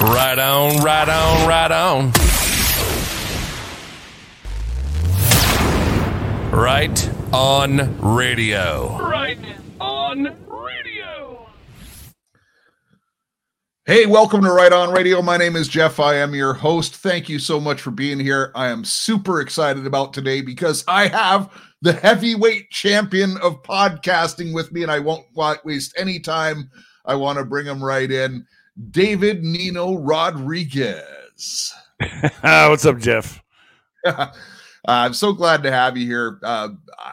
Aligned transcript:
Right 0.00 0.38
on, 0.40 0.82
right 0.82 1.08
on, 1.08 1.48
right 1.48 1.70
on. 1.70 2.10
Right 6.50 7.10
on 7.32 8.00
radio. 8.00 8.98
Right 8.98 9.38
on 9.80 10.36
radio. 10.48 11.46
Hey, 13.86 14.06
welcome 14.06 14.42
to 14.42 14.50
Right 14.50 14.72
On 14.72 14.92
Radio. 14.92 15.22
My 15.22 15.36
name 15.36 15.54
is 15.54 15.68
Jeff. 15.68 16.00
I 16.00 16.16
am 16.16 16.34
your 16.34 16.54
host. 16.54 16.96
Thank 16.96 17.28
you 17.28 17.38
so 17.38 17.60
much 17.60 17.80
for 17.80 17.92
being 17.92 18.18
here. 18.18 18.50
I 18.56 18.70
am 18.70 18.84
super 18.84 19.40
excited 19.40 19.86
about 19.86 20.12
today 20.12 20.40
because 20.40 20.82
I 20.88 21.06
have 21.06 21.50
the 21.82 21.92
heavyweight 21.92 22.70
champion 22.70 23.36
of 23.42 23.62
podcasting 23.62 24.52
with 24.52 24.72
me, 24.72 24.82
and 24.82 24.90
I 24.90 24.98
won't 24.98 25.26
waste 25.64 25.94
any 25.96 26.18
time. 26.18 26.68
I 27.04 27.14
want 27.14 27.38
to 27.38 27.44
bring 27.44 27.66
him 27.66 27.82
right 27.82 28.10
in. 28.10 28.44
David 28.90 29.44
Nino 29.44 29.96
Rodriguez. 29.98 31.74
What's 32.40 32.84
up, 32.84 32.98
Jeff? 32.98 33.42
Uh, 34.04 34.28
I'm 34.86 35.14
so 35.14 35.32
glad 35.32 35.62
to 35.62 35.72
have 35.72 35.96
you 35.96 36.06
here. 36.06 36.38
Uh, 36.42 36.70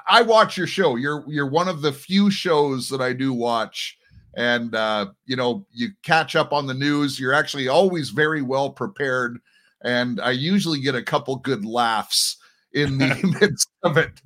I 0.09 0.23
watch 0.23 0.57
your 0.57 0.67
show. 0.67 0.97
You're 0.97 1.23
you're 1.27 1.49
one 1.49 1.69
of 1.69 1.81
the 1.81 1.93
few 1.93 2.29
shows 2.29 2.89
that 2.89 2.99
I 2.99 3.13
do 3.13 3.31
watch, 3.31 3.97
and 4.35 4.75
uh, 4.75 5.07
you 5.25 5.37
know 5.37 5.65
you 5.71 5.89
catch 6.03 6.35
up 6.35 6.51
on 6.51 6.67
the 6.67 6.73
news. 6.73 7.19
You're 7.19 7.33
actually 7.33 7.69
always 7.69 8.09
very 8.09 8.41
well 8.41 8.71
prepared, 8.71 9.39
and 9.83 10.19
I 10.19 10.31
usually 10.31 10.81
get 10.81 10.95
a 10.95 11.03
couple 11.03 11.37
good 11.37 11.63
laughs 11.63 12.37
in 12.73 12.97
the 12.97 13.37
midst 13.39 13.69
of 13.83 13.97
it, 13.97 14.21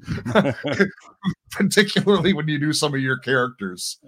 particularly 1.52 2.34
when 2.34 2.48
you 2.48 2.58
do 2.58 2.74
some 2.74 2.96
of 2.96 2.99
your 2.99 3.18
characters. 3.18 3.99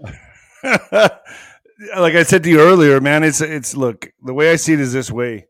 Like 1.98 2.16
I 2.16 2.24
said 2.24 2.44
to 2.44 2.50
you 2.50 2.60
earlier, 2.60 3.00
man, 3.00 3.24
it's 3.24 3.42
it's 3.42 3.76
look 3.76 4.12
the 4.24 4.34
way 4.34 4.52
I 4.52 4.56
see 4.56 4.74
it 4.74 4.80
is 4.80 4.94
this 4.94 5.12
way. 5.12 5.48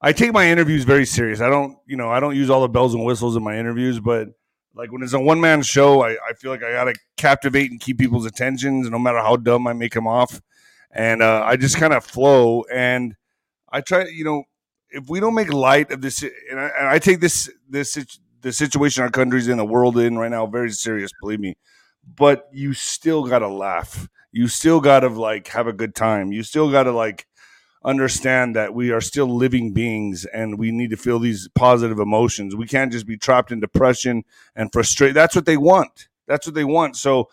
I 0.00 0.12
take 0.12 0.32
my 0.32 0.48
interviews 0.48 0.84
very 0.84 1.04
serious. 1.04 1.40
I 1.40 1.48
don't, 1.48 1.76
you 1.86 1.96
know, 1.96 2.08
I 2.08 2.20
don't 2.20 2.36
use 2.36 2.50
all 2.50 2.60
the 2.60 2.68
bells 2.68 2.94
and 2.94 3.04
whistles 3.04 3.36
in 3.36 3.42
my 3.42 3.58
interviews, 3.58 3.98
but 3.98 4.28
like 4.74 4.92
when 4.92 5.02
it's 5.02 5.12
a 5.12 5.18
one 5.18 5.40
man 5.40 5.62
show, 5.62 6.02
I, 6.02 6.12
I 6.12 6.34
feel 6.38 6.52
like 6.52 6.62
I 6.62 6.70
gotta 6.70 6.94
captivate 7.16 7.70
and 7.70 7.80
keep 7.80 7.98
people's 7.98 8.26
attentions, 8.26 8.88
no 8.88 8.98
matter 8.98 9.18
how 9.18 9.36
dumb 9.36 9.66
I 9.66 9.72
make 9.72 9.94
them 9.94 10.06
off. 10.06 10.40
And 10.92 11.22
uh, 11.22 11.42
I 11.44 11.56
just 11.56 11.76
kind 11.76 11.92
of 11.92 12.04
flow, 12.04 12.64
and 12.72 13.14
I 13.70 13.80
try, 13.82 14.06
you 14.06 14.24
know, 14.24 14.44
if 14.90 15.08
we 15.08 15.20
don't 15.20 15.34
make 15.34 15.52
light 15.52 15.90
of 15.90 16.00
this, 16.00 16.22
and 16.22 16.58
I, 16.58 16.70
and 16.78 16.88
I 16.88 16.98
take 16.98 17.20
this 17.20 17.50
this 17.68 17.98
the 18.40 18.52
situation 18.52 19.02
our 19.02 19.10
country's 19.10 19.48
in, 19.48 19.58
the 19.58 19.64
world 19.64 19.98
in 19.98 20.16
right 20.16 20.30
now, 20.30 20.46
very 20.46 20.70
serious, 20.70 21.10
believe 21.20 21.40
me. 21.40 21.56
But 22.06 22.48
you 22.52 22.72
still 22.72 23.26
gotta 23.26 23.48
laugh. 23.48 24.08
You 24.32 24.48
still 24.48 24.80
gotta 24.80 25.08
like 25.08 25.48
have 25.48 25.66
a 25.66 25.72
good 25.72 25.94
time. 25.94 26.32
You 26.32 26.42
still 26.42 26.70
gotta 26.70 26.92
like 26.92 27.26
understand 27.84 28.56
that 28.56 28.74
we 28.74 28.90
are 28.90 29.00
still 29.00 29.34
living 29.34 29.72
beings 29.72 30.26
and 30.26 30.58
we 30.58 30.70
need 30.70 30.90
to 30.90 30.96
feel 30.96 31.18
these 31.18 31.48
positive 31.54 31.98
emotions. 31.98 32.54
We 32.54 32.66
can't 32.66 32.92
just 32.92 33.06
be 33.06 33.16
trapped 33.16 33.52
in 33.52 33.60
depression 33.60 34.24
and 34.54 34.72
frustration. 34.72 35.14
That's 35.14 35.34
what 35.34 35.46
they 35.46 35.56
want. 35.56 36.08
That's 36.26 36.46
what 36.46 36.54
they 36.54 36.64
want. 36.64 36.96
So 36.96 37.30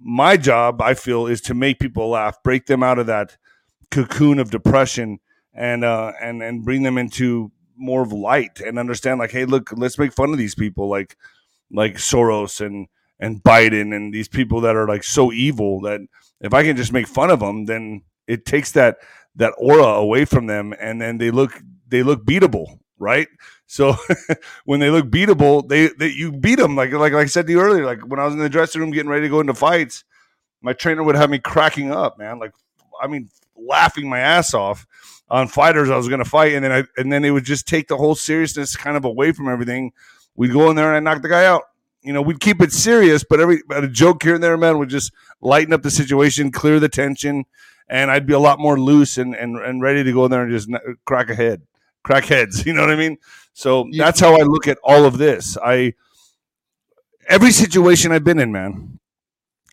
my 0.00 0.36
job, 0.36 0.82
I 0.82 0.94
feel, 0.94 1.26
is 1.26 1.40
to 1.42 1.54
make 1.54 1.78
people 1.78 2.08
laugh, 2.10 2.42
break 2.42 2.66
them 2.66 2.82
out 2.82 2.98
of 2.98 3.06
that 3.06 3.36
cocoon 3.90 4.38
of 4.38 4.50
depression 4.50 5.20
and 5.54 5.84
uh 5.84 6.12
and 6.20 6.42
and 6.42 6.64
bring 6.64 6.82
them 6.82 6.96
into 6.96 7.52
more 7.76 8.02
of 8.02 8.12
light 8.12 8.60
and 8.60 8.78
understand 8.78 9.20
like, 9.20 9.32
hey, 9.32 9.44
look, 9.44 9.70
let's 9.76 9.98
make 9.98 10.12
fun 10.12 10.30
of 10.30 10.38
these 10.38 10.54
people 10.54 10.88
like 10.88 11.16
like 11.70 11.94
Soros 11.96 12.64
and 12.64 12.88
and 13.20 13.42
Biden 13.42 13.94
and 13.94 14.12
these 14.12 14.28
people 14.28 14.60
that 14.62 14.74
are 14.76 14.88
like 14.88 15.04
so 15.04 15.32
evil 15.32 15.80
that 15.82 16.00
if 16.42 16.52
I 16.52 16.62
can 16.62 16.76
just 16.76 16.92
make 16.92 17.06
fun 17.06 17.30
of 17.30 17.40
them, 17.40 17.66
then 17.66 18.02
it 18.26 18.44
takes 18.44 18.72
that 18.72 18.98
that 19.36 19.54
aura 19.56 19.84
away 19.84 20.24
from 20.24 20.46
them 20.46 20.74
and 20.78 21.00
then 21.00 21.18
they 21.18 21.30
look 21.30 21.60
they 21.88 22.02
look 22.02 22.24
beatable 22.24 22.78
right? 23.02 23.26
So 23.66 23.96
when 24.64 24.80
they 24.80 24.90
look 24.90 25.06
beatable 25.06 25.68
they, 25.68 25.88
they 25.98 26.08
you 26.08 26.30
beat 26.30 26.58
them 26.58 26.76
like, 26.76 26.92
like 26.92 27.12
like 27.12 27.24
i 27.24 27.26
said 27.26 27.46
to 27.46 27.52
you 27.52 27.60
earlier 27.60 27.84
like 27.84 28.00
when 28.06 28.20
i 28.20 28.24
was 28.24 28.34
in 28.34 28.40
the 28.40 28.48
dressing 28.48 28.80
room 28.80 28.90
getting 28.90 29.10
ready 29.10 29.22
to 29.22 29.28
go 29.30 29.40
into 29.40 29.54
fights 29.54 30.04
my 30.60 30.72
trainer 30.72 31.02
would 31.02 31.16
have 31.16 31.30
me 31.30 31.38
cracking 31.38 31.90
up 31.90 32.18
man 32.18 32.38
like 32.38 32.52
i 33.02 33.06
mean 33.06 33.28
laughing 33.56 34.08
my 34.08 34.18
ass 34.18 34.52
off 34.52 34.86
on 35.30 35.48
fighters 35.48 35.88
i 35.88 35.96
was 35.96 36.08
going 36.08 36.22
to 36.22 36.28
fight 36.28 36.52
and 36.52 36.64
then 36.64 36.70
i 36.70 36.84
and 36.96 37.10
then 37.10 37.22
they 37.22 37.30
would 37.30 37.44
just 37.44 37.66
take 37.66 37.88
the 37.88 37.96
whole 37.96 38.14
seriousness 38.14 38.76
kind 38.76 38.96
of 38.96 39.04
away 39.04 39.32
from 39.32 39.48
everything. 39.48 39.92
We'd 40.34 40.52
go 40.52 40.70
in 40.70 40.76
there 40.76 40.94
and 40.94 41.08
i 41.08 41.12
knock 41.12 41.22
the 41.22 41.28
guy 41.28 41.46
out 41.46 41.62
you 42.02 42.12
know, 42.12 42.22
we'd 42.22 42.40
keep 42.40 42.60
it 42.60 42.72
serious, 42.72 43.24
but 43.24 43.40
every 43.40 43.62
but 43.66 43.84
a 43.84 43.88
joke 43.88 44.22
here 44.22 44.34
and 44.34 44.42
there, 44.42 44.56
man, 44.56 44.78
would 44.78 44.88
just 44.88 45.12
lighten 45.40 45.72
up 45.72 45.82
the 45.82 45.90
situation, 45.90 46.50
clear 46.50 46.80
the 46.80 46.88
tension, 46.88 47.44
and 47.88 48.10
I'd 48.10 48.26
be 48.26 48.32
a 48.32 48.38
lot 48.38 48.58
more 48.58 48.78
loose 48.78 49.18
and 49.18 49.34
and, 49.34 49.56
and 49.58 49.80
ready 49.82 50.02
to 50.02 50.12
go 50.12 50.24
in 50.24 50.30
there 50.30 50.42
and 50.42 50.52
just 50.52 50.68
crack 51.04 51.30
a 51.30 51.34
head, 51.34 51.62
crack 52.02 52.24
heads. 52.24 52.66
You 52.66 52.72
know 52.72 52.80
what 52.80 52.90
I 52.90 52.96
mean? 52.96 53.18
So 53.52 53.86
yeah. 53.90 54.04
that's 54.04 54.20
how 54.20 54.34
I 54.34 54.42
look 54.42 54.66
at 54.66 54.78
all 54.82 55.04
of 55.04 55.18
this. 55.18 55.56
I 55.62 55.94
every 57.28 57.52
situation 57.52 58.12
I've 58.12 58.24
been 58.24 58.40
in, 58.40 58.52
man. 58.52 58.98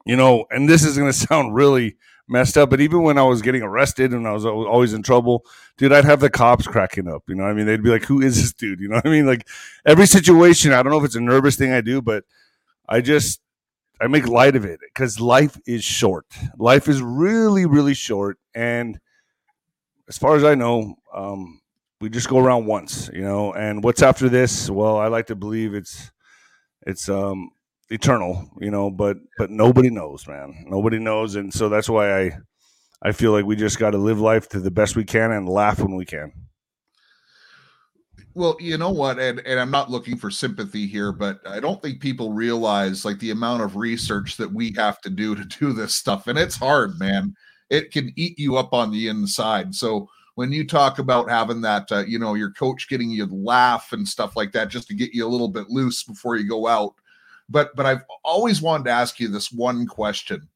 You 0.05 0.15
know, 0.15 0.45
and 0.51 0.69
this 0.69 0.83
is 0.83 0.97
going 0.97 1.11
to 1.11 1.17
sound 1.17 1.55
really 1.55 1.97
messed 2.29 2.57
up, 2.57 2.69
but 2.69 2.79
even 2.81 3.01
when 3.01 3.17
I 3.17 3.23
was 3.23 3.41
getting 3.41 3.61
arrested 3.61 4.11
and 4.13 4.27
I 4.27 4.31
was 4.31 4.45
always 4.45 4.93
in 4.93 5.03
trouble, 5.03 5.45
dude, 5.77 5.91
I'd 5.91 6.05
have 6.05 6.19
the 6.19 6.29
cops 6.29 6.67
cracking 6.67 7.07
up. 7.07 7.23
You 7.27 7.35
know, 7.35 7.43
I 7.43 7.53
mean, 7.53 7.65
they'd 7.65 7.83
be 7.83 7.89
like, 7.89 8.05
"Who 8.05 8.21
is 8.21 8.41
this 8.41 8.53
dude?" 8.53 8.79
You 8.79 8.89
know 8.89 9.01
I 9.03 9.09
mean? 9.09 9.25
Like 9.25 9.47
every 9.85 10.05
situation. 10.05 10.71
I 10.71 10.83
don't 10.83 10.91
know 10.91 10.99
if 10.99 11.05
it's 11.05 11.15
a 11.15 11.21
nervous 11.21 11.55
thing 11.55 11.71
I 11.71 11.81
do, 11.81 12.01
but 12.01 12.23
I 12.87 13.01
just 13.01 13.41
I 13.99 14.07
make 14.07 14.27
light 14.27 14.55
of 14.55 14.65
it 14.65 14.79
because 14.81 15.19
life 15.19 15.59
is 15.65 15.83
short. 15.83 16.25
Life 16.57 16.87
is 16.87 17.01
really, 17.01 17.65
really 17.65 17.93
short, 17.93 18.37
and 18.53 18.99
as 20.07 20.17
far 20.17 20.35
as 20.35 20.43
I 20.43 20.55
know, 20.55 20.95
um, 21.13 21.61
we 22.01 22.09
just 22.09 22.29
go 22.29 22.39
around 22.39 22.65
once, 22.65 23.09
you 23.13 23.21
know. 23.21 23.53
And 23.53 23.83
what's 23.83 24.01
after 24.01 24.29
this? 24.29 24.69
Well, 24.69 24.97
I 24.97 25.07
like 25.07 25.27
to 25.27 25.35
believe 25.35 25.73
it's 25.73 26.11
it's 26.85 27.09
um, 27.09 27.51
eternal, 27.89 28.49
you 28.59 28.71
know. 28.71 28.89
But 28.89 29.17
but 29.37 29.49
nobody 29.49 29.89
knows, 29.89 30.27
man. 30.27 30.65
Nobody 30.67 30.99
knows, 30.99 31.35
and 31.35 31.53
so 31.53 31.69
that's 31.69 31.89
why 31.89 32.25
I 32.25 32.31
I 33.01 33.11
feel 33.11 33.31
like 33.31 33.45
we 33.45 33.55
just 33.55 33.79
got 33.79 33.91
to 33.91 33.97
live 33.97 34.19
life 34.19 34.49
to 34.49 34.59
the 34.59 34.71
best 34.71 34.95
we 34.95 35.05
can 35.05 35.31
and 35.31 35.47
laugh 35.47 35.79
when 35.79 35.95
we 35.95 36.05
can. 36.05 36.31
Well, 38.35 38.55
you 38.59 38.77
know 38.77 38.91
what, 38.91 39.19
and 39.19 39.39
and 39.45 39.59
I'm 39.59 39.71
not 39.71 39.91
looking 39.91 40.17
for 40.17 40.29
sympathy 40.29 40.87
here, 40.87 41.11
but 41.11 41.39
I 41.47 41.59
don't 41.59 41.81
think 41.81 41.99
people 41.99 42.31
realize 42.31 43.03
like 43.05 43.19
the 43.19 43.31
amount 43.31 43.63
of 43.63 43.75
research 43.75 44.37
that 44.37 44.51
we 44.51 44.73
have 44.77 45.01
to 45.01 45.09
do 45.09 45.35
to 45.35 45.43
do 45.45 45.73
this 45.73 45.95
stuff, 45.95 46.27
and 46.27 46.37
it's 46.37 46.55
hard, 46.55 46.99
man. 46.99 47.33
It 47.69 47.91
can 47.91 48.11
eat 48.15 48.39
you 48.39 48.57
up 48.57 48.73
on 48.73 48.91
the 48.91 49.09
inside. 49.09 49.75
So 49.75 50.09
when 50.35 50.51
you 50.51 50.65
talk 50.65 50.99
about 50.99 51.29
having 51.29 51.59
that, 51.61 51.91
uh, 51.91 52.05
you 52.07 52.17
know, 52.17 52.33
your 52.33 52.51
coach 52.51 52.87
getting 52.87 53.09
you 53.09 53.27
to 53.27 53.35
laugh 53.35 53.91
and 53.91 54.07
stuff 54.07 54.37
like 54.37 54.53
that, 54.53 54.69
just 54.69 54.87
to 54.87 54.95
get 54.95 55.13
you 55.13 55.27
a 55.27 55.27
little 55.27 55.49
bit 55.49 55.69
loose 55.69 56.03
before 56.03 56.37
you 56.37 56.47
go 56.47 56.65
out. 56.65 56.95
But 57.49 57.75
but 57.75 57.85
I've 57.85 58.03
always 58.23 58.61
wanted 58.61 58.85
to 58.85 58.91
ask 58.91 59.19
you 59.19 59.27
this 59.27 59.51
one 59.51 59.87
question 59.87 60.47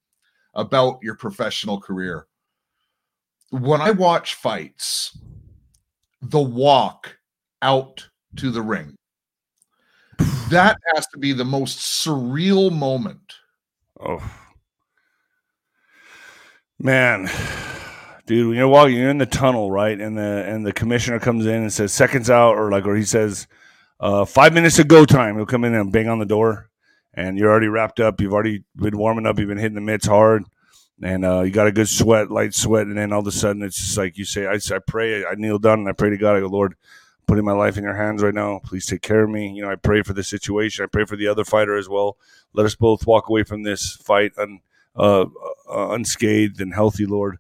about 0.53 0.99
your 1.01 1.15
professional 1.15 1.79
career. 1.81 2.27
When 3.49 3.81
I 3.81 3.91
watch 3.91 4.35
fights, 4.35 5.17
the 6.21 6.41
walk 6.41 7.17
out 7.61 8.07
to 8.37 8.51
the 8.51 8.61
ring. 8.61 8.95
That 10.49 10.77
has 10.93 11.07
to 11.07 11.17
be 11.17 11.33
the 11.33 11.45
most 11.45 11.79
surreal 11.79 12.71
moment. 12.71 13.33
Oh. 13.99 14.21
Man, 16.79 17.29
dude, 18.25 18.49
when 18.49 18.57
you're 18.57 18.67
walking, 18.67 18.97
you're 18.97 19.09
in 19.09 19.17
the 19.17 19.25
tunnel, 19.25 19.71
right? 19.71 19.99
And 19.99 20.17
the 20.17 20.45
and 20.47 20.65
the 20.65 20.73
commissioner 20.73 21.19
comes 21.19 21.45
in 21.45 21.61
and 21.61 21.71
says 21.71 21.93
seconds 21.93 22.29
out, 22.29 22.57
or 22.57 22.69
like, 22.71 22.85
or 22.85 22.95
he 22.95 23.05
says 23.05 23.47
uh, 23.99 24.25
five 24.25 24.53
minutes 24.53 24.75
to 24.75 24.83
go 24.83 25.05
time. 25.05 25.35
He'll 25.35 25.45
come 25.45 25.63
in 25.63 25.73
and 25.73 25.91
bang 25.91 26.09
on 26.09 26.19
the 26.19 26.25
door, 26.25 26.69
and 27.13 27.37
you're 27.37 27.51
already 27.51 27.67
wrapped 27.67 27.99
up. 27.99 28.19
You've 28.19 28.33
already 28.33 28.63
been 28.75 28.97
warming 28.97 29.25
up. 29.25 29.39
You've 29.39 29.49
been 29.49 29.57
hitting 29.57 29.75
the 29.75 29.81
mitts 29.81 30.07
hard, 30.07 30.45
and 31.01 31.25
uh, 31.25 31.41
you 31.41 31.51
got 31.51 31.67
a 31.67 31.71
good 31.71 31.89
sweat, 31.89 32.31
light 32.31 32.53
sweat, 32.53 32.87
and 32.87 32.97
then 32.97 33.13
all 33.13 33.21
of 33.21 33.27
a 33.27 33.31
sudden 33.31 33.61
it's 33.63 33.77
just 33.77 33.97
like 33.97 34.17
you 34.17 34.25
say, 34.25 34.45
I, 34.45 34.59
I 34.73 34.79
pray, 34.79 35.25
I 35.25 35.35
kneel 35.35 35.59
down 35.59 35.79
and 35.79 35.89
I 35.89 35.93
pray 35.93 36.09
to 36.09 36.17
God. 36.17 36.35
I 36.35 36.39
go, 36.39 36.47
Lord, 36.47 36.75
putting 37.27 37.45
my 37.45 37.53
life 37.53 37.77
in 37.77 37.83
your 37.83 37.95
hands 37.95 38.21
right 38.21 38.33
now. 38.33 38.59
Please 38.63 38.85
take 38.85 39.01
care 39.01 39.23
of 39.23 39.29
me. 39.29 39.51
You 39.53 39.63
know, 39.63 39.71
I 39.71 39.75
pray 39.75 40.01
for 40.01 40.13
the 40.13 40.23
situation. 40.23 40.83
I 40.83 40.87
pray 40.87 41.05
for 41.05 41.15
the 41.15 41.27
other 41.27 41.43
fighter 41.43 41.77
as 41.77 41.89
well. 41.89 42.17
Let 42.53 42.65
us 42.65 42.75
both 42.75 43.07
walk 43.07 43.29
away 43.29 43.43
from 43.43 43.63
this 43.63 43.95
fight 43.95 44.33
un, 44.37 44.59
uh, 44.95 45.25
uh, 45.69 45.89
unscathed 45.89 46.61
and 46.61 46.73
healthy, 46.73 47.05
Lord. 47.05 47.37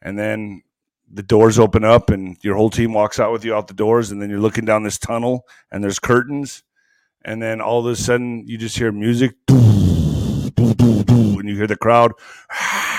And 0.00 0.18
then 0.18 0.62
the 1.10 1.22
doors 1.22 1.58
open 1.58 1.84
up 1.84 2.10
and 2.10 2.36
your 2.42 2.56
whole 2.56 2.70
team 2.70 2.92
walks 2.92 3.20
out 3.20 3.32
with 3.32 3.44
you 3.44 3.54
out 3.54 3.68
the 3.68 3.74
doors. 3.74 4.10
And 4.10 4.20
then 4.20 4.30
you're 4.30 4.40
looking 4.40 4.64
down 4.64 4.82
this 4.82 4.98
tunnel 4.98 5.46
and 5.70 5.82
there's 5.82 5.98
curtains. 5.98 6.62
And 7.24 7.42
then 7.42 7.60
all 7.60 7.80
of 7.80 7.86
a 7.86 7.96
sudden 7.96 8.46
you 8.46 8.58
just 8.58 8.76
hear 8.76 8.92
music. 8.92 9.34
And 9.48 11.48
you 11.48 11.56
hear 11.56 11.66
the 11.66 11.76
crowd. 11.76 12.12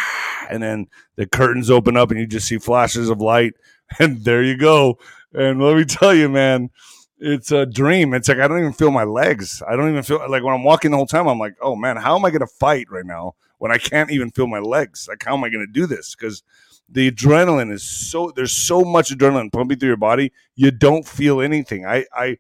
And 0.50 0.62
then 0.62 0.88
the 1.16 1.26
curtains 1.26 1.72
open 1.72 1.98
up 1.98 2.12
and 2.12 2.20
you 2.20 2.28
just 2.28 2.48
see 2.48 2.60
flashes 2.60 3.10
of 3.10 3.22
light. 3.22 3.54
And 4.00 4.24
there 4.24 4.44
you 4.44 4.58
go 4.58 5.00
and 5.34 5.62
let 5.62 5.78
me 5.78 5.86
tell 5.86 6.14
you, 6.14 6.30
man, 6.30 6.70
it's 7.18 7.52
a 7.52 7.66
dream. 7.66 8.14
It's 8.14 8.28
like 8.28 8.40
I 8.40 8.48
don't 8.48 8.60
even 8.60 8.74
feel 8.74 8.92
my 8.92 9.04
legs. 9.04 9.64
I 9.68 9.76
don't 9.76 9.90
even 9.90 10.04
feel 10.04 10.20
like 10.30 10.44
when 10.44 10.54
I'm 10.54 10.64
walking 10.64 10.92
the 10.92 10.98
whole 10.98 11.08
time. 11.08 11.28
I'm 11.28 11.40
like, 11.40 11.56
oh 11.62 11.76
man, 11.76 11.98
how 11.98 12.16
am 12.16 12.26
I 12.26 12.30
going 12.30 12.42
to 12.42 12.48
fight 12.48 12.88
right 12.92 13.06
now? 13.06 13.36
when 13.64 13.72
I 13.72 13.78
can't 13.78 14.12
even 14.12 14.30
feel 14.30 14.46
my 14.46 14.60
legs. 14.60 15.08
Like, 15.08 15.24
how 15.24 15.38
am 15.38 15.44
I 15.46 15.48
going 15.48 15.66
to 15.66 15.72
do 15.72 15.86
this? 15.86 16.16
Because 16.16 16.44
the 16.90 17.10
adrenaline 17.10 17.72
is 17.72 17.82
so 17.82 18.30
there's 18.36 18.52
so 18.52 18.82
much 18.82 19.10
adrenaline 19.10 19.54
pumping 19.54 19.80
through 19.80 19.88
your 19.88 19.96
body, 19.96 20.34
you 20.58 20.70
don't 20.70 21.08
feel 21.08 21.40
anything. 21.40 21.86
I 21.86 22.06
I 22.14 22.40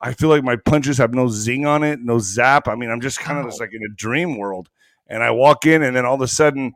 I 0.00 0.12
feel 0.12 0.28
like 0.28 0.44
my 0.44 0.56
punches 0.56 0.98
have 0.98 1.14
no 1.14 1.28
zing 1.28 1.66
on 1.66 1.82
it, 1.82 2.00
no 2.00 2.18
zap. 2.18 2.68
I 2.68 2.74
mean, 2.74 2.90
I'm 2.90 3.00
just 3.00 3.18
kind 3.18 3.38
of 3.38 3.46
just 3.46 3.60
like 3.60 3.72
in 3.72 3.82
a 3.82 3.94
dream 3.94 4.36
world. 4.36 4.68
And 5.06 5.22
I 5.22 5.30
walk 5.30 5.66
in, 5.66 5.82
and 5.82 5.96
then 5.96 6.04
all 6.04 6.16
of 6.16 6.20
a 6.20 6.28
sudden, 6.28 6.74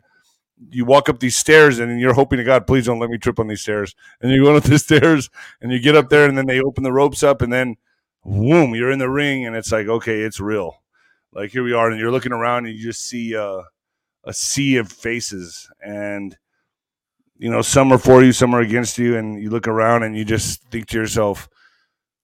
you 0.70 0.84
walk 0.84 1.08
up 1.08 1.20
these 1.20 1.36
stairs, 1.36 1.78
and 1.78 2.00
you're 2.00 2.14
hoping 2.14 2.38
to 2.38 2.44
God, 2.44 2.66
please 2.66 2.86
don't 2.86 2.98
let 2.98 3.10
me 3.10 3.18
trip 3.18 3.38
on 3.38 3.48
these 3.48 3.60
stairs. 3.60 3.94
And 4.20 4.30
you 4.30 4.44
go 4.44 4.56
up 4.56 4.62
the 4.62 4.78
stairs, 4.78 5.28
and 5.60 5.72
you 5.72 5.80
get 5.80 5.96
up 5.96 6.08
there, 6.08 6.26
and 6.26 6.38
then 6.38 6.46
they 6.46 6.60
open 6.60 6.84
the 6.84 6.92
ropes 6.92 7.22
up, 7.22 7.42
and 7.42 7.52
then, 7.52 7.76
boom, 8.24 8.74
you're 8.74 8.90
in 8.90 8.98
the 8.98 9.10
ring, 9.10 9.46
and 9.46 9.56
it's 9.56 9.72
like, 9.72 9.88
okay, 9.88 10.20
it's 10.20 10.40
real. 10.40 10.82
Like 11.32 11.50
here 11.50 11.62
we 11.62 11.72
are, 11.72 11.90
and 11.90 12.00
you're 12.00 12.10
looking 12.10 12.32
around, 12.32 12.66
and 12.66 12.74
you 12.74 12.82
just 12.82 13.02
see 13.06 13.36
uh, 13.36 13.62
a 14.24 14.32
sea 14.32 14.76
of 14.76 14.90
faces, 14.90 15.68
and 15.84 16.36
you 17.38 17.50
know, 17.50 17.62
some 17.62 17.90
are 17.92 17.98
for 17.98 18.22
you, 18.22 18.32
some 18.32 18.54
are 18.54 18.60
against 18.60 18.98
you, 18.98 19.16
and 19.16 19.40
you 19.40 19.48
look 19.50 19.66
around, 19.66 20.02
and 20.02 20.16
you 20.16 20.24
just 20.24 20.62
think 20.70 20.86
to 20.88 20.98
yourself, 20.98 21.48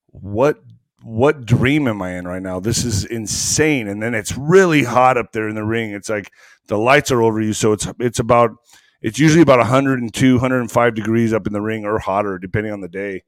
what 0.08 0.60
what 1.06 1.46
dream 1.46 1.86
am 1.86 2.02
I 2.02 2.16
in 2.16 2.26
right 2.26 2.42
now? 2.42 2.58
This 2.58 2.84
is 2.84 3.04
insane. 3.04 3.86
And 3.86 4.02
then 4.02 4.12
it's 4.12 4.36
really 4.36 4.82
hot 4.82 5.16
up 5.16 5.30
there 5.30 5.48
in 5.48 5.54
the 5.54 5.64
ring. 5.64 5.92
It's 5.92 6.08
like 6.08 6.32
the 6.66 6.76
lights 6.76 7.12
are 7.12 7.22
over 7.22 7.40
you, 7.40 7.52
so 7.52 7.72
it's 7.72 7.86
it's 8.00 8.18
about 8.18 8.56
it's 9.02 9.18
usually 9.18 9.42
about 9.42 9.58
102, 9.58 10.34
105 10.34 10.94
degrees 10.96 11.32
up 11.32 11.46
in 11.46 11.52
the 11.52 11.60
ring 11.60 11.84
or 11.84 12.00
hotter, 12.00 12.38
depending 12.38 12.72
on 12.72 12.80
the 12.80 12.88
day. 12.88 13.22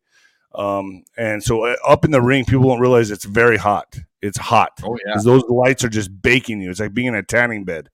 Um, 0.56 1.04
and 1.16 1.40
so 1.40 1.66
uh, 1.66 1.76
up 1.86 2.04
in 2.04 2.10
the 2.10 2.20
ring, 2.20 2.44
people 2.44 2.69
don't 2.69 2.80
realize 2.80 3.12
it's 3.12 3.25
very 3.25 3.58
hot. 3.58 3.96
It's 4.20 4.38
hot. 4.38 4.72
Oh 4.82 4.98
yeah. 5.06 5.14
Those 5.22 5.44
lights 5.48 5.84
are 5.84 5.88
just 5.88 6.20
baking 6.20 6.60
you. 6.60 6.70
It's 6.70 6.81
like 6.81 6.94
being 6.94 7.08
in 7.08 7.14
a 7.14 7.22
tanning 7.22 7.64
bed. 7.64 7.90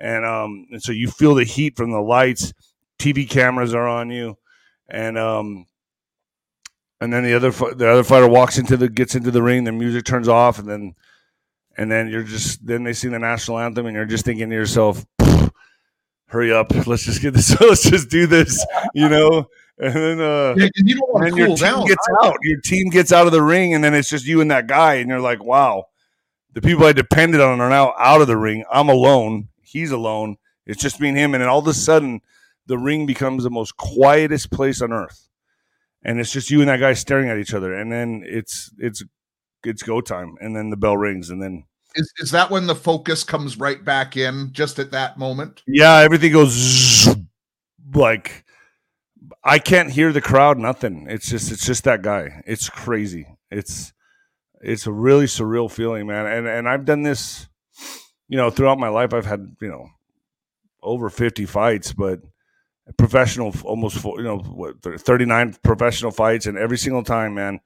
And 0.00 0.24
um, 0.24 0.66
and 0.72 0.82
so 0.82 0.90
you 0.90 1.08
feel 1.08 1.36
the 1.36 1.44
heat 1.44 1.76
from 1.76 1.92
the 1.92 2.00
lights. 2.00 2.52
TV 2.98 3.28
cameras 3.28 3.72
are 3.72 3.86
on 3.86 4.10
you, 4.10 4.36
and 4.88 5.16
um, 5.16 5.66
and 7.02 7.12
then 7.12 7.24
the 7.24 7.34
other 7.34 7.50
the 7.50 7.88
other 7.90 8.04
fighter 8.04 8.28
walks 8.28 8.58
into 8.58 8.76
the 8.76 8.88
gets 8.88 9.14
into 9.14 9.30
the 9.30 9.42
ring. 9.42 9.64
The 9.64 9.72
music 9.72 10.04
turns 10.04 10.28
off, 10.28 10.58
and 10.58 10.68
then 10.68 10.94
and 11.76 11.90
then 11.90 12.08
you're 12.08 12.22
just 12.22 12.66
then 12.66 12.84
they 12.84 12.92
sing 12.92 13.12
the 13.12 13.18
national 13.18 13.58
anthem, 13.58 13.86
and 13.86 13.94
you're 13.94 14.04
just 14.06 14.24
thinking 14.24 14.48
to 14.50 14.54
yourself, 14.54 15.04
"Hurry 16.28 16.52
up! 16.52 16.72
Let's 16.86 17.04
just 17.04 17.20
get 17.20 17.34
this. 17.34 17.58
let's 17.60 17.88
just 17.88 18.08
do 18.08 18.26
this," 18.26 18.64
you 18.94 19.08
know. 19.08 19.46
And 19.78 19.94
then, 19.94 20.20
uh, 20.20 20.54
Yeah, 20.56 20.68
you 20.76 20.94
don't 20.96 21.12
want 21.12 21.24
and 21.26 21.34
to 21.34 21.36
then 21.36 21.38
your 21.38 21.46
cool 21.48 21.56
team 21.56 21.66
down. 21.66 21.86
gets 21.86 22.08
out. 22.22 22.36
Your 22.42 22.60
team 22.60 22.88
gets 22.90 23.12
out 23.12 23.26
of 23.26 23.32
the 23.32 23.42
ring, 23.42 23.74
and 23.74 23.82
then 23.82 23.94
it's 23.94 24.08
just 24.08 24.26
you 24.26 24.40
and 24.40 24.50
that 24.50 24.66
guy, 24.66 24.94
and 24.94 25.08
you're 25.08 25.20
like, 25.20 25.42
"Wow, 25.42 25.86
the 26.52 26.60
people 26.62 26.84
I 26.84 26.92
depended 26.92 27.40
on 27.40 27.60
are 27.60 27.70
now 27.70 27.94
out 27.98 28.20
of 28.20 28.26
the 28.26 28.36
ring. 28.36 28.64
I'm 28.70 28.88
alone. 28.88 29.48
He's 29.62 29.90
alone. 29.90 30.36
It's 30.66 30.80
just 30.80 31.00
me 31.00 31.08
and 31.08 31.18
him." 31.18 31.34
And 31.34 31.42
then 31.42 31.48
all 31.48 31.58
of 31.58 31.66
a 31.66 31.74
sudden, 31.74 32.20
the 32.66 32.78
ring 32.78 33.06
becomes 33.06 33.44
the 33.44 33.50
most 33.50 33.76
quietest 33.76 34.50
place 34.50 34.80
on 34.82 34.92
earth, 34.92 35.28
and 36.04 36.18
it's 36.20 36.32
just 36.32 36.50
you 36.50 36.60
and 36.60 36.68
that 36.68 36.80
guy 36.80 36.92
staring 36.94 37.28
at 37.28 37.38
each 37.38 37.54
other. 37.54 37.72
And 37.74 37.90
then 37.92 38.22
it's 38.26 38.70
it's 38.78 39.02
it's 39.64 39.82
go 39.82 40.00
time, 40.00 40.34
and 40.40 40.56
then 40.56 40.70
the 40.70 40.76
bell 40.76 40.96
rings, 40.96 41.30
and 41.30 41.42
then 41.42 41.64
Is, 41.94 42.12
is 42.18 42.30
that 42.32 42.50
when 42.50 42.66
the 42.66 42.74
focus 42.74 43.24
comes 43.24 43.58
right 43.58 43.84
back 43.84 44.16
in 44.16 44.50
just 44.52 44.78
at 44.78 44.90
that 44.90 45.18
moment? 45.18 45.62
yeah, 45.66 45.98
everything 45.98 46.32
goes 46.32 46.50
zzz, 46.52 47.16
like 47.94 48.44
I 49.44 49.58
can't 49.58 49.90
hear 49.90 50.12
the 50.12 50.20
crowd. 50.20 50.58
Nothing. 50.58 51.06
It's 51.08 51.28
just 51.28 51.50
it's 51.52 51.66
just 51.66 51.84
that 51.84 52.02
guy. 52.02 52.42
It's 52.46 52.68
crazy. 52.68 53.26
It's 53.50 53.92
it's 54.60 54.86
a 54.86 54.92
really 54.92 55.26
surreal 55.26 55.70
feeling, 55.70 56.06
man. 56.06 56.26
And 56.26 56.46
and 56.46 56.68
I've 56.68 56.84
done 56.84 57.02
this, 57.02 57.48
you 58.28 58.36
know, 58.36 58.50
throughout 58.50 58.78
my 58.78 58.88
life. 58.88 59.12
I've 59.14 59.26
had 59.26 59.56
you 59.60 59.68
know 59.68 59.88
over 60.82 61.10
fifty 61.10 61.46
fights, 61.46 61.92
but 61.92 62.20
professional 62.96 63.54
almost 63.64 64.02
you 64.04 64.22
know 64.22 64.38
what 64.38 64.82
thirty 64.82 65.24
nine 65.24 65.54
professional 65.62 66.10
fights, 66.10 66.46
and 66.46 66.58
every 66.58 66.78
single 66.78 67.02
time, 67.02 67.34
man, 67.34 67.60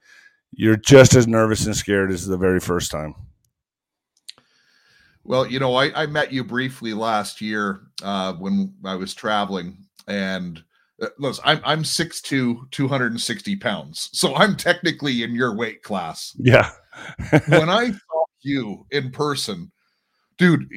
you're 0.51 0.77
just 0.77 1.15
as 1.15 1.27
nervous 1.27 1.65
and 1.65 1.75
scared 1.75 2.11
as 2.11 2.25
the 2.25 2.37
very 2.37 2.59
first 2.59 2.91
time. 2.91 3.15
Well, 5.23 5.45
you 5.45 5.59
know, 5.59 5.75
I, 5.75 6.03
I 6.03 6.05
met 6.05 6.31
you 6.31 6.43
briefly 6.43 6.93
last 6.93 7.41
year 7.41 7.81
uh, 8.01 8.33
when 8.33 8.73
I 8.85 8.95
was 8.95 9.13
traveling, 9.13 9.77
and 10.07 10.63
uh, 11.01 11.07
listen, 11.19 11.43
I'm 11.45 11.59
I'm 11.65 11.83
6'2", 11.83 12.71
260 12.71 13.55
pounds, 13.57 14.09
so 14.13 14.35
I'm 14.35 14.55
technically 14.55 15.23
in 15.23 15.35
your 15.35 15.55
weight 15.55 15.83
class. 15.83 16.35
Yeah. 16.37 16.71
when 17.47 17.69
I 17.69 17.91
saw 17.91 18.25
you 18.41 18.85
in 18.91 19.11
person, 19.11 19.71
dude, 20.37 20.67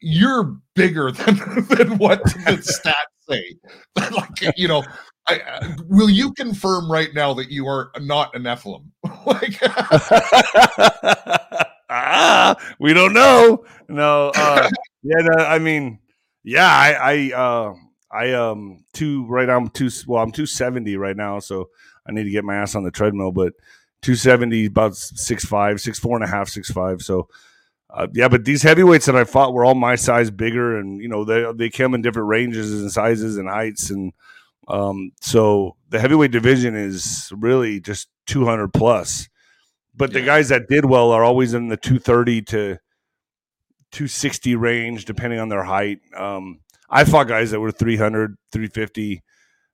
you're 0.00 0.56
bigger 0.74 1.10
than 1.12 1.36
than 1.68 1.98
what 1.98 2.22
the 2.22 2.62
stats 2.62 2.94
say. 3.28 3.56
like, 3.96 4.56
you 4.56 4.68
know, 4.68 4.84
I, 5.28 5.40
I, 5.40 5.74
will 5.88 6.10
you 6.10 6.32
confirm 6.32 6.90
right 6.90 7.12
now 7.14 7.34
that 7.34 7.50
you 7.50 7.66
are 7.66 7.90
not 8.00 8.34
a 8.34 8.38
Nephilim? 8.38 8.84
like, 9.26 9.58
ah, 11.90 12.56
we 12.78 12.92
don't 12.92 13.12
know. 13.12 13.64
No, 13.88 14.32
uh, 14.34 14.70
yeah, 15.02 15.22
no, 15.22 15.44
I 15.44 15.58
mean, 15.58 15.98
yeah, 16.44 16.68
I, 16.68 16.92
I, 16.92 17.32
uh, 17.32 17.74
I, 18.10 18.32
um, 18.32 18.84
two 18.92 19.26
right. 19.26 19.50
I'm 19.50 19.68
two. 19.68 19.90
Well, 20.06 20.22
I'm 20.22 20.30
two 20.30 20.46
seventy 20.46 20.96
right 20.96 21.16
now, 21.16 21.40
so 21.40 21.70
I 22.08 22.12
need 22.12 22.24
to 22.24 22.30
get 22.30 22.44
my 22.44 22.56
ass 22.56 22.74
on 22.74 22.84
the 22.84 22.90
treadmill. 22.90 23.32
But 23.32 23.54
two 24.00 24.14
seventy, 24.14 24.66
about 24.66 24.96
six 24.96 25.44
five, 25.44 25.80
six 25.80 25.98
four 25.98 26.16
and 26.16 26.24
a 26.24 26.28
half, 26.28 26.48
six 26.48 26.70
five. 26.70 27.02
So. 27.02 27.28
Uh, 27.88 28.08
yeah, 28.12 28.28
but 28.28 28.44
these 28.44 28.62
heavyweights 28.62 29.06
that 29.06 29.16
I 29.16 29.24
fought 29.24 29.54
were 29.54 29.64
all 29.64 29.74
my 29.74 29.94
size, 29.94 30.30
bigger, 30.30 30.76
and 30.78 31.00
you 31.00 31.08
know 31.08 31.24
they 31.24 31.50
they 31.54 31.70
come 31.70 31.94
in 31.94 32.02
different 32.02 32.28
ranges 32.28 32.72
and 32.72 32.90
sizes 32.90 33.36
and 33.36 33.48
heights, 33.48 33.90
and 33.90 34.12
um, 34.68 35.12
so 35.20 35.76
the 35.90 36.00
heavyweight 36.00 36.32
division 36.32 36.74
is 36.74 37.32
really 37.36 37.80
just 37.80 38.08
200 38.26 38.72
plus. 38.72 39.28
But 39.94 40.12
the 40.12 40.20
guys 40.20 40.48
that 40.50 40.68
did 40.68 40.84
well 40.84 41.10
are 41.12 41.24
always 41.24 41.54
in 41.54 41.68
the 41.68 41.76
230 41.76 42.42
to 42.42 42.78
260 43.92 44.56
range, 44.56 45.04
depending 45.06 45.38
on 45.38 45.48
their 45.48 45.62
height. 45.64 46.00
Um, 46.14 46.60
I 46.90 47.04
fought 47.04 47.28
guys 47.28 47.50
that 47.52 47.60
were 47.60 47.72
300, 47.72 48.36
350, 48.52 49.22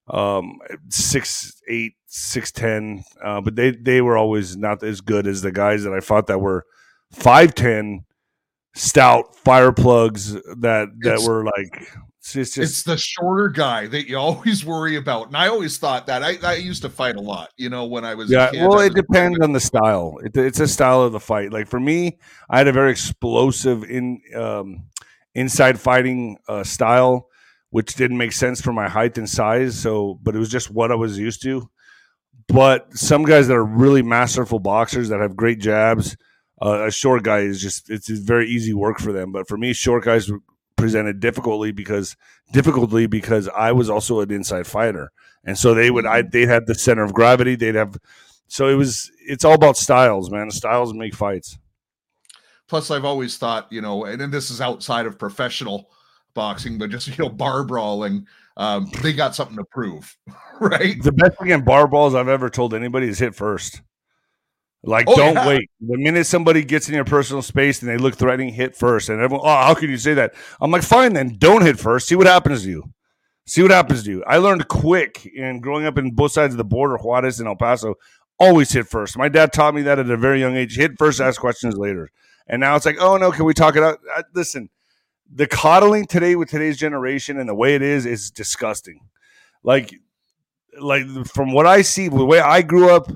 um, 0.08 0.58
six 0.88 1.60
eight, 1.68 1.94
six 2.06 2.52
ten, 2.52 3.04
uh, 3.22 3.40
but 3.40 3.56
they 3.56 3.70
they 3.70 4.00
were 4.00 4.16
always 4.16 4.56
not 4.56 4.82
as 4.82 5.00
good 5.00 5.26
as 5.26 5.42
the 5.42 5.52
guys 5.52 5.84
that 5.84 5.92
I 5.92 6.00
fought 6.00 6.26
that 6.26 6.40
were 6.40 6.64
five 7.12 7.54
ten, 7.54 8.04
stout 8.74 9.34
fire 9.36 9.72
plugs 9.72 10.32
that 10.32 10.88
that 11.00 11.14
It's- 11.14 11.26
were 11.28 11.44
like 11.44 11.88
it's 12.18 12.32
just, 12.34 12.56
it's 12.58 12.82
the 12.84 12.96
shorter 12.96 13.48
guy 13.48 13.88
that 13.88 14.08
you 14.08 14.16
always 14.28 14.64
worry 14.64 14.94
about. 14.94 15.26
And 15.26 15.36
I 15.36 15.48
always 15.48 15.78
thought 15.78 16.06
that. 16.06 16.22
I, 16.22 16.36
I 16.44 16.54
used 16.54 16.82
to 16.82 16.88
fight 16.88 17.16
a 17.16 17.20
lot, 17.20 17.50
you 17.56 17.68
know, 17.68 17.86
when 17.86 18.04
I 18.04 18.14
was 18.14 18.30
Yeah, 18.30 18.48
kid, 18.52 18.60
well, 18.64 18.78
it 18.78 18.94
depends 18.94 19.40
on 19.40 19.52
the 19.52 19.58
style. 19.58 20.18
It, 20.22 20.36
it's 20.36 20.60
a 20.60 20.68
style 20.68 21.02
of 21.02 21.10
the 21.10 21.18
fight. 21.18 21.52
Like 21.52 21.66
for 21.66 21.80
me, 21.80 22.18
I 22.48 22.58
had 22.58 22.68
a 22.68 22.72
very 22.72 22.92
explosive 22.92 23.82
in 23.82 24.20
um, 24.36 24.84
inside 25.34 25.80
fighting 25.80 26.38
uh, 26.46 26.62
style, 26.62 27.28
which 27.70 27.96
didn't 27.96 28.18
make 28.18 28.30
sense 28.30 28.60
for 28.60 28.72
my 28.72 28.88
height 28.88 29.18
and 29.18 29.28
size. 29.28 29.76
So, 29.76 30.20
but 30.22 30.36
it 30.36 30.38
was 30.38 30.48
just 30.48 30.70
what 30.70 30.92
I 30.92 30.94
was 30.94 31.18
used 31.18 31.42
to. 31.42 31.68
But 32.46 32.96
some 32.96 33.24
guys 33.24 33.48
that 33.48 33.54
are 33.54 33.64
really 33.64 34.02
masterful 34.02 34.60
boxers 34.60 35.08
that 35.08 35.18
have 35.18 35.34
great 35.34 35.58
jabs, 35.58 36.16
uh, 36.64 36.86
a 36.86 36.90
short 36.90 37.24
guy 37.24 37.40
is 37.40 37.60
just 37.60 37.90
it's 37.90 38.08
very 38.08 38.48
easy 38.48 38.72
work 38.72 38.98
for 38.98 39.12
them. 39.12 39.32
But 39.32 39.48
for 39.48 39.56
me, 39.56 39.72
short 39.72 40.04
guys 40.04 40.30
presented 40.76 41.20
difficultly 41.20 41.72
because 41.72 42.16
difficultly 42.52 43.06
because 43.06 43.48
I 43.48 43.72
was 43.72 43.90
also 43.90 44.20
an 44.20 44.30
inside 44.30 44.66
fighter, 44.66 45.10
and 45.44 45.58
so 45.58 45.74
they 45.74 45.90
would 45.90 46.06
I 46.06 46.22
they 46.22 46.46
had 46.46 46.66
the 46.66 46.74
center 46.74 47.02
of 47.02 47.12
gravity. 47.12 47.56
They'd 47.56 47.74
have 47.74 47.98
so 48.46 48.68
it 48.68 48.74
was 48.74 49.10
it's 49.26 49.44
all 49.44 49.54
about 49.54 49.76
styles, 49.76 50.30
man. 50.30 50.50
Styles 50.50 50.94
make 50.94 51.14
fights. 51.14 51.58
Plus, 52.68 52.90
I've 52.90 53.04
always 53.04 53.36
thought, 53.36 53.70
you 53.70 53.82
know, 53.82 54.06
and 54.06 54.18
then 54.18 54.30
this 54.30 54.50
is 54.50 54.60
outside 54.60 55.04
of 55.04 55.18
professional 55.18 55.90
boxing, 56.32 56.78
but 56.78 56.88
just, 56.88 57.06
you 57.18 57.22
know, 57.22 57.28
bar 57.28 57.64
brawling, 57.64 58.26
um, 58.56 58.90
they 59.02 59.12
got 59.12 59.34
something 59.34 59.56
to 59.56 59.64
prove, 59.64 60.16
right? 60.60 61.02
The 61.02 61.12
best 61.12 61.38
thing 61.38 61.50
in 61.50 61.64
bar 61.64 61.86
balls 61.86 62.14
I've 62.14 62.28
ever 62.28 62.48
told 62.48 62.72
anybody 62.72 63.08
is 63.08 63.18
hit 63.18 63.34
first. 63.34 63.82
Like, 64.84 65.06
Oh, 65.08 65.14
don't 65.16 65.34
yeah. 65.34 65.46
wait. 65.46 65.70
The 65.80 65.96
minute 65.96 66.26
somebody 66.26 66.64
gets 66.64 66.88
in 66.88 66.94
your 66.94 67.04
personal 67.04 67.42
space 67.42 67.82
and 67.82 67.90
they 67.90 67.96
look 67.96 68.16
threatening, 68.16 68.52
hit 68.52 68.74
first. 68.74 69.08
And 69.08 69.20
everyone, 69.20 69.46
oh, 69.46 69.54
how 69.56 69.74
can 69.74 69.88
you 69.90 69.96
say 69.96 70.14
that? 70.14 70.34
I'm 70.60 70.70
like, 70.72 70.82
fine, 70.82 71.12
then 71.12 71.36
don't 71.38 71.62
hit 71.62 71.78
first. 71.78 72.08
See 72.08 72.16
what 72.16 72.26
happens 72.26 72.64
to 72.64 72.70
you. 72.70 72.92
See 73.46 73.62
what 73.62 73.70
happens 73.70 74.04
to 74.04 74.10
you. 74.10 74.24
I 74.24 74.38
learned 74.38 74.66
quick 74.68 75.24
in 75.26 75.60
growing 75.60 75.86
up 75.86 75.98
in 75.98 76.10
both 76.12 76.32
sides 76.32 76.54
of 76.54 76.58
the 76.58 76.64
border, 76.64 76.96
Juarez 76.96 77.38
and 77.38 77.48
El 77.48 77.56
Paso, 77.56 77.94
always 78.38 78.72
hit 78.72 78.88
first. 78.88 79.16
My 79.16 79.28
dad 79.28 79.52
taught 79.52 79.74
me 79.74 79.82
that 79.82 79.98
at 80.00 80.10
a 80.10 80.16
very 80.16 80.40
young 80.40 80.56
age. 80.56 80.76
Hit 80.76 80.92
first, 80.98 81.20
ask 81.20 81.40
questions 81.40 81.76
later. 81.76 82.10
And 82.48 82.60
now 82.60 82.74
it's 82.74 82.86
like, 82.86 82.96
oh 83.00 83.16
no, 83.16 83.30
can 83.30 83.44
we 83.44 83.54
talk 83.54 83.76
it 83.76 83.82
out? 83.84 83.98
Uh, 84.16 84.22
listen, 84.34 84.68
the 85.32 85.46
coddling 85.46 86.06
today 86.06 86.34
with 86.34 86.50
today's 86.50 86.76
generation 86.76 87.38
and 87.38 87.48
the 87.48 87.54
way 87.54 87.74
it 87.76 87.82
is 87.82 88.04
is 88.04 88.30
disgusting. 88.32 89.00
Like, 89.62 89.94
like 90.80 91.04
from 91.26 91.52
what 91.52 91.66
I 91.66 91.82
see, 91.82 92.08
the 92.08 92.24
way 92.24 92.40
I 92.40 92.62
grew 92.62 92.90
up, 92.90 93.10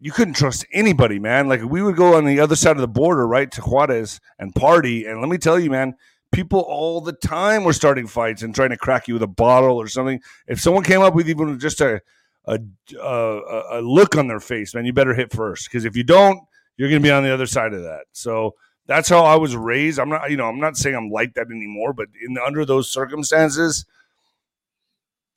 you 0.00 0.12
couldn't 0.12 0.34
trust 0.34 0.64
anybody, 0.72 1.18
man. 1.18 1.48
Like 1.48 1.62
we 1.62 1.82
would 1.82 1.96
go 1.96 2.16
on 2.16 2.24
the 2.24 2.40
other 2.40 2.56
side 2.56 2.76
of 2.76 2.80
the 2.80 2.88
border, 2.88 3.26
right 3.26 3.50
to 3.52 3.60
Juarez 3.60 4.20
and 4.38 4.54
party, 4.54 5.04
and 5.06 5.20
let 5.20 5.28
me 5.28 5.38
tell 5.38 5.58
you, 5.58 5.70
man, 5.70 5.94
people 6.32 6.60
all 6.60 7.00
the 7.00 7.12
time 7.12 7.64
were 7.64 7.72
starting 7.72 8.06
fights 8.06 8.42
and 8.42 8.54
trying 8.54 8.70
to 8.70 8.76
crack 8.76 9.08
you 9.08 9.14
with 9.14 9.22
a 9.22 9.28
bottle 9.28 9.76
or 9.76 9.88
something. 9.88 10.20
If 10.46 10.60
someone 10.60 10.84
came 10.84 11.02
up 11.02 11.14
with 11.14 11.28
even 11.28 11.58
just 11.58 11.80
a 11.80 12.00
a, 12.46 12.58
a, 13.00 13.62
a 13.72 13.80
look 13.82 14.16
on 14.16 14.26
their 14.26 14.40
face, 14.40 14.74
man, 14.74 14.86
you 14.86 14.92
better 14.92 15.14
hit 15.14 15.32
first 15.32 15.68
because 15.68 15.84
if 15.84 15.94
you 15.96 16.02
don't, 16.02 16.40
you're 16.76 16.88
going 16.88 17.02
to 17.02 17.06
be 17.06 17.12
on 17.12 17.22
the 17.22 17.32
other 17.32 17.46
side 17.46 17.74
of 17.74 17.82
that. 17.82 18.04
So 18.12 18.54
that's 18.86 19.08
how 19.08 19.24
I 19.24 19.36
was 19.36 19.54
raised. 19.54 19.98
I'm 19.98 20.08
not, 20.08 20.30
you 20.30 20.36
know, 20.36 20.46
I'm 20.46 20.58
not 20.58 20.76
saying 20.76 20.96
I'm 20.96 21.10
like 21.10 21.34
that 21.34 21.48
anymore, 21.50 21.92
but 21.92 22.08
in 22.26 22.38
under 22.38 22.64
those 22.64 22.90
circumstances, 22.90 23.84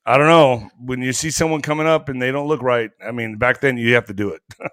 I 0.05 0.17
don't 0.17 0.27
know. 0.27 0.69
When 0.79 1.01
you 1.01 1.13
see 1.13 1.31
someone 1.31 1.61
coming 1.61 1.87
up 1.87 2.09
and 2.09 2.21
they 2.21 2.31
don't 2.31 2.47
look 2.47 2.61
right, 2.61 2.91
I 3.05 3.11
mean, 3.11 3.37
back 3.37 3.61
then 3.61 3.77
you 3.77 3.93
have 3.95 4.05
to 4.07 4.13
do 4.13 4.29
it. 4.29 4.41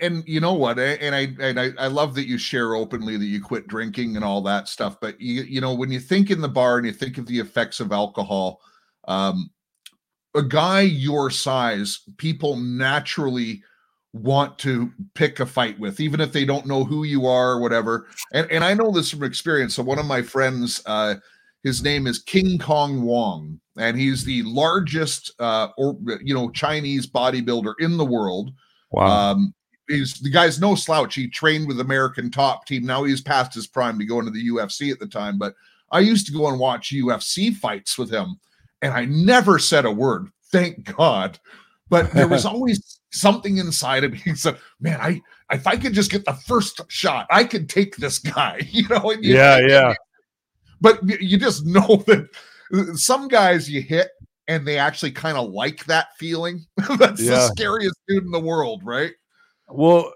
and 0.00 0.24
you 0.26 0.40
know 0.40 0.54
what 0.54 0.78
and 0.78 1.14
i 1.14 1.28
and 1.38 1.60
I, 1.60 1.70
I 1.78 1.88
love 1.88 2.14
that 2.14 2.26
you 2.26 2.38
share 2.38 2.74
openly 2.74 3.18
that 3.18 3.26
you 3.26 3.42
quit 3.42 3.66
drinking 3.66 4.16
and 4.16 4.24
all 4.24 4.40
that 4.42 4.68
stuff 4.68 4.98
but 5.00 5.20
you 5.20 5.42
you 5.42 5.60
know 5.60 5.74
when 5.74 5.90
you 5.90 6.00
think 6.00 6.30
in 6.30 6.40
the 6.40 6.48
bar 6.48 6.78
and 6.78 6.86
you 6.86 6.92
think 6.92 7.18
of 7.18 7.26
the 7.26 7.38
effects 7.38 7.78
of 7.78 7.92
alcohol 7.92 8.62
um 9.06 9.50
a 10.34 10.42
guy 10.42 10.80
your 10.80 11.28
size 11.30 12.00
people 12.16 12.56
naturally 12.56 13.62
want 14.14 14.58
to 14.58 14.90
pick 15.12 15.40
a 15.40 15.46
fight 15.46 15.78
with 15.78 16.00
even 16.00 16.22
if 16.22 16.32
they 16.32 16.46
don't 16.46 16.66
know 16.66 16.82
who 16.82 17.04
you 17.04 17.26
are 17.26 17.50
or 17.50 17.60
whatever 17.60 18.06
and 18.32 18.50
and 18.50 18.64
i 18.64 18.72
know 18.72 18.90
this 18.90 19.10
from 19.10 19.24
experience 19.24 19.74
so 19.74 19.82
one 19.82 19.98
of 19.98 20.06
my 20.06 20.22
friends 20.22 20.82
uh 20.86 21.14
his 21.62 21.82
name 21.82 22.06
is 22.06 22.20
king 22.20 22.58
kong 22.58 23.02
wong 23.02 23.60
and 23.76 23.98
he's 23.98 24.24
the 24.24 24.42
largest 24.44 25.32
uh 25.40 25.68
or 25.76 25.96
you 26.22 26.34
know 26.34 26.50
chinese 26.50 27.06
bodybuilder 27.06 27.74
in 27.80 27.96
the 27.96 28.04
world 28.04 28.52
Wow. 28.92 29.30
um, 29.32 29.54
he's 29.88 30.14
the 30.14 30.30
guy's 30.30 30.60
no 30.60 30.74
slouch. 30.74 31.14
He 31.14 31.28
trained 31.28 31.66
with 31.68 31.80
American 31.80 32.30
Top 32.30 32.66
Team. 32.66 32.84
Now 32.84 33.04
he's 33.04 33.20
past 33.20 33.54
his 33.54 33.66
prime 33.66 33.98
to 33.98 34.04
go 34.04 34.18
into 34.18 34.30
the 34.30 34.48
UFC 34.48 34.90
at 34.92 34.98
the 34.98 35.06
time. 35.06 35.38
But 35.38 35.54
I 35.92 36.00
used 36.00 36.26
to 36.26 36.32
go 36.32 36.48
and 36.48 36.58
watch 36.58 36.90
UFC 36.90 37.54
fights 37.54 37.98
with 37.98 38.10
him, 38.10 38.38
and 38.82 38.92
I 38.92 39.04
never 39.04 39.58
said 39.58 39.84
a 39.84 39.90
word. 39.90 40.28
Thank 40.50 40.96
God. 40.96 41.38
But 41.88 42.12
there 42.12 42.28
was 42.28 42.44
always 42.46 43.00
something 43.12 43.58
inside 43.58 44.04
of 44.04 44.12
me. 44.12 44.18
He 44.18 44.34
said, 44.34 44.58
"Man, 44.80 44.98
I 45.00 45.20
if 45.52 45.66
I 45.66 45.76
could 45.76 45.92
just 45.92 46.10
get 46.10 46.24
the 46.24 46.34
first 46.34 46.80
shot, 46.88 47.26
I 47.30 47.44
could 47.44 47.68
take 47.68 47.96
this 47.96 48.18
guy." 48.18 48.60
You 48.70 48.88
know? 48.88 49.14
Yeah, 49.20 49.58
yeah. 49.58 49.94
But 50.80 51.00
you- 51.20 51.38
just 51.38 51.64
know 51.66 52.02
that 52.06 52.28
some 52.94 53.28
guys 53.28 53.68
you 53.70 53.82
hit 53.82 54.08
and 54.48 54.66
they 54.66 54.78
actually 54.78 55.12
kind 55.12 55.36
of 55.36 55.50
like 55.50 55.84
that 55.86 56.08
feeling. 56.18 56.64
That's 56.98 57.20
the 57.48 57.48
scariest 57.54 57.94
dude 58.08 58.24
in 58.24 58.30
the 58.30 58.40
world, 58.40 58.82
right? 58.84 59.12
Well, 59.68 60.12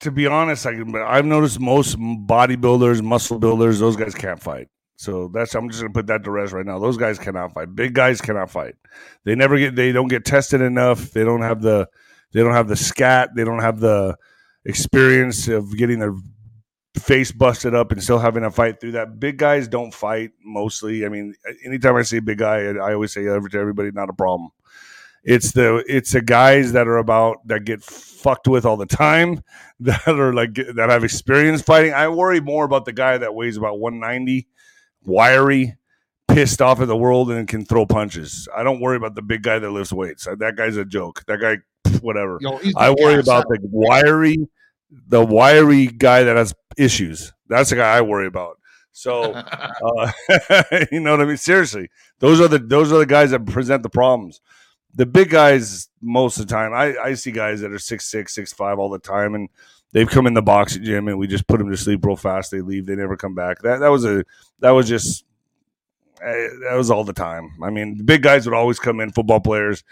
to 0.00 0.10
be 0.10 0.26
honest, 0.26 0.66
I 0.66 0.72
can, 0.74 0.94
I've 0.96 1.24
noticed 1.24 1.58
most 1.58 1.98
bodybuilders, 1.98 3.02
muscle 3.02 3.38
builders, 3.38 3.78
those 3.80 3.96
guys 3.96 4.14
can't 4.14 4.40
fight. 4.40 4.68
So 4.96 5.28
that's 5.34 5.54
I'm 5.56 5.68
just 5.68 5.82
gonna 5.82 5.92
put 5.92 6.06
that 6.06 6.22
to 6.24 6.30
rest 6.30 6.52
right 6.52 6.64
now. 6.64 6.78
Those 6.78 6.96
guys 6.96 7.18
cannot 7.18 7.52
fight. 7.52 7.74
Big 7.74 7.94
guys 7.94 8.20
cannot 8.20 8.48
fight. 8.48 8.76
They 9.24 9.34
never 9.34 9.58
get. 9.58 9.74
They 9.74 9.90
don't 9.90 10.06
get 10.06 10.24
tested 10.24 10.60
enough. 10.60 11.10
They 11.10 11.24
don't 11.24 11.42
have 11.42 11.62
the. 11.62 11.88
They 12.32 12.40
don't 12.42 12.52
have 12.52 12.68
the 12.68 12.76
scat. 12.76 13.30
They 13.34 13.42
don't 13.42 13.58
have 13.58 13.80
the 13.80 14.16
experience 14.64 15.48
of 15.48 15.76
getting 15.76 15.98
their 15.98 16.14
face 16.96 17.32
busted 17.32 17.74
up 17.74 17.92
and 17.92 18.02
still 18.02 18.18
having 18.18 18.42
to 18.42 18.50
fight 18.50 18.80
through 18.80 18.92
that. 18.92 19.18
Big 19.18 19.36
guys 19.36 19.68
don't 19.68 19.92
fight 19.92 20.30
mostly. 20.44 21.04
I 21.04 21.08
mean, 21.08 21.34
anytime 21.64 21.96
I 21.96 22.02
see 22.02 22.18
a 22.18 22.22
big 22.22 22.38
guy, 22.38 22.66
I 22.66 22.94
always 22.94 23.12
say 23.12 23.24
to 23.24 23.30
everybody, 23.30 23.90
not 23.90 24.10
a 24.10 24.14
problem. 24.14 24.50
It's 25.24 25.52
the 25.52 25.82
it's 25.88 26.12
the 26.12 26.20
guys 26.20 26.72
that 26.72 26.86
are 26.86 26.98
about 26.98 27.46
that 27.48 27.64
get 27.64 27.82
fucked 27.82 28.46
with 28.46 28.66
all 28.66 28.76
the 28.76 28.84
time 28.84 29.42
that 29.80 30.06
are 30.06 30.34
like 30.34 30.54
that 30.54 30.90
have 30.90 31.02
experience 31.02 31.62
fighting. 31.62 31.94
I 31.94 32.08
worry 32.08 32.40
more 32.40 32.64
about 32.64 32.84
the 32.84 32.92
guy 32.92 33.16
that 33.16 33.34
weighs 33.34 33.56
about 33.56 33.78
190, 33.78 34.46
wiry, 35.02 35.76
pissed 36.28 36.60
off 36.60 36.80
at 36.80 36.88
the 36.88 36.96
world 36.96 37.30
and 37.30 37.48
can 37.48 37.64
throw 37.64 37.86
punches. 37.86 38.48
I 38.54 38.62
don't 38.62 38.80
worry 38.80 38.98
about 38.98 39.14
the 39.14 39.22
big 39.22 39.42
guy 39.42 39.58
that 39.58 39.70
lifts 39.70 39.92
weights. 39.92 40.26
That 40.26 40.56
guy's 40.56 40.76
a 40.76 40.84
joke. 40.84 41.24
That 41.26 41.40
guy, 41.40 41.58
whatever. 42.00 42.38
He's 42.62 42.74
I 42.76 42.90
worry 42.90 43.20
about 43.20 43.46
the 43.48 43.58
wiry, 43.62 44.36
the 45.08 45.24
wiry 45.24 45.86
guy 45.86 46.24
that 46.24 46.36
has 46.36 46.54
issues. 46.76 47.32
That's 47.48 47.70
the 47.70 47.76
guy 47.76 47.96
I 47.96 48.00
worry 48.00 48.26
about. 48.26 48.58
So 48.92 49.32
uh, 49.32 50.12
you 50.92 51.00
know 51.00 51.12
what 51.12 51.20
I 51.20 51.24
mean? 51.24 51.36
Seriously, 51.36 51.90
those 52.20 52.40
are 52.40 52.48
the 52.48 52.58
those 52.58 52.92
are 52.92 52.98
the 52.98 53.06
guys 53.06 53.30
that 53.30 53.44
present 53.46 53.82
the 53.82 53.90
problems. 53.90 54.40
The 54.96 55.06
big 55.06 55.30
guys, 55.30 55.88
most 56.00 56.38
of 56.38 56.46
the 56.46 56.54
time, 56.54 56.72
I, 56.72 56.96
I 56.96 57.14
see 57.14 57.32
guys 57.32 57.60
that 57.60 57.72
are 57.72 57.78
six 57.78 58.06
six, 58.06 58.34
six 58.34 58.52
five 58.52 58.78
all 58.78 58.90
the 58.90 59.00
time, 59.00 59.34
and 59.34 59.48
they've 59.92 60.08
come 60.08 60.26
in 60.26 60.34
the 60.34 60.42
boxing 60.42 60.84
gym 60.84 61.08
and 61.08 61.18
we 61.18 61.26
just 61.26 61.46
put 61.46 61.58
them 61.58 61.70
to 61.70 61.76
sleep 61.76 62.04
real 62.04 62.16
fast. 62.16 62.50
They 62.50 62.60
leave, 62.60 62.86
they 62.86 62.96
never 62.96 63.16
come 63.16 63.34
back. 63.34 63.60
That 63.62 63.78
that 63.78 63.88
was 63.88 64.04
a 64.04 64.24
that 64.60 64.70
was 64.70 64.86
just 64.88 65.24
eh, 66.22 66.48
that 66.68 66.74
was 66.76 66.90
all 66.90 67.04
the 67.04 67.12
time. 67.12 67.50
I 67.62 67.70
mean, 67.70 67.98
the 67.98 68.04
big 68.04 68.22
guys 68.22 68.46
would 68.46 68.54
always 68.54 68.78
come 68.78 69.00
in. 69.00 69.10
Football 69.10 69.40
players 69.40 69.82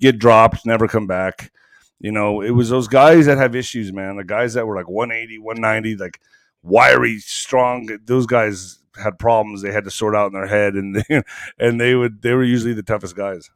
get 0.00 0.18
dropped, 0.18 0.66
never 0.66 0.88
come 0.88 1.06
back. 1.06 1.52
You 2.00 2.12
know, 2.12 2.40
it 2.40 2.50
was 2.50 2.68
those 2.68 2.86
guys 2.86 3.26
that 3.26 3.38
have 3.38 3.56
issues, 3.56 3.92
man. 3.92 4.16
The 4.16 4.24
guys 4.24 4.54
that 4.54 4.66
were 4.66 4.76
like 4.76 4.88
180, 4.88 5.38
190, 5.38 5.96
like 5.96 6.20
wiry, 6.62 7.18
strong. 7.18 7.88
Those 8.04 8.26
guys 8.26 8.78
had 9.02 9.18
problems 9.18 9.62
they 9.62 9.72
had 9.72 9.84
to 9.84 9.90
sort 9.90 10.14
out 10.14 10.28
in 10.28 10.32
their 10.32 10.46
head, 10.46 10.74
and 10.74 10.94
they, 11.08 11.22
and 11.58 11.80
they 11.80 11.94
would 11.94 12.22
they 12.22 12.34
were 12.34 12.44
usually 12.44 12.74
the 12.74 12.82
toughest 12.82 13.16
guys. 13.16 13.50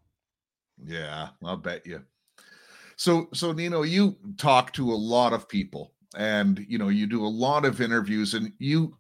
Yeah, 0.85 1.29
I'll 1.45 1.57
bet 1.57 1.87
you. 1.87 2.03
So, 2.97 3.29
so 3.33 3.53
Nino, 3.53 3.83
you 3.83 4.17
talk 4.37 4.73
to 4.75 4.93
a 4.93 4.95
lot 4.95 5.33
of 5.33 5.49
people, 5.49 5.93
and 6.17 6.65
you 6.69 6.79
know 6.79 6.89
you 6.89 7.07
do 7.07 7.25
a 7.25 7.29
lot 7.29 7.65
of 7.65 7.81
interviews, 7.81 8.35
and 8.35 8.53
you 8.59 8.97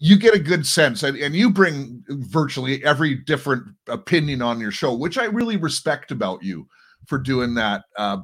you 0.00 0.16
get 0.16 0.34
a 0.34 0.40
good 0.40 0.66
sense, 0.66 1.04
and, 1.04 1.16
and 1.16 1.36
you 1.36 1.50
bring 1.50 2.02
virtually 2.08 2.84
every 2.84 3.14
different 3.14 3.68
opinion 3.86 4.42
on 4.42 4.58
your 4.58 4.72
show, 4.72 4.94
which 4.94 5.18
I 5.18 5.26
really 5.26 5.56
respect 5.56 6.10
about 6.10 6.42
you 6.42 6.66
for 7.06 7.18
doing 7.18 7.54
that. 7.54 7.82
Uh, 7.96 8.18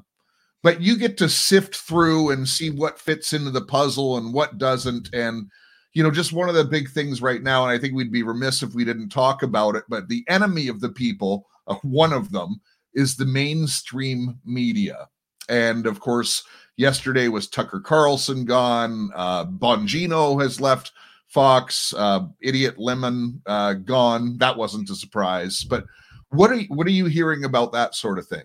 but 0.62 0.80
you 0.80 0.96
get 0.96 1.16
to 1.18 1.28
sift 1.28 1.76
through 1.76 2.30
and 2.30 2.48
see 2.48 2.70
what 2.70 2.98
fits 2.98 3.32
into 3.32 3.50
the 3.50 3.64
puzzle 3.64 4.16
and 4.16 4.34
what 4.34 4.58
doesn't, 4.58 5.08
and 5.12 5.50
you 5.92 6.02
know, 6.02 6.10
just 6.10 6.34
one 6.34 6.48
of 6.50 6.54
the 6.54 6.64
big 6.64 6.90
things 6.90 7.22
right 7.22 7.42
now, 7.42 7.62
and 7.62 7.72
I 7.72 7.78
think 7.78 7.94
we'd 7.94 8.12
be 8.12 8.22
remiss 8.22 8.62
if 8.62 8.74
we 8.74 8.84
didn't 8.84 9.08
talk 9.08 9.42
about 9.42 9.76
it. 9.76 9.84
But 9.88 10.08
the 10.08 10.24
enemy 10.28 10.68
of 10.68 10.80
the 10.80 10.90
people, 10.90 11.46
uh, 11.68 11.76
one 11.82 12.12
of 12.12 12.32
them, 12.32 12.60
is 12.94 13.16
the 13.16 13.24
mainstream 13.24 14.38
media. 14.44 15.08
And 15.48 15.86
of 15.86 16.00
course, 16.00 16.42
yesterday 16.76 17.28
was 17.28 17.48
Tucker 17.48 17.80
Carlson 17.80 18.44
gone. 18.44 19.10
Uh, 19.14 19.46
Bongino 19.46 20.42
has 20.42 20.60
left 20.60 20.92
Fox. 21.28 21.94
Uh, 21.96 22.26
Idiot 22.40 22.78
Lemon 22.78 23.40
uh, 23.46 23.74
gone. 23.74 24.36
That 24.38 24.56
wasn't 24.56 24.90
a 24.90 24.94
surprise. 24.96 25.64
But 25.64 25.84
what 26.30 26.50
are 26.50 26.56
you, 26.56 26.66
what 26.68 26.86
are 26.86 26.90
you 26.90 27.06
hearing 27.06 27.44
about 27.44 27.72
that 27.72 27.94
sort 27.94 28.18
of 28.18 28.26
thing? 28.26 28.44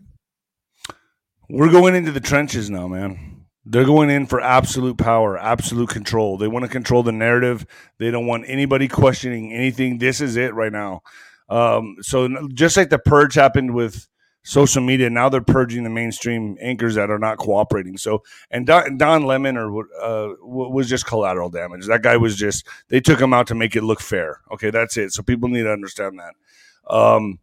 We're 1.53 1.72
going 1.72 1.96
into 1.96 2.13
the 2.13 2.22
trenches 2.22 2.70
now, 2.70 2.88
man. 2.88 3.46
They're 3.65 3.84
going 3.84 4.10
in 4.10 4.25
for 4.25 4.39
absolute 4.39 4.98
power, 4.98 5.38
absolute 5.38 5.89
control. 5.89 6.38
They 6.38 6.48
want 6.48 6.63
to 6.63 6.72
control 6.72 7.03
the 7.03 7.12
narrative. 7.12 7.65
They 7.98 8.10
don't 8.10 8.25
want 8.25 8.46
anybody 8.48 8.88
questioning 8.88 9.51
anything. 9.51 9.98
This 9.98 10.22
is 10.22 10.38
it 10.38 10.53
right 10.53 10.72
now. 10.72 11.01
Um, 11.50 11.98
so 12.00 12.48
just 12.53 12.77
like 12.77 12.89
the 12.89 13.00
purge 13.00 13.36
happened 13.36 13.75
with 13.75 14.08
social 14.43 14.81
media, 14.81 15.10
now 15.10 15.27
they're 15.27 15.41
purging 15.41 15.84
the 15.84 15.89
mainstream 15.89 16.58
anchors 16.62 16.96
that 16.96 17.10
are 17.12 17.20
not 17.20 17.38
cooperating. 17.38 17.98
So 17.98 18.24
and 18.50 18.65
Don, 18.65 18.98
Don 18.98 19.25
Lemon 19.25 19.58
or 19.58 19.81
uh, 20.01 20.34
was 20.41 20.88
just 20.88 21.05
collateral 21.05 21.50
damage. 21.50 21.86
That 21.86 22.01
guy 22.01 22.15
was 22.15 22.38
just 22.38 22.65
they 22.88 23.01
took 23.01 23.20
him 23.20 23.34
out 23.34 23.48
to 23.48 23.55
make 23.55 23.75
it 23.75 23.84
look 23.84 24.00
fair. 24.00 24.39
Okay, 24.53 24.70
that's 24.70 24.96
it. 24.96 25.12
So 25.12 25.22
people 25.22 25.50
need 25.50 25.63
to 25.63 25.74
understand 25.74 26.17
that. 26.20 26.96
Um, 26.96 27.39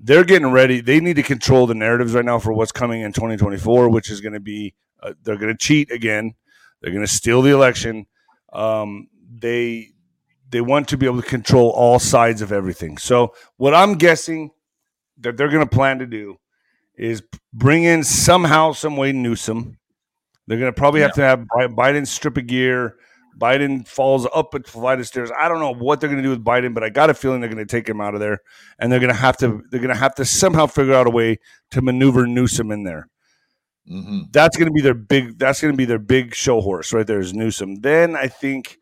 they're 0.00 0.24
getting 0.24 0.50
ready. 0.50 0.80
They 0.80 0.98
need 1.00 1.16
to 1.16 1.22
control 1.22 1.66
the 1.66 1.74
narratives 1.74 2.14
right 2.14 2.24
now 2.24 2.38
for 2.38 2.52
what's 2.52 2.72
coming 2.72 3.02
in 3.02 3.12
2024, 3.12 3.88
which 3.90 4.10
is 4.10 4.20
going 4.20 4.32
to 4.32 4.40
be 4.40 4.74
uh, 5.02 5.12
they're 5.22 5.36
going 5.36 5.52
to 5.52 5.58
cheat 5.58 5.90
again. 5.90 6.34
They're 6.80 6.92
going 6.92 7.04
to 7.04 7.12
steal 7.12 7.42
the 7.42 7.50
election. 7.50 8.06
Um, 8.52 9.08
they 9.30 9.88
they 10.48 10.60
want 10.60 10.88
to 10.88 10.96
be 10.96 11.06
able 11.06 11.22
to 11.22 11.28
control 11.28 11.70
all 11.70 11.98
sides 11.98 12.42
of 12.42 12.50
everything. 12.50 12.98
So 12.98 13.34
what 13.56 13.74
I'm 13.74 13.94
guessing 13.94 14.50
that 15.18 15.36
they're 15.36 15.48
going 15.48 15.66
to 15.66 15.76
plan 15.76 15.98
to 16.00 16.06
do 16.06 16.38
is 16.96 17.22
bring 17.52 17.84
in 17.84 18.02
somehow, 18.02 18.72
some 18.72 18.96
way 18.96 19.12
Newsom. 19.12 19.78
They're 20.46 20.58
going 20.58 20.72
to 20.72 20.76
probably 20.76 21.02
have 21.02 21.14
to 21.14 21.22
have 21.22 21.46
Bi- 21.46 21.68
Biden 21.68 22.06
strip 22.06 22.36
a 22.36 22.42
gear. 22.42 22.96
Biden 23.38 23.86
falls 23.86 24.26
up 24.34 24.54
a 24.54 24.62
flight 24.62 25.00
of 25.00 25.06
stairs. 25.06 25.30
I 25.38 25.48
don't 25.48 25.60
know 25.60 25.74
what 25.74 26.00
they're 26.00 26.08
going 26.08 26.22
to 26.22 26.26
do 26.26 26.30
with 26.30 26.44
Biden, 26.44 26.74
but 26.74 26.82
I 26.82 26.88
got 26.90 27.10
a 27.10 27.14
feeling 27.14 27.40
they're 27.40 27.50
going 27.50 27.66
to 27.66 27.70
take 27.70 27.88
him 27.88 28.00
out 28.00 28.14
of 28.14 28.20
there, 28.20 28.38
and 28.78 28.90
they're 28.90 29.00
going 29.00 29.12
to 29.12 29.18
have 29.18 29.36
to 29.38 29.62
they're 29.70 29.80
going 29.80 29.94
to 29.94 30.00
have 30.00 30.14
to 30.16 30.24
somehow 30.24 30.66
figure 30.66 30.94
out 30.94 31.06
a 31.06 31.10
way 31.10 31.38
to 31.70 31.82
maneuver 31.82 32.26
Newsom 32.26 32.70
in 32.70 32.84
there 32.84 33.08
Mm-hmm. 33.90 34.20
that's 34.30 34.56
going 34.56 34.68
to 34.68 34.72
be 34.72 34.82
their 34.82 34.94
big 34.94 35.38
that's 35.38 35.60
going 35.60 35.72
to 35.72 35.76
be 35.76 35.86
their 35.86 35.98
big 35.98 36.34
show 36.34 36.60
horse 36.60 36.92
right 36.92 37.06
there 37.06 37.18
is 37.18 37.34
Newsom. 37.34 37.76
Then 37.76 38.14
I 38.14 38.28
think 38.28 38.78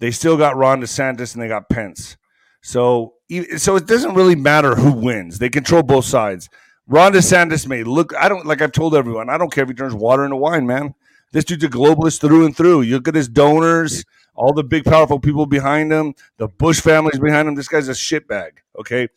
they 0.00 0.10
still 0.10 0.36
got 0.36 0.56
Ron 0.56 0.82
DeSantis 0.82 1.32
and 1.32 1.42
they 1.42 1.48
got 1.48 1.70
Pence. 1.70 2.18
So 2.62 3.14
so 3.56 3.76
it 3.76 3.86
doesn't 3.86 4.14
really 4.14 4.34
matter 4.34 4.74
who 4.74 4.92
wins. 4.92 5.38
They 5.38 5.48
control 5.48 5.82
both 5.82 6.04
sides. 6.04 6.50
Ron 6.86 7.12
DeSantis 7.12 7.66
may 7.66 7.84
look 7.84 8.12
I 8.16 8.28
don't 8.28 8.44
like 8.44 8.60
I've 8.60 8.72
told 8.72 8.94
everyone, 8.94 9.30
I 9.30 9.38
don't 9.38 9.52
care 9.52 9.62
if 9.64 9.70
he 9.70 9.74
turns 9.74 9.94
water 9.94 10.24
into 10.24 10.36
wine, 10.36 10.66
man. 10.66 10.94
This 11.32 11.44
dude's 11.44 11.64
a 11.64 11.68
globalist 11.68 12.20
through 12.20 12.46
and 12.46 12.56
through. 12.56 12.82
You 12.82 12.96
look 12.96 13.08
at 13.08 13.14
his 13.14 13.28
donors, 13.28 14.04
all 14.34 14.52
the 14.52 14.64
big 14.64 14.84
powerful 14.84 15.20
people 15.20 15.46
behind 15.46 15.92
him, 15.92 16.14
the 16.38 16.48
Bush 16.48 16.80
families 16.80 17.18
behind 17.18 17.46
him. 17.46 17.54
This 17.54 17.68
guy's 17.68 17.88
a 17.88 17.92
shitbag. 17.92 18.52
Okay, 18.78 19.08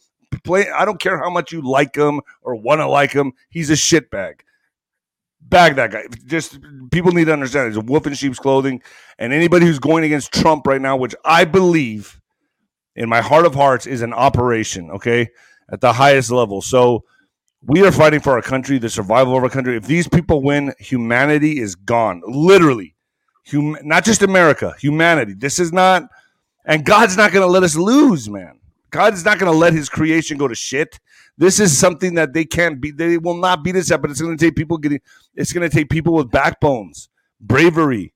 play. 0.44 0.70
I 0.70 0.86
don't 0.86 1.00
care 1.00 1.18
how 1.18 1.30
much 1.30 1.52
you 1.52 1.62
like 1.62 1.96
him 1.96 2.22
or 2.42 2.56
want 2.56 2.82
to 2.82 2.88
like 2.88 3.12
him. 3.12 3.34
He's 3.50 3.70
a 3.70 3.74
shitbag. 3.74 4.42
Bag 5.42 5.76
that 5.76 5.92
guy. 5.92 6.04
Just 6.26 6.60
people 6.92 7.12
need 7.12 7.26
to 7.26 7.34
understand. 7.34 7.70
He's 7.70 7.78
a 7.78 7.82
wolf 7.82 8.08
in 8.08 8.14
sheep's 8.14 8.40
clothing, 8.40 8.82
and 9.18 9.34
anybody 9.34 9.66
who's 9.66 9.80
going 9.80 10.04
against 10.04 10.34
Trump 10.34 10.68
right 10.68 10.82
now, 10.82 10.96
which 10.96 11.16
I 11.26 11.46
believe 11.46 12.22
in 12.96 13.10
my 13.10 13.22
heart 13.22 13.46
of 13.46 13.56
hearts 13.56 13.88
is 13.88 14.02
an 14.02 14.14
operation. 14.14 14.92
Okay, 14.92 15.30
at 15.72 15.82
the 15.82 15.94
highest 15.94 16.32
level. 16.32 16.62
So 16.62 17.06
we 17.66 17.86
are 17.86 17.92
fighting 17.92 18.20
for 18.20 18.34
our 18.34 18.42
country, 18.42 18.78
the 18.78 18.90
survival 18.90 19.38
of 19.38 19.44
our 19.44 19.50
country. 19.50 19.78
If 19.78 19.86
these 19.86 20.08
people 20.08 20.42
win, 20.42 20.74
humanity 20.80 21.60
is 21.60 21.76
gone. 21.76 22.22
Literally, 22.28 22.96
hum- 23.50 23.78
not 23.84 24.04
just 24.04 24.22
America, 24.22 24.76
humanity. 24.80 25.34
This 25.34 25.60
is 25.60 25.72
not, 25.72 26.04
and 26.66 26.86
God's 26.86 27.16
not 27.16 27.32
going 27.32 27.46
to 27.46 27.52
let 27.52 27.64
us 27.64 27.76
lose, 27.76 28.30
man. 28.30 28.60
God 28.90 29.14
is 29.14 29.26
not 29.26 29.40
going 29.40 29.52
to 29.52 29.58
let 29.58 29.74
His 29.74 29.90
creation 29.90 30.38
go 30.38 30.48
to 30.48 30.56
shit. 30.56 31.00
This 31.38 31.60
is 31.60 31.76
something 31.76 32.14
that 32.16 32.34
they 32.34 32.46
can't 32.46 32.80
beat. 32.80 32.98
They 32.98 33.18
will 33.18 33.38
not 33.38 33.64
beat 33.64 33.76
us 33.76 33.92
at, 33.92 34.02
but 34.02 34.12
it's 34.12 34.22
going 34.22 34.38
to 34.38 34.46
take 34.46 34.56
people 34.56 34.78
getting. 34.78 35.02
It's 35.36 35.52
going 35.52 35.68
to 35.68 35.76
take 35.76 35.90
people 35.90 36.14
with 36.14 36.30
backbones, 36.30 37.10
bravery, 37.42 38.14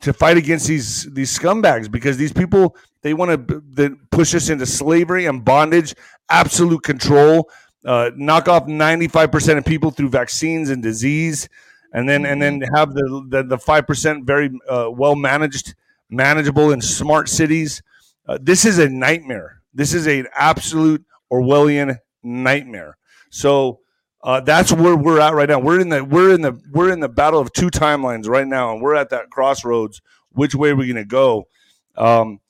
to 0.00 0.12
fight 0.12 0.36
against 0.36 0.66
these 0.66 1.04
these 1.12 1.36
scumbags 1.38 1.88
because 1.90 2.16
these 2.16 2.32
people 2.32 2.74
they 3.02 3.14
want 3.14 3.48
to 3.48 3.96
push 4.10 4.34
us 4.34 4.48
into 4.48 4.66
slavery 4.66 5.26
and 5.26 5.44
bondage, 5.44 5.94
absolute 6.28 6.82
control, 6.82 7.48
uh, 7.84 8.10
knock 8.16 8.48
off 8.48 8.66
ninety 8.66 9.08
five 9.08 9.32
percent 9.32 9.58
of 9.58 9.64
people 9.64 9.90
through 9.90 10.08
vaccines 10.08 10.70
and 10.70 10.82
disease, 10.82 11.48
and 11.92 12.08
then 12.08 12.26
and 12.26 12.40
then 12.40 12.60
have 12.74 12.94
the 12.94 13.44
the 13.46 13.58
five 13.58 13.86
percent 13.86 14.24
very 14.24 14.50
uh, 14.68 14.90
well 14.90 15.14
managed, 15.14 15.74
manageable 16.08 16.72
and 16.72 16.82
smart 16.82 17.28
cities. 17.28 17.82
Uh, 18.26 18.38
this 18.40 18.64
is 18.64 18.78
a 18.78 18.88
nightmare 18.88 19.60
this 19.74 19.94
is 19.94 20.06
an 20.06 20.26
absolute 20.34 21.04
Orwellian 21.32 21.98
nightmare. 22.22 22.96
So 23.30 23.80
uh, 24.22 24.40
that's 24.40 24.72
where 24.72 24.96
we're 24.96 25.20
at 25.20 25.34
right 25.34 25.48
now. 25.48 25.60
We're 25.60 25.80
in 25.80 25.88
the 25.88 26.04
we're 26.04 26.34
in 26.34 26.42
the 26.42 26.60
we're 26.72 26.92
in 26.92 27.00
the 27.00 27.08
battle 27.08 27.40
of 27.40 27.52
two 27.52 27.68
timelines 27.68 28.28
right 28.28 28.46
now, 28.46 28.72
and 28.72 28.82
we're 28.82 28.94
at 28.94 29.10
that 29.10 29.30
crossroads. 29.30 30.00
Which 30.32 30.54
way 30.54 30.70
are 30.70 30.76
we 30.76 30.86
going 30.86 30.96
to 30.96 31.04
go? 31.04 31.48
Um, 31.96 32.40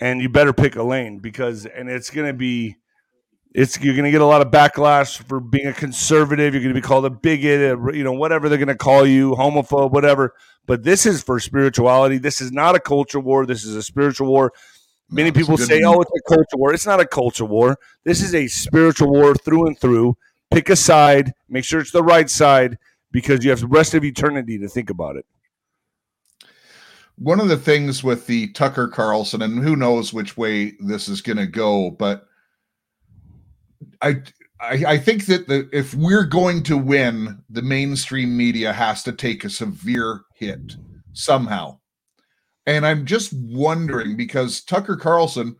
and 0.00 0.20
you 0.20 0.28
better 0.28 0.52
pick 0.52 0.74
a 0.74 0.82
lane 0.82 1.20
because, 1.20 1.66
and 1.66 1.88
it's 1.88 2.10
going 2.10 2.26
to 2.26 2.32
be, 2.32 2.76
it's 3.54 3.78
you're 3.80 3.94
going 3.94 4.04
to 4.04 4.10
get 4.10 4.20
a 4.20 4.26
lot 4.26 4.40
of 4.40 4.50
backlash 4.50 5.22
for 5.24 5.40
being 5.40 5.66
a 5.66 5.72
conservative. 5.72 6.54
You're 6.54 6.62
going 6.62 6.74
to 6.74 6.80
be 6.80 6.86
called 6.86 7.04
a 7.04 7.10
bigot, 7.10 7.60
a, 7.60 7.96
you 7.96 8.04
know, 8.04 8.12
whatever 8.12 8.48
they're 8.48 8.58
going 8.58 8.68
to 8.68 8.74
call 8.74 9.06
you, 9.06 9.32
homophobe, 9.32 9.92
whatever. 9.92 10.34
But 10.66 10.84
this 10.84 11.06
is 11.06 11.22
for 11.22 11.38
spirituality. 11.40 12.18
This 12.18 12.40
is 12.40 12.52
not 12.52 12.74
a 12.74 12.80
culture 12.80 13.20
war. 13.20 13.44
This 13.44 13.64
is 13.64 13.76
a 13.76 13.82
spiritual 13.82 14.28
war. 14.28 14.52
Many 15.10 15.30
no, 15.30 15.34
people 15.34 15.58
say, 15.58 15.82
"Oh, 15.82 16.00
it's 16.00 16.10
a 16.16 16.28
culture 16.28 16.56
war." 16.56 16.72
It's 16.72 16.86
not 16.86 17.00
a 17.00 17.06
culture 17.06 17.44
war. 17.44 17.78
This 18.04 18.22
is 18.22 18.34
a 18.34 18.46
spiritual 18.48 19.10
war 19.10 19.34
through 19.34 19.66
and 19.66 19.78
through. 19.78 20.16
Pick 20.50 20.70
a 20.70 20.76
side. 20.76 21.32
Make 21.48 21.64
sure 21.64 21.80
it's 21.80 21.90
the 21.90 22.02
right 22.02 22.30
side 22.30 22.78
because 23.10 23.44
you 23.44 23.50
have 23.50 23.60
the 23.60 23.66
rest 23.66 23.92
of 23.92 24.04
eternity 24.04 24.58
to 24.58 24.68
think 24.68 24.88
about 24.88 25.16
it. 25.16 25.26
One 27.16 27.40
of 27.40 27.48
the 27.48 27.58
things 27.58 28.02
with 28.02 28.26
the 28.26 28.50
Tucker 28.52 28.88
Carlson, 28.88 29.42
and 29.42 29.62
who 29.62 29.76
knows 29.76 30.14
which 30.14 30.38
way 30.38 30.72
this 30.80 31.08
is 31.08 31.20
going 31.20 31.36
to 31.36 31.46
go, 31.46 31.90
but 31.90 32.26
I, 34.02 34.22
I, 34.60 34.84
I 34.86 34.98
think 34.98 35.26
that 35.26 35.48
the, 35.48 35.68
if 35.72 35.94
we're 35.94 36.26
going 36.26 36.62
to 36.64 36.76
win, 36.76 37.42
the 37.48 37.62
mainstream 37.62 38.36
media 38.36 38.72
has 38.72 39.02
to 39.04 39.12
take 39.12 39.44
a 39.44 39.50
severe 39.50 40.22
hit 40.34 40.76
somehow 41.12 41.78
and 42.66 42.86
I'm 42.86 43.06
just 43.06 43.32
wondering 43.32 44.16
because 44.16 44.62
Tucker 44.62 44.96
Carlson, 44.96 45.56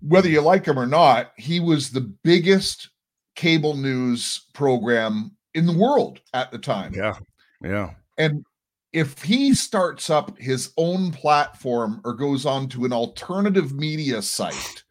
whether 0.00 0.28
you 0.28 0.40
like 0.40 0.66
him 0.66 0.78
or 0.78 0.86
not, 0.86 1.32
he 1.36 1.60
was 1.60 1.90
the 1.90 2.12
biggest 2.22 2.90
cable 3.36 3.76
news 3.76 4.46
program 4.52 5.36
in 5.54 5.66
the 5.66 5.76
world 5.76 6.20
at 6.34 6.50
the 6.50 6.58
time. 6.58 6.92
Yeah. 6.94 7.16
Yeah. 7.62 7.90
And 8.18 8.44
if 8.92 9.22
he 9.22 9.54
starts 9.54 10.10
up 10.10 10.36
his 10.38 10.72
own 10.76 11.10
platform 11.12 12.00
or 12.04 12.12
goes 12.12 12.44
on 12.44 12.68
to 12.70 12.84
an 12.84 12.92
alternative 12.92 13.72
media 13.72 14.20
site, 14.20 14.84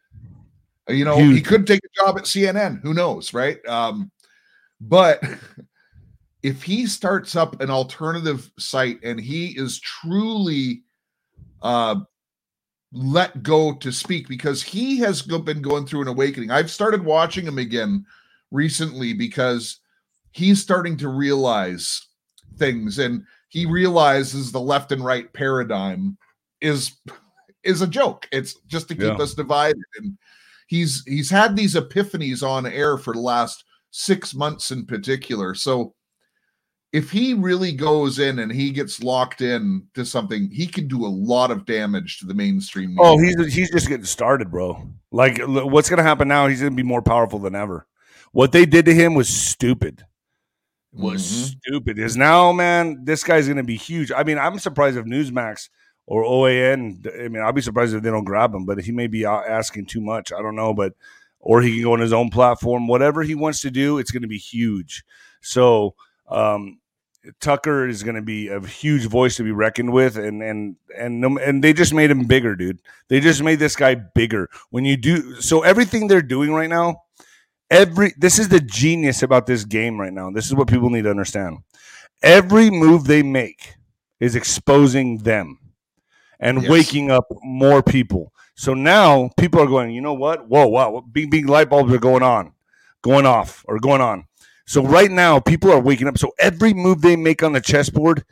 you 0.88 1.04
know, 1.04 1.16
Huge. 1.16 1.36
he 1.36 1.42
could 1.42 1.66
take 1.66 1.80
a 1.84 2.04
job 2.04 2.18
at 2.18 2.24
CNN. 2.24 2.80
Who 2.82 2.94
knows, 2.94 3.32
right? 3.32 3.64
Um, 3.66 4.10
but 4.80 5.22
if 6.42 6.62
he 6.62 6.86
starts 6.86 7.36
up 7.36 7.60
an 7.60 7.70
alternative 7.70 8.50
site 8.58 8.98
and 9.02 9.20
he 9.20 9.48
is 9.58 9.80
truly 9.80 10.82
uh, 11.62 11.96
let 12.92 13.42
go 13.42 13.74
to 13.74 13.92
speak 13.92 14.28
because 14.28 14.62
he 14.62 14.98
has 14.98 15.22
been 15.22 15.62
going 15.62 15.86
through 15.86 16.02
an 16.02 16.08
awakening. 16.08 16.50
I've 16.50 16.70
started 16.70 17.04
watching 17.04 17.46
him 17.46 17.58
again 17.58 18.04
recently 18.50 19.12
because 19.12 19.78
he's 20.32 20.60
starting 20.60 20.96
to 20.98 21.08
realize 21.08 22.06
things 22.56 22.98
and 22.98 23.24
he 23.48 23.66
realizes 23.66 24.50
the 24.50 24.60
left 24.60 24.92
and 24.92 25.04
right 25.04 25.32
paradigm 25.32 26.16
is 26.60 26.92
is 27.62 27.82
a 27.82 27.86
joke. 27.86 28.26
It's 28.32 28.54
just 28.66 28.88
to 28.88 28.94
keep 28.94 29.04
yeah. 29.04 29.16
us 29.16 29.34
divided 29.34 29.84
and 29.98 30.16
he's 30.70 31.02
he's 31.04 31.28
had 31.28 31.56
these 31.56 31.74
epiphanies 31.74 32.46
on 32.46 32.64
air 32.64 32.96
for 32.96 33.12
the 33.12 33.20
last 33.20 33.64
6 33.90 34.34
months 34.34 34.70
in 34.70 34.86
particular. 34.86 35.52
So 35.54 35.94
if 36.92 37.10
he 37.10 37.34
really 37.34 37.72
goes 37.72 38.20
in 38.20 38.38
and 38.38 38.52
he 38.52 38.70
gets 38.70 39.02
locked 39.02 39.40
in 39.40 39.86
to 39.94 40.04
something, 40.04 40.48
he 40.50 40.66
can 40.66 40.86
do 40.86 41.04
a 41.04 41.08
lot 41.08 41.50
of 41.50 41.66
damage 41.66 42.18
to 42.18 42.26
the 42.26 42.34
mainstream. 42.34 42.90
Media. 42.90 43.02
Oh, 43.02 43.18
he's 43.18 43.52
he's 43.52 43.70
just 43.70 43.88
getting 43.88 44.06
started, 44.06 44.50
bro. 44.50 44.88
Like 45.10 45.40
what's 45.44 45.90
going 45.90 45.98
to 45.98 46.04
happen 46.04 46.28
now? 46.28 46.46
He's 46.46 46.60
going 46.60 46.72
to 46.72 46.76
be 46.76 46.84
more 46.84 47.02
powerful 47.02 47.40
than 47.40 47.56
ever. 47.56 47.86
What 48.30 48.52
they 48.52 48.64
did 48.64 48.84
to 48.84 48.94
him 48.94 49.14
was 49.14 49.28
stupid. 49.28 50.04
Was 50.92 51.22
mm-hmm. 51.22 51.58
stupid. 51.58 51.98
Is 51.98 52.16
now, 52.16 52.52
man, 52.52 53.04
this 53.04 53.24
guy's 53.24 53.46
going 53.46 53.56
to 53.56 53.64
be 53.64 53.76
huge. 53.76 54.12
I 54.12 54.22
mean, 54.22 54.38
I'm 54.38 54.60
surprised 54.60 54.96
if 54.96 55.04
Newsmax 55.04 55.68
or 56.06 56.24
OAN. 56.24 57.06
I 57.24 57.28
mean, 57.28 57.42
I'll 57.42 57.52
be 57.52 57.60
surprised 57.60 57.94
if 57.94 58.02
they 58.02 58.10
don't 58.10 58.24
grab 58.24 58.54
him, 58.54 58.64
but 58.64 58.80
he 58.80 58.92
may 58.92 59.06
be 59.06 59.24
asking 59.24 59.86
too 59.86 60.00
much. 60.00 60.32
I 60.32 60.42
don't 60.42 60.56
know, 60.56 60.74
but 60.74 60.94
or 61.40 61.62
he 61.62 61.74
can 61.74 61.82
go 61.82 61.92
on 61.92 62.00
his 62.00 62.12
own 62.12 62.30
platform. 62.30 62.86
Whatever 62.86 63.22
he 63.22 63.34
wants 63.34 63.60
to 63.62 63.70
do, 63.70 63.98
it's 63.98 64.10
going 64.10 64.22
to 64.22 64.28
be 64.28 64.38
huge. 64.38 65.04
So 65.40 65.94
um, 66.28 66.80
Tucker 67.40 67.86
is 67.86 68.02
going 68.02 68.16
to 68.16 68.22
be 68.22 68.48
a 68.48 68.60
huge 68.60 69.06
voice 69.06 69.36
to 69.36 69.42
be 69.42 69.52
reckoned 69.52 69.92
with, 69.92 70.16
and 70.16 70.42
and 70.42 70.76
and 70.96 71.24
and 71.24 71.62
they 71.62 71.72
just 71.72 71.94
made 71.94 72.10
him 72.10 72.24
bigger, 72.24 72.56
dude. 72.56 72.80
They 73.08 73.20
just 73.20 73.42
made 73.42 73.58
this 73.58 73.76
guy 73.76 73.94
bigger. 73.94 74.48
When 74.70 74.84
you 74.84 74.96
do 74.96 75.40
so, 75.40 75.62
everything 75.62 76.08
they're 76.08 76.22
doing 76.22 76.52
right 76.52 76.70
now, 76.70 77.02
every 77.70 78.14
this 78.18 78.38
is 78.38 78.48
the 78.48 78.60
genius 78.60 79.22
about 79.22 79.46
this 79.46 79.64
game 79.64 80.00
right 80.00 80.12
now. 80.12 80.30
This 80.30 80.46
is 80.46 80.54
what 80.54 80.68
people 80.68 80.90
need 80.90 81.04
to 81.04 81.10
understand. 81.10 81.58
Every 82.22 82.70
move 82.70 83.04
they 83.04 83.22
make 83.22 83.76
is 84.18 84.34
exposing 84.34 85.18
them 85.18 85.59
and 86.40 86.62
yes. 86.62 86.70
waking 86.70 87.10
up 87.10 87.26
more 87.42 87.82
people. 87.82 88.32
So 88.56 88.74
now 88.74 89.30
people 89.38 89.60
are 89.60 89.66
going, 89.66 89.92
you 89.92 90.00
know 90.00 90.14
what? 90.14 90.48
Whoa, 90.48 90.66
wow, 90.66 91.04
big 91.12 91.30
big 91.30 91.48
light 91.48 91.70
bulbs 91.70 91.92
are 91.92 91.98
going 91.98 92.22
on, 92.22 92.52
going 93.02 93.26
off, 93.26 93.64
or 93.68 93.78
going 93.78 94.00
on. 94.00 94.24
So 94.66 94.82
right 94.84 95.10
now, 95.10 95.40
people 95.40 95.72
are 95.72 95.80
waking 95.80 96.06
up. 96.06 96.18
So 96.18 96.32
every 96.38 96.74
move 96.74 97.00
they 97.02 97.16
make 97.16 97.42
on 97.42 97.52
the 97.54 97.60
chessboard, 97.60 98.24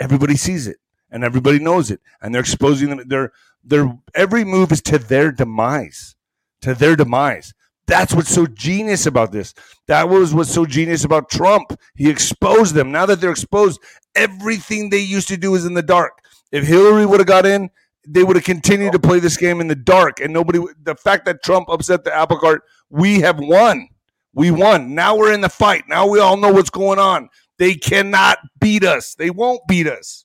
everybody 0.00 0.36
sees 0.36 0.66
it 0.66 0.78
and 1.10 1.22
everybody 1.22 1.58
knows 1.58 1.90
it, 1.90 2.00
and 2.20 2.34
they're 2.34 2.40
exposing 2.40 2.90
them. 2.90 3.02
They're 3.06 3.32
they're 3.62 3.96
every 4.14 4.44
move 4.44 4.72
is 4.72 4.82
to 4.82 4.98
their 4.98 5.30
demise, 5.30 6.16
to 6.62 6.74
their 6.74 6.96
demise. 6.96 7.54
That's 7.86 8.12
what's 8.12 8.34
so 8.34 8.46
genius 8.46 9.06
about 9.06 9.30
this. 9.30 9.54
That 9.86 10.08
was 10.08 10.34
what's 10.34 10.52
so 10.52 10.66
genius 10.66 11.04
about 11.04 11.30
Trump. 11.30 11.78
He 11.94 12.10
exposed 12.10 12.74
them. 12.74 12.90
Now 12.90 13.06
that 13.06 13.20
they're 13.20 13.30
exposed, 13.30 13.80
everything 14.16 14.90
they 14.90 14.98
used 14.98 15.28
to 15.28 15.36
do 15.36 15.54
is 15.54 15.64
in 15.64 15.74
the 15.74 15.82
dark. 15.82 16.18
If 16.52 16.66
Hillary 16.66 17.06
would 17.06 17.20
have 17.20 17.26
got 17.26 17.46
in, 17.46 17.70
they 18.06 18.22
would 18.22 18.36
have 18.36 18.44
continued 18.44 18.92
to 18.92 18.98
oh. 18.98 19.08
play 19.08 19.18
this 19.18 19.36
game 19.36 19.60
in 19.60 19.68
the 19.68 19.74
dark. 19.74 20.20
And 20.20 20.32
nobody, 20.32 20.60
the 20.82 20.94
fact 20.94 21.24
that 21.26 21.42
Trump 21.42 21.68
upset 21.68 22.04
the 22.04 22.14
apple 22.14 22.38
cart, 22.38 22.62
we 22.88 23.20
have 23.20 23.38
won. 23.38 23.88
We 24.32 24.50
won. 24.50 24.94
Now 24.94 25.16
we're 25.16 25.32
in 25.32 25.40
the 25.40 25.48
fight. 25.48 25.84
Now 25.88 26.06
we 26.06 26.20
all 26.20 26.36
know 26.36 26.52
what's 26.52 26.70
going 26.70 26.98
on. 26.98 27.28
They 27.58 27.74
cannot 27.74 28.38
beat 28.60 28.84
us. 28.84 29.14
They 29.14 29.30
won't 29.30 29.62
beat 29.66 29.86
us. 29.86 30.24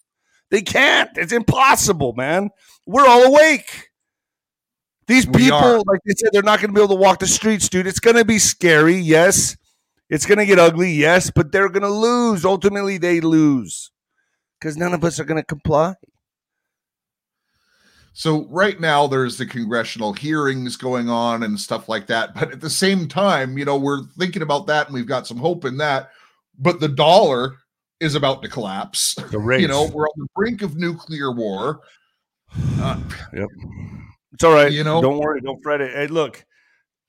They 0.49 0.62
can't. 0.62 1.10
It's 1.15 1.31
impossible, 1.31 2.13
man. 2.13 2.49
We're 2.86 3.07
all 3.07 3.23
awake. 3.23 3.89
These 5.07 5.25
people, 5.25 5.84
like 5.88 5.99
they 6.05 6.13
said, 6.17 6.29
they're 6.31 6.43
not 6.43 6.60
going 6.60 6.69
to 6.69 6.73
be 6.73 6.81
able 6.81 6.95
to 6.95 7.01
walk 7.01 7.19
the 7.19 7.27
streets, 7.27 7.67
dude. 7.69 7.88
It's 7.88 7.99
going 7.99 8.17
to 8.17 8.25
be 8.25 8.38
scary, 8.38 8.95
yes. 8.95 9.57
It's 10.10 10.25
going 10.25 10.38
to 10.38 10.45
get 10.45 10.60
ugly, 10.60 10.91
yes, 10.91 11.31
but 11.31 11.51
they're 11.51 11.69
going 11.69 11.84
to 11.84 11.89
lose. 11.89 12.43
Ultimately, 12.43 12.97
they 12.97 13.21
lose 13.21 13.91
because 14.60 14.77
none 14.77 14.93
of 14.93 15.03
us 15.03 15.19
are 15.19 15.23
going 15.23 15.41
to 15.41 15.45
comply. 15.45 15.95
So 18.13 18.45
right 18.50 18.80
now 18.80 19.08
there's 19.08 19.38
the 19.38 19.45
congressional 19.45 20.13
hearings 20.13 20.76
going 20.76 21.10
on 21.10 21.43
and 21.43 21.60
stuff 21.60 21.88
like 21.88 22.08
that. 22.08 22.34
But 22.36 22.52
at 22.52 22.62
the 22.62 22.69
same 22.69 23.08
time, 23.08 23.58
you 23.58 23.65
know, 23.65 23.78
we're 23.78 24.04
thinking 24.17 24.41
about 24.41 24.67
that 24.67 24.88
and 24.88 24.93
we've 24.93 25.08
got 25.08 25.28
some 25.28 25.38
hope 25.38 25.65
in 25.65 25.78
that. 25.78 26.12
But 26.60 26.80
the 26.80 26.89
dollar 26.89 27.56
is 28.00 28.15
about 28.15 28.41
to 28.43 28.50
collapse. 28.50 29.15
The 29.15 29.39
race. 29.39 29.62
You 29.62 29.67
know, 29.67 29.86
we're 29.93 30.08
on 30.08 30.13
the 30.17 30.28
brink 30.36 30.62
of 30.62 30.76
nuclear 30.76 31.32
war. 31.32 31.82
Uh, 32.80 33.00
Yep. 33.34 33.47
It's 34.34 34.43
all 34.43 34.54
right. 34.54 34.71
You 34.71 34.84
know- 34.84 35.02
don't 35.02 35.17
worry. 35.19 35.41
Don't 35.41 35.62
fret 35.62 35.82
it. 35.82 35.93
Hey, 35.93 36.08
look, 36.08 36.43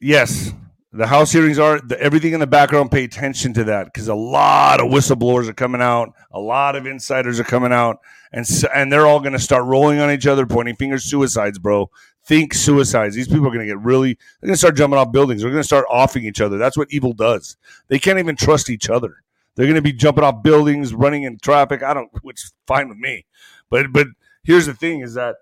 yes, 0.00 0.52
the 0.92 1.06
House 1.06 1.32
hearings 1.32 1.58
are 1.58 1.80
the, 1.80 1.98
everything 2.00 2.34
in 2.34 2.40
the 2.40 2.46
background. 2.46 2.90
Pay 2.90 3.04
attention 3.04 3.54
to 3.54 3.64
that 3.64 3.86
because 3.86 4.08
a 4.08 4.14
lot 4.14 4.80
of 4.80 4.90
whistleblowers 4.90 5.48
are 5.48 5.54
coming 5.54 5.80
out. 5.80 6.12
A 6.32 6.40
lot 6.40 6.76
of 6.76 6.86
insiders 6.86 7.40
are 7.40 7.44
coming 7.44 7.72
out, 7.72 7.98
and 8.32 8.46
and 8.74 8.92
they're 8.92 9.06
all 9.06 9.20
going 9.20 9.32
to 9.32 9.38
start 9.38 9.64
rolling 9.64 10.00
on 10.00 10.10
each 10.10 10.26
other, 10.26 10.46
pointing 10.46 10.76
fingers. 10.76 11.04
Suicides, 11.04 11.58
bro. 11.58 11.90
Think 12.24 12.54
suicides. 12.54 13.14
These 13.14 13.28
people 13.28 13.46
are 13.46 13.50
going 13.50 13.60
to 13.60 13.66
get 13.66 13.80
really. 13.80 14.14
They're 14.40 14.48
going 14.48 14.54
to 14.54 14.58
start 14.58 14.76
jumping 14.76 14.98
off 14.98 15.12
buildings. 15.12 15.42
They're 15.42 15.50
going 15.50 15.62
to 15.62 15.66
start 15.66 15.86
offing 15.90 16.24
each 16.24 16.40
other. 16.40 16.56
That's 16.56 16.76
what 16.76 16.88
evil 16.90 17.12
does. 17.12 17.56
They 17.88 17.98
can't 17.98 18.18
even 18.18 18.36
trust 18.36 18.70
each 18.70 18.88
other. 18.88 19.22
They're 19.54 19.66
going 19.66 19.76
to 19.76 19.82
be 19.82 19.92
jumping 19.92 20.24
off 20.24 20.42
buildings, 20.42 20.94
running 20.94 21.24
in 21.24 21.38
traffic. 21.38 21.82
I 21.82 21.92
don't, 21.92 22.08
which 22.22 22.44
is 22.44 22.52
fine 22.66 22.88
with 22.88 22.98
me. 22.98 23.26
But 23.70 23.92
but 23.92 24.06
here's 24.44 24.66
the 24.66 24.74
thing: 24.74 25.00
is 25.00 25.14
that 25.14 25.36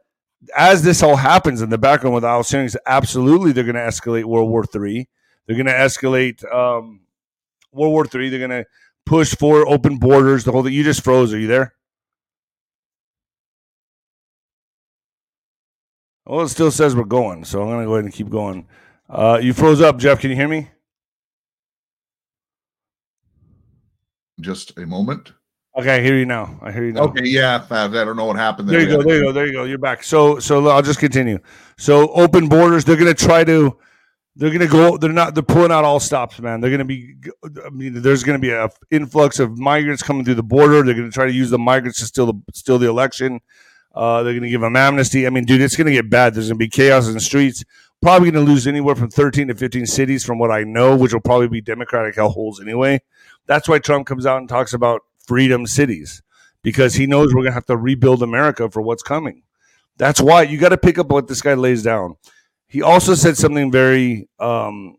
as 0.57 0.83
this 0.83 1.03
all 1.03 1.17
happens 1.17 1.63
in 1.63 1.71
the 1.71 1.79
background 1.79 2.15
with 2.15 2.25
Al 2.25 2.43
Series, 2.43 2.77
absolutely 2.87 3.53
they're 3.53 3.65
going 3.65 3.75
to 3.75 3.81
escalate 3.81 4.25
World 4.25 4.51
War 4.51 4.65
Three. 4.65 5.09
They're 5.47 5.57
going 5.57 5.67
to 5.67 5.73
escalate 5.73 6.45
um, 6.53 7.01
World 7.73 7.93
War 7.93 8.07
Three. 8.07 8.31
They're 8.31 8.47
going 8.47 8.65
to 8.65 8.67
push 9.05 9.35
for 9.35 9.69
open 9.69 9.99
borders. 9.99 10.45
The 10.45 10.53
whole 10.53 10.65
thing. 10.65 10.73
You 10.73 10.83
just 10.83 11.05
froze. 11.05 11.33
Are 11.33 11.39
you 11.39 11.47
there? 11.47 11.75
Well, 16.31 16.43
it 16.43 16.49
still 16.49 16.71
says 16.71 16.95
we're 16.95 17.03
going, 17.03 17.45
so 17.45 17.61
I'm 17.61 17.71
going 17.71 17.81
to 17.81 17.87
go 17.87 17.95
ahead 17.95 18.05
and 18.05 18.15
keep 18.15 18.31
going. 18.31 18.69
Uh, 19.09 19.41
you 19.43 19.53
froze 19.53 19.81
up, 19.81 19.99
Jeff. 19.99 20.21
Can 20.21 20.31
you 20.31 20.37
hear 20.37 20.47
me? 20.47 20.69
just 24.41 24.79
a 24.79 24.87
moment. 24.87 25.33
Okay, 25.77 25.97
I 25.97 26.01
hear 26.01 26.17
you 26.17 26.27
now. 26.27 26.57
I 26.63 26.71
hear 26.71 26.85
you 26.85 26.93
now. 26.93 27.03
Okay, 27.03 27.27
yeah, 27.27 27.67
I 27.69 27.89
don't 27.89 28.17
know 28.17 28.27
what 28.27 28.37
happened 28.37 28.69
there. 28.69 28.79
There 28.79 28.91
you 28.91 28.97
go. 28.97 29.03
There 29.03 29.17
you 29.17 29.25
go. 29.25 29.33
There 29.33 29.47
you 29.47 29.53
go. 29.53 29.65
You're 29.65 29.79
back. 29.79 30.05
So, 30.05 30.39
so 30.39 30.69
I'll 30.69 30.83
just 30.83 31.01
continue. 31.01 31.41
So, 31.79 32.09
open 32.13 32.49
borders. 32.49 32.85
They're 32.85 32.97
going 32.97 33.13
to 33.13 33.27
try 33.27 33.43
to. 33.43 33.77
They're 34.37 34.51
going 34.51 34.61
to 34.61 34.69
go. 34.69 34.99
They're 34.99 35.13
not. 35.13 35.35
They're 35.35 35.43
pulling 35.43 35.73
out 35.73 35.85
all 35.85 35.99
stops, 35.99 36.41
man. 36.41 36.61
They're 36.61 36.71
going 36.71 36.79
to 36.79 36.85
be. 36.85 37.17
I 37.67 37.71
mean, 37.71 38.03
there's 38.03 38.23
going 38.23 38.41
to 38.41 38.41
be 38.41 38.51
a 38.51 38.69
influx 38.93 39.41
of 39.41 39.59
migrants 39.59 40.03
coming 40.03 40.25
through 40.25 40.37
the 40.37 40.45
border. 40.45 40.83
They're 40.85 40.95
going 40.95 41.11
to 41.11 41.15
try 41.15 41.27
to 41.27 41.33
use 41.33 41.51
the 41.51 41.59
migrants 41.59 41.99
to 41.99 42.07
steal 42.07 42.27
the 42.27 42.41
steal 42.55 42.79
the 42.79 42.89
election. 42.89 43.41
Uh, 43.95 44.23
they're 44.23 44.33
going 44.33 44.45
to 44.45 44.49
give 44.51 44.61
them 44.61 44.77
amnesty. 44.77 45.27
I 45.27 45.31
mean, 45.31 45.45
dude, 45.45 45.61
it's 45.61 45.77
going 45.77 45.87
to 45.87 45.93
get 45.93 46.09
bad. 46.09 46.35
There's 46.35 46.47
going 46.49 46.59
to 46.59 46.65
be 46.65 46.69
chaos 46.69 47.09
in 47.09 47.15
the 47.15 47.21
streets. 47.21 47.65
Probably 48.01 48.31
going 48.31 48.45
to 48.47 48.51
lose 48.51 48.67
anywhere 48.67 48.95
from 48.95 49.11
13 49.11 49.49
to 49.49 49.55
15 49.55 49.85
cities, 49.87 50.25
from 50.25 50.39
what 50.39 50.51
I 50.51 50.65
know, 50.65 50.97
which 50.97 51.13
will 51.13 51.21
probably 51.21 51.49
be 51.49 51.61
Democratic 51.61 52.15
hellholes 52.15 52.61
anyway. 52.63 53.03
That's 53.47 53.69
why 53.69 53.79
Trump 53.79 54.07
comes 54.07 54.27
out 54.27 54.39
and 54.39 54.49
talks 54.49 54.73
about 54.73 55.03
freedom 55.27 55.67
cities 55.67 56.23
because 56.63 56.95
he 56.95 57.07
knows 57.07 57.29
we're 57.29 57.43
going 57.43 57.47
to 57.47 57.53
have 57.53 57.67
to 57.67 57.77
rebuild 57.77 58.23
America 58.23 58.71
for 58.71 58.81
what's 58.81 59.03
coming. 59.03 59.43
That's 59.97 60.21
why 60.21 60.43
you 60.43 60.57
got 60.59 60.71
to 60.71 60.79
pick 60.79 60.99
up 60.99 61.09
what 61.09 61.29
this 61.29 61.43
guy 61.43 61.55
lays 61.55 61.83
down. 61.83 62.17
He 62.69 62.81
also 62.83 63.15
said 63.15 63.37
something 63.37 63.71
very, 63.71 64.29
um, 64.39 64.97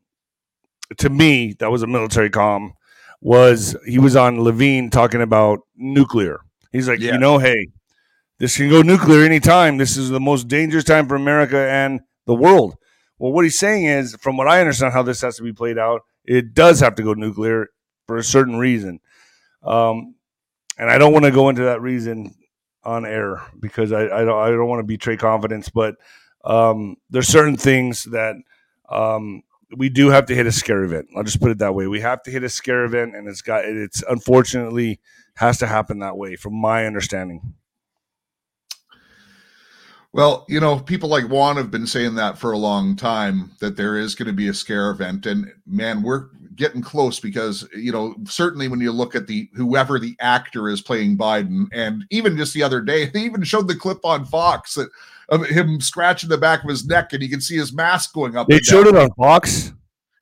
to 0.97 1.10
me, 1.10 1.54
that 1.60 1.71
was 1.71 1.82
a 1.84 1.88
military 1.88 2.30
calm. 2.30 2.73
Was 3.21 3.75
he 3.86 3.99
was 3.99 4.15
on 4.15 4.43
Levin 4.43 4.89
talking 4.89 5.21
about 5.21 5.60
nuclear? 5.75 6.41
He's 6.71 6.88
like, 6.88 6.99
Yeah. 6.99 7.13
you 7.13 7.19
know, 7.19 7.38
hey, 7.38 7.69
this 8.41 8.58
can 8.58 8.69
go 8.69 8.82
nuclear 8.82 9.23
anytime. 9.23 9.77
This 9.77 9.95
is 9.97 10.10
the 10.10 10.19
most 10.19 10.47
dangerous 10.47 10.84
time 10.84 11.08
for 11.08 11.13
America 11.13 11.60
and 11.60 11.99
the 12.25 12.34
world. 12.34 12.75
Well, 13.19 13.32
what 13.32 13.43
he's 13.43 13.60
saying 13.60 13.86
is, 13.86 14.15
from 14.19 14.36
what 14.36 14.47
I 14.47 14.60
understand, 14.60 14.93
how 14.93 15.04
this 15.04 15.21
has 15.21 15.36
to 15.36 15.43
be 15.43 15.54
played 15.54 15.77
out, 15.77 16.01
it 16.25 16.56
does 16.56 16.80
have 16.80 16.95
to 16.95 17.04
go 17.04 17.13
nuclear 17.13 17.67
for 18.08 18.17
a 18.17 18.23
certain 18.23 18.58
reason. 18.58 18.99
Um, 19.62 20.15
and 20.80 20.89
I 20.89 20.97
don't 20.97 21.13
want 21.13 21.25
to 21.25 21.32
go 21.32 21.49
into 21.49 21.65
that 21.65 21.84
reason 21.84 22.34
on 22.84 23.06
air 23.06 23.43
because 23.60 23.91
I, 23.91 24.06
I 24.06 24.25
don't 24.25 24.39
I 24.39 24.49
don't 24.49 24.67
want 24.67 24.80
to 24.80 24.88
betray 24.88 25.17
confidence, 25.17 25.69
but 25.69 25.97
um, 26.43 26.95
there's 27.12 27.27
certain 27.27 27.58
things 27.58 28.06
that 28.06 28.38
um, 28.89 29.43
we 29.77 29.89
do 29.89 30.10
have 30.10 30.25
to 30.25 30.34
hit 30.34 30.47
a 30.47 30.51
scare 30.51 30.84
event. 30.84 31.10
I'll 31.15 31.21
just 31.21 31.41
put 31.41 31.51
it 31.51 31.60
that 31.60 31.75
way. 31.75 31.86
We 31.86 31.99
have 31.99 32.23
to 32.23 32.32
hit 32.32 32.43
a 32.43 32.49
scare 32.49 32.86
event, 32.86 33.15
and 33.15 33.27
it's 33.27 33.43
got 33.43 33.65
it's 33.65 34.01
unfortunately 34.10 34.99
has 35.36 35.60
to 35.60 35.67
happen 35.67 35.99
that 35.99 36.17
way, 36.17 36.38
from 36.38 36.56
my 36.56 36.88
understanding. 36.88 37.54
Well, 40.13 40.45
you 40.50 40.60
know, 40.60 40.78
people 40.80 41.08
like 41.08 41.30
Juan 41.30 41.56
have 41.56 41.71
been 41.71 41.88
saying 41.88 42.15
that 42.15 42.38
for 42.38 42.52
a 42.52 42.58
long 42.58 42.97
time 42.97 43.52
that 43.62 43.78
there 43.78 43.97
is 43.97 44.13
going 44.13 44.28
to 44.28 44.34
be 44.34 44.50
a 44.50 44.54
scare 44.54 44.89
event, 44.89 45.26
and 45.26 45.52
man, 45.65 46.04
we're 46.04 46.28
getting 46.56 46.82
close 46.82 47.19
because 47.19 47.67
you 47.74 47.93
know 47.93 48.13
certainly 48.26 48.67
when 48.67 48.82
you 48.82 48.91
look 48.91 49.15
at 49.15 49.28
the 49.28 49.50
whoever 49.56 49.97
the 50.00 50.17
actor 50.19 50.67
is 50.67 50.82
playing 50.82 51.17
Biden, 51.17 51.67
and 51.71 52.04
even 52.10 52.36
just 52.36 52.54
the 52.54 52.63
other 52.63 52.82
day, 52.82 53.06
they 53.13 53.21
even 53.21 53.43
showed 53.43 53.67
the 53.67 53.76
clip 53.76 54.04
on 54.04 54.26
Fox 54.26 54.76
that 54.76 54.89
of 55.30 55.45
him 55.45 55.80
scratching 55.80 56.30
the 56.30 56.38
back 56.38 56.63
of 56.63 56.69
his 56.69 56.86
neck, 56.86 57.13
and 57.13 57.24
you 57.24 57.30
can 57.30 57.39
see 57.39 57.56
his 57.56 57.71
mask 57.71 58.13
going 58.13 58.36
up. 58.36 58.47
They 58.47 58.60
showed 58.60 58.84
down. 58.84 58.95
it 58.95 59.00
on 59.04 59.12
Fox. 59.13 59.71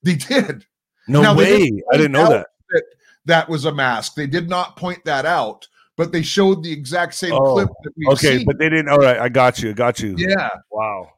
They 0.04 0.16
did. 0.16 0.66
No 1.08 1.22
Now, 1.24 1.36
way! 1.36 1.58
didn't 1.58 1.84
I 1.92 1.98
didn't 1.98 2.12
know 2.12 2.30
that. 2.30 2.48
that 2.70 2.84
that 3.26 3.50
was 3.50 3.66
a 3.66 3.74
mask. 3.74 4.14
They 4.14 4.28
did 4.28 4.50
not 4.50 4.78
point 4.78 5.04
that 5.06 5.26
out, 5.26 5.68
but 6.00 6.14
they 6.14 6.22
showed 6.22 6.64
the 6.64 6.72
exact 6.72 7.14
same 7.14 7.34
Oh, 7.34 7.54
clip 7.56 7.68
that 7.84 7.92
we've 7.98 8.08
Okay, 8.14 8.38
seen. 8.38 8.46
but 8.46 8.58
they 8.58 8.70
didn't. 8.70 8.88
All 8.88 9.00
right, 9.00 9.20
I 9.20 9.28
got 9.28 9.62
you. 9.62 9.72
I 9.72 9.74
got 9.74 10.00
you. 10.00 10.16
yeah. 10.18 10.50
Wow. 10.72 11.12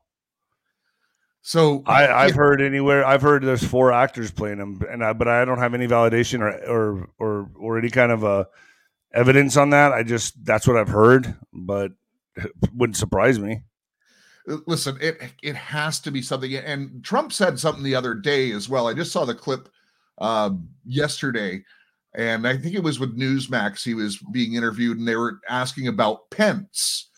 So 1.44 1.84
I, 1.86 2.08
I've 2.08 2.30
yeah, 2.30 2.36
heard 2.36 2.63
anywhere. 2.63 3.06
I've 3.06 3.22
heard 3.22 3.44
there's 3.44 3.63
four 3.63 3.91
actors 3.91 4.32
playing 4.32 4.58
them, 4.58 4.82
and 4.89 5.04
I, 5.04 5.13
but 5.13 5.28
I 5.28 5.46
don't 5.46 5.60
have 5.60 5.76
any 5.76 5.88
validation 5.88 6.39
or 6.39 6.50
or 6.67 7.10
or 7.20 7.50
or 7.60 7.78
any 7.78 7.91
kind 7.91 8.12
of 8.12 8.26
uh, 8.26 8.46
evidence 9.13 9.56
on 9.56 9.70
that. 9.70 9.91
I 9.91 10.02
just 10.02 10.44
that's 10.44 10.67
what 10.67 10.78
I've 10.78 10.89
heard, 10.89 11.32
but 11.54 11.91
it 12.36 12.52
wouldn't 12.74 12.98
surprise 12.98 13.38
me. 13.38 13.62
listen, 14.65 14.98
it 15.00 15.22
it 15.44 15.56
has 15.56 16.00
to 16.00 16.10
be 16.12 16.24
something. 16.24 16.56
And 16.56 17.04
Trump 17.04 17.34
said 17.34 17.60
something 17.60 17.84
the 17.84 17.94
other 17.94 18.15
day 18.15 18.52
as 18.52 18.67
well. 18.67 18.88
I 18.88 18.96
just 18.96 19.12
saw 19.12 19.26
the 19.26 19.36
clip 19.36 19.70
uh, 20.17 20.50
yesterday, 20.86 21.63
and 22.15 22.47
I 22.47 22.58
think 22.58 22.76
it 22.76 22.84
was 22.84 23.00
with 23.00 23.17
Newsmax. 23.17 23.84
He 23.84 23.93
was 23.93 24.17
being 24.32 24.54
interviewed, 24.56 24.97
and 24.97 25.08
they 25.08 25.15
were 25.15 25.39
asking 25.50 25.88
about 25.88 26.30
Pence. 26.30 27.10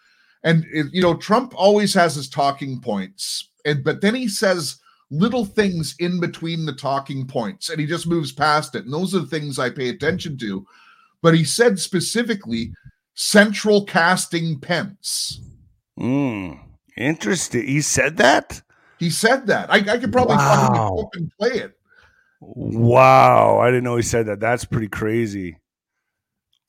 And 0.43 0.65
it, 0.73 0.87
you 0.91 1.01
know, 1.01 1.15
Trump 1.15 1.53
always 1.55 1.93
has 1.93 2.15
his 2.15 2.29
talking 2.29 2.79
points, 2.81 3.49
and 3.65 3.83
but 3.83 4.01
then 4.01 4.15
he 4.15 4.27
says 4.27 4.77
little 5.09 5.45
things 5.45 5.95
in 5.99 6.19
between 6.19 6.65
the 6.65 6.73
talking 6.73 7.25
points, 7.27 7.69
and 7.69 7.79
he 7.79 7.85
just 7.85 8.07
moves 8.07 8.31
past 8.31 8.75
it. 8.75 8.83
And 8.85 8.93
those 8.93 9.13
are 9.15 9.19
the 9.19 9.27
things 9.27 9.59
I 9.59 9.69
pay 9.69 9.89
attention 9.89 10.37
to. 10.39 10.65
But 11.21 11.35
he 11.35 11.43
said 11.43 11.79
specifically, 11.79 12.73
central 13.13 13.85
casting 13.85 14.59
Pence. 14.59 15.39
Mm, 15.99 16.59
interesting. 16.97 17.65
He 17.65 17.81
said 17.81 18.17
that. 18.17 18.61
He 18.99 19.09
said 19.09 19.47
that. 19.47 19.71
I, 19.71 19.77
I 19.77 19.97
could 19.97 20.11
probably 20.11 20.37
find 20.37 20.75
the 20.75 20.79
Wow. 20.79 21.09
and 21.13 21.31
play 21.39 21.51
it. 21.51 21.77
Wow, 22.55 23.59
I 23.59 23.67
didn't 23.67 23.83
know 23.83 23.95
he 23.95 24.03
said 24.03 24.27
that. 24.27 24.39
That's 24.39 24.65
pretty 24.65 24.89
crazy. 24.89 25.57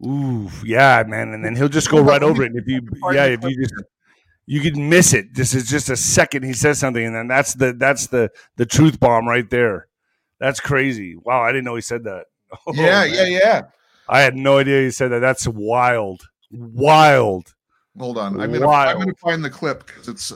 Ooh, 0.05 0.51
yeah, 0.65 1.03
man. 1.07 1.33
And 1.33 1.45
then 1.45 1.57
he'll 1.57 1.69
just 1.69 1.91
go 1.91 2.01
right 2.01 2.23
over 2.23 2.43
it. 2.43 2.53
If 2.55 2.67
you, 2.67 2.81
yeah, 3.13 3.27
if 3.27 3.43
you 3.43 3.57
just, 3.57 3.75
you 4.47 4.61
could 4.61 4.77
miss 4.77 5.15
it. 5.15 5.35
This 5.35 5.55
is 5.55 5.69
just 5.69 5.91
a 5.91 5.97
second. 5.97 6.43
He 6.45 6.53
says 6.53 6.79
something, 6.79 7.05
and 7.05 7.15
then 7.15 7.29
that's 7.29 7.55
the 7.55 7.73
that's 7.73 8.09
the 8.09 8.31
the 8.57 8.67
truth 8.67 9.01
bomb 9.01 9.27
right 9.27 9.49
there. 9.49 9.89
That's 10.41 10.61
crazy. 10.61 11.17
Wow, 11.17 11.43
I 11.43 11.53
didn't 11.53 11.65
know 11.65 11.75
he 11.75 11.81
said 11.81 12.05
that. 12.05 12.27
Oh, 12.69 12.73
yeah, 12.73 13.05
man. 13.05 13.15
yeah, 13.15 13.25
yeah. 13.25 13.63
I 14.09 14.21
had 14.21 14.37
no 14.37 14.59
idea 14.59 14.83
he 14.83 14.93
said 14.93 15.09
that. 15.09 15.19
That's 15.19 15.49
wild, 15.49 16.23
wild. 16.53 17.53
Hold 17.99 18.19
on. 18.19 18.41
I'm 18.41 18.53
gonna 18.53 18.69
I'm 18.69 18.99
gonna 18.99 19.15
find 19.15 19.45
the 19.45 19.51
clip 19.51 19.87
because 19.87 20.07
it's 20.07 20.33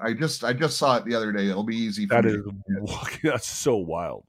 I 0.00 0.14
just 0.14 0.42
I 0.42 0.52
just 0.52 0.78
saw 0.78 0.96
it 0.96 1.04
the 1.04 1.14
other 1.14 1.30
day. 1.30 1.48
It'll 1.48 1.62
be 1.62 1.76
easy 1.76 2.06
for 2.06 2.22
That 2.22 2.24
me. 2.24 2.32
is 2.32 3.18
that's 3.22 3.46
so 3.46 3.76
wild, 3.76 4.24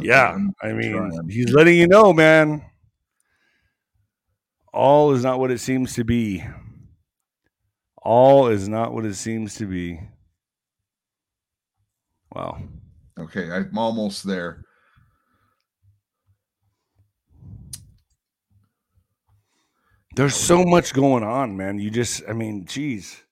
Yeah, 0.00 0.30
I'm- 0.30 0.54
mean, 0.76 0.92
trying. 0.92 1.28
he's 1.28 1.52
letting 1.52 1.76
you 1.76 1.86
know, 1.86 2.12
man. 2.12 2.64
All 4.72 5.12
is 5.12 5.22
not 5.22 5.38
what 5.38 5.50
it 5.50 5.58
seems 5.58 5.94
to 5.94 6.04
be. 6.04 6.44
All 8.02 8.48
is 8.48 8.68
not 8.68 8.92
what 8.92 9.04
it 9.06 9.14
seems 9.14 9.54
to 9.56 9.66
be. 9.66 10.00
Wow. 12.32 12.62
Okay, 13.18 13.50
I'm 13.50 13.76
almost 13.78 14.26
there. 14.26 14.62
There's 20.14 20.34
so 20.34 20.64
much 20.64 20.94
going 20.94 21.22
on, 21.22 21.56
man. 21.56 21.78
You 21.78 21.90
just, 21.90 22.22
I 22.28 22.32
mean, 22.32 22.64
geez. 22.66 23.22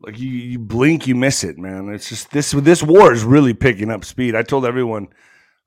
Like 0.00 0.18
you, 0.18 0.28
you 0.28 0.58
blink, 0.58 1.06
you 1.06 1.14
miss 1.14 1.42
it, 1.44 1.58
man. 1.58 1.88
It's 1.88 2.08
just 2.08 2.30
this 2.30 2.50
this 2.50 2.82
war 2.82 3.12
is 3.12 3.24
really 3.24 3.54
picking 3.54 3.90
up 3.90 4.04
speed. 4.04 4.34
I 4.34 4.42
told 4.42 4.66
everyone, 4.66 5.08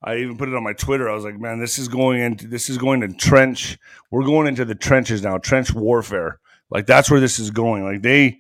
I 0.01 0.17
even 0.17 0.38
put 0.38 0.47
it 0.47 0.55
on 0.55 0.63
my 0.63 0.73
Twitter. 0.73 1.09
I 1.09 1.13
was 1.13 1.25
like, 1.25 1.39
man, 1.39 1.59
this 1.59 1.77
is 1.77 1.88
going 1.88 2.21
into 2.21 2.47
this 2.47 2.69
is 2.69 2.77
going 2.77 3.01
to 3.01 3.09
trench. 3.09 3.77
We're 4.12 4.23
going 4.23 4.47
into 4.47 4.65
the 4.65 4.75
trenches 4.75 5.21
now, 5.21 5.38
trench 5.38 5.73
warfare. 5.73 6.39
Like 6.69 6.85
that's 6.85 7.09
where 7.12 7.19
this 7.19 7.39
is 7.39 7.51
going. 7.51 7.83
Like 7.83 8.01
they, 8.01 8.39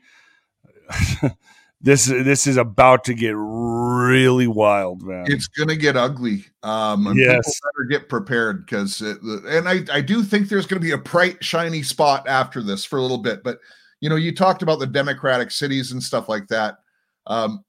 this 1.81 2.05
this 2.05 2.47
is 2.47 2.57
about 2.57 3.03
to 3.05 3.13
get 3.13 3.33
really 3.35 4.47
wild, 4.47 5.01
man. 5.03 5.25
It's 5.27 5.47
gonna 5.47 5.75
get 5.75 5.97
ugly. 5.97 6.45
Um, 6.63 7.07
and 7.07 7.17
Yes. 7.17 7.35
people 7.45 7.71
better 7.77 7.87
get 7.89 8.09
prepared 8.09 8.65
because, 8.65 9.01
and 9.01 9.67
I 9.67 9.83
I 9.91 10.01
do 10.01 10.23
think 10.23 10.47
there's 10.47 10.65
gonna 10.65 10.79
be 10.79 10.91
a 10.91 10.97
bright 10.97 11.43
shiny 11.43 11.83
spot 11.83 12.27
after 12.27 12.61
this 12.61 12.85
for 12.85 12.99
a 12.99 13.01
little 13.01 13.17
bit, 13.17 13.43
but 13.43 13.59
you 14.01 14.09
know, 14.09 14.15
you 14.15 14.33
talked 14.33 14.61
about 14.61 14.79
the 14.79 14.87
democratic 14.87 15.51
cities 15.51 15.91
and 15.91 16.01
stuff 16.01 16.29
like 16.29 16.47
that. 16.47 16.77
Um, 17.27 17.65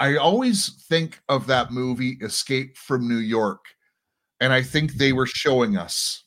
I 0.00 0.16
always 0.16 0.82
think 0.88 1.20
of 1.28 1.46
that 1.46 1.70
movie 1.70 2.18
Escape 2.22 2.76
from 2.76 3.06
New 3.06 3.18
York, 3.18 3.60
and 4.40 4.52
I 4.52 4.62
think 4.62 4.94
they 4.94 5.12
were 5.12 5.26
showing 5.26 5.76
us. 5.76 6.24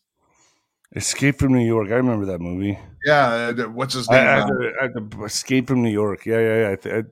Escape 0.95 1.39
from 1.39 1.53
New 1.53 1.65
York. 1.65 1.87
I 1.89 1.95
remember 1.95 2.25
that 2.27 2.39
movie. 2.39 2.77
Yeah, 3.03 3.51
uh, 3.57 3.63
what's 3.69 3.95
his 3.95 4.07
name? 4.09 4.19
I, 4.19 4.23
had 4.23 4.47
to- 4.47 5.15
I 5.19 5.25
Escape 5.25 5.67
from 5.67 5.81
New 5.81 5.89
York. 5.89 6.25
Yeah, 6.25 6.39
yeah, 6.39 6.61
yeah. 6.61 6.69
I 6.71 6.75
th- 6.75 6.95
I- 6.95 7.09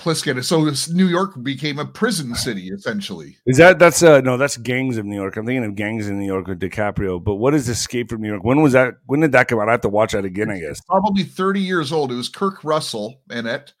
Pliskin. 0.00 0.42
So 0.42 0.64
this 0.64 0.88
New 0.88 1.06
York 1.06 1.40
became 1.42 1.78
a 1.78 1.84
prison 1.84 2.34
city 2.34 2.68
essentially. 2.68 3.36
Is 3.46 3.58
that 3.58 3.78
that's 3.78 4.02
uh 4.02 4.22
no 4.22 4.38
that's 4.38 4.56
Gangs 4.56 4.96
of 4.96 5.04
New 5.04 5.14
York. 5.14 5.36
I'm 5.36 5.44
thinking 5.44 5.64
of 5.64 5.76
Gangs 5.76 6.08
in 6.08 6.18
New 6.18 6.26
York 6.26 6.48
with 6.48 6.58
DiCaprio. 6.60 7.22
But 7.22 7.34
what 7.34 7.54
is 7.54 7.68
Escape 7.68 8.08
from 8.08 8.22
New 8.22 8.28
York? 8.28 8.42
When 8.42 8.62
was 8.62 8.72
that? 8.72 8.94
When 9.04 9.20
did 9.20 9.32
that 9.32 9.48
come 9.48 9.60
out? 9.60 9.68
I 9.68 9.72
have 9.72 9.82
to 9.82 9.90
watch 9.90 10.12
that 10.12 10.24
again. 10.24 10.50
I 10.50 10.58
guess. 10.58 10.80
Probably 10.80 11.22
30 11.24 11.60
years 11.60 11.92
old. 11.92 12.10
It 12.10 12.14
was 12.16 12.30
Kirk 12.30 12.64
Russell 12.64 13.20
in 13.30 13.46
it. 13.46 13.74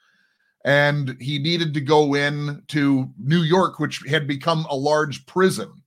And 0.64 1.16
he 1.20 1.38
needed 1.38 1.74
to 1.74 1.80
go 1.80 2.14
in 2.14 2.62
to 2.68 3.10
New 3.18 3.42
York, 3.42 3.80
which 3.80 4.02
had 4.08 4.28
become 4.28 4.64
a 4.70 4.76
large 4.76 5.26
prison. 5.26 5.82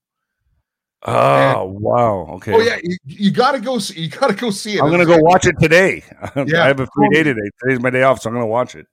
Oh 1.07 1.65
wow. 1.65 2.27
Okay. 2.35 2.53
Oh 2.53 2.61
yeah, 2.61 2.77
you, 2.83 2.97
you 3.05 3.31
gotta 3.31 3.59
go 3.59 3.77
see 3.77 4.01
you 4.01 4.09
gotta 4.09 4.33
go 4.33 4.49
see 4.49 4.77
it. 4.77 4.81
I'm 4.81 4.89
gonna 4.89 5.05
go 5.05 5.17
watch 5.17 5.45
it 5.45 5.55
today. 5.59 6.03
Yeah, 6.47 6.63
I 6.63 6.67
have 6.67 6.79
a 6.79 6.87
free 6.87 7.09
day 7.09 7.23
today. 7.23 7.49
Today's 7.61 7.79
my 7.79 7.89
day 7.89 8.03
off, 8.03 8.21
so 8.21 8.29
I'm 8.29 8.35
gonna 8.35 8.47
watch 8.47 8.75
it. 8.75 8.87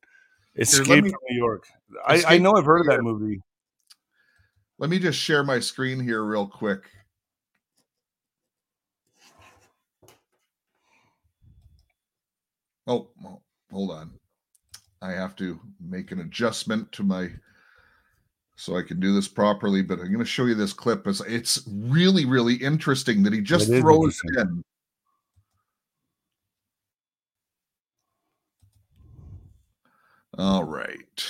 Escape 0.56 1.04
me- 1.04 1.10
from 1.10 1.18
New 1.30 1.36
York. 1.36 1.66
I, 2.06 2.22
I 2.26 2.38
know 2.38 2.54
I've 2.54 2.64
heard 2.64 2.80
of 2.80 2.86
that 2.86 3.02
movie. 3.02 3.40
Let 4.78 4.90
me 4.90 4.98
just 4.98 5.18
share 5.18 5.42
my 5.42 5.58
screen 5.60 6.00
here 6.00 6.22
real 6.22 6.46
quick. 6.46 6.82
Oh, 12.86 13.08
hold 13.70 13.90
on. 13.92 14.12
I 15.02 15.10
have 15.12 15.34
to 15.36 15.58
make 15.80 16.12
an 16.12 16.20
adjustment 16.20 16.92
to 16.92 17.02
my 17.02 17.30
so 18.54 18.76
I 18.76 18.82
can 18.82 19.00
do 19.00 19.12
this 19.12 19.26
properly, 19.26 19.82
but 19.82 19.98
I'm 19.98 20.06
going 20.06 20.18
to 20.18 20.24
show 20.24 20.44
you 20.44 20.54
this 20.54 20.72
clip. 20.72 21.06
It's, 21.06 21.20
it's 21.22 21.66
really, 21.66 22.24
really 22.24 22.54
interesting 22.54 23.24
that 23.24 23.32
he 23.32 23.40
just 23.40 23.68
It 23.68 23.80
throws 23.80 24.20
it 24.24 24.40
in. 24.40 24.62
All 30.38 30.64
right. 30.64 31.24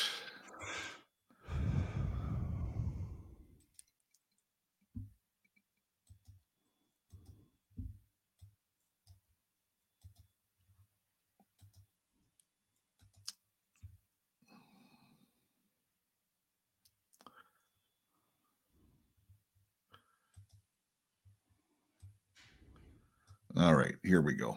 All 23.62 23.76
right, 23.76 23.94
here 24.02 24.20
we 24.20 24.34
go. 24.34 24.56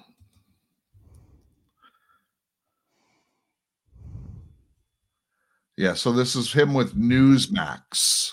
Yeah, 5.78 5.94
so 5.94 6.12
this 6.12 6.36
is 6.36 6.52
him 6.52 6.74
with 6.74 6.96
Newsmax. 6.98 8.32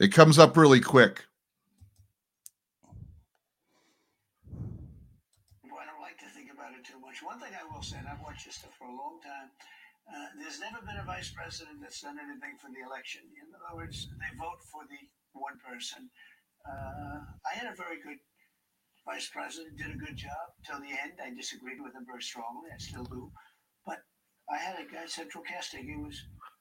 It 0.00 0.12
comes 0.14 0.38
up 0.38 0.56
really 0.56 0.80
quick. 0.80 1.26
Well, 5.62 5.78
I 5.78 5.84
don't 5.84 6.00
like 6.00 6.16
to 6.20 6.28
think 6.34 6.50
about 6.50 6.72
it 6.72 6.86
too 6.86 6.98
much. 7.00 7.22
One 7.22 7.38
thing 7.38 7.52
I 7.52 7.64
will 7.70 7.82
say, 7.82 7.98
and 7.98 8.08
I've 8.08 8.22
watched 8.22 8.46
this 8.46 8.54
stuff 8.54 8.72
for 8.78 8.86
a 8.86 8.96
long 8.96 9.20
time, 9.22 9.50
uh, 10.06 10.28
there's 10.38 10.60
never 10.60 10.78
been 10.86 10.98
a 10.98 11.04
vice 11.04 11.30
president 11.30 11.82
that's 11.82 12.00
done 12.00 12.18
anything 12.18 12.54
for 12.62 12.70
the 12.70 12.82
election. 12.86 13.22
In 13.26 13.50
other 13.54 13.76
words, 13.76 14.08
they 14.18 14.30
vote 14.38 14.62
for 14.70 14.86
the 14.86 15.02
one 15.34 15.58
person. 15.62 16.10
Uh, 16.62 17.22
I 17.46 17.52
had 17.54 17.70
a 17.70 17.76
very 17.76 17.98
good 18.02 18.18
vice 19.04 19.28
president, 19.28 19.78
did 19.78 19.94
a 19.94 19.98
good 19.98 20.16
job 20.16 20.54
till 20.66 20.80
the 20.80 20.94
end. 20.94 21.18
I 21.22 21.34
disagreed 21.34 21.82
with 21.82 21.94
him 21.94 22.06
very 22.06 22.22
strongly. 22.22 22.70
I 22.72 22.78
still 22.78 23.04
do. 23.04 23.30
But 23.86 24.02
I 24.50 24.58
had 24.58 24.78
a 24.78 24.86
guy, 24.86 25.06
Central 25.06 25.42
Casting. 25.42 25.86
He 25.86 25.96
was, 25.96 26.18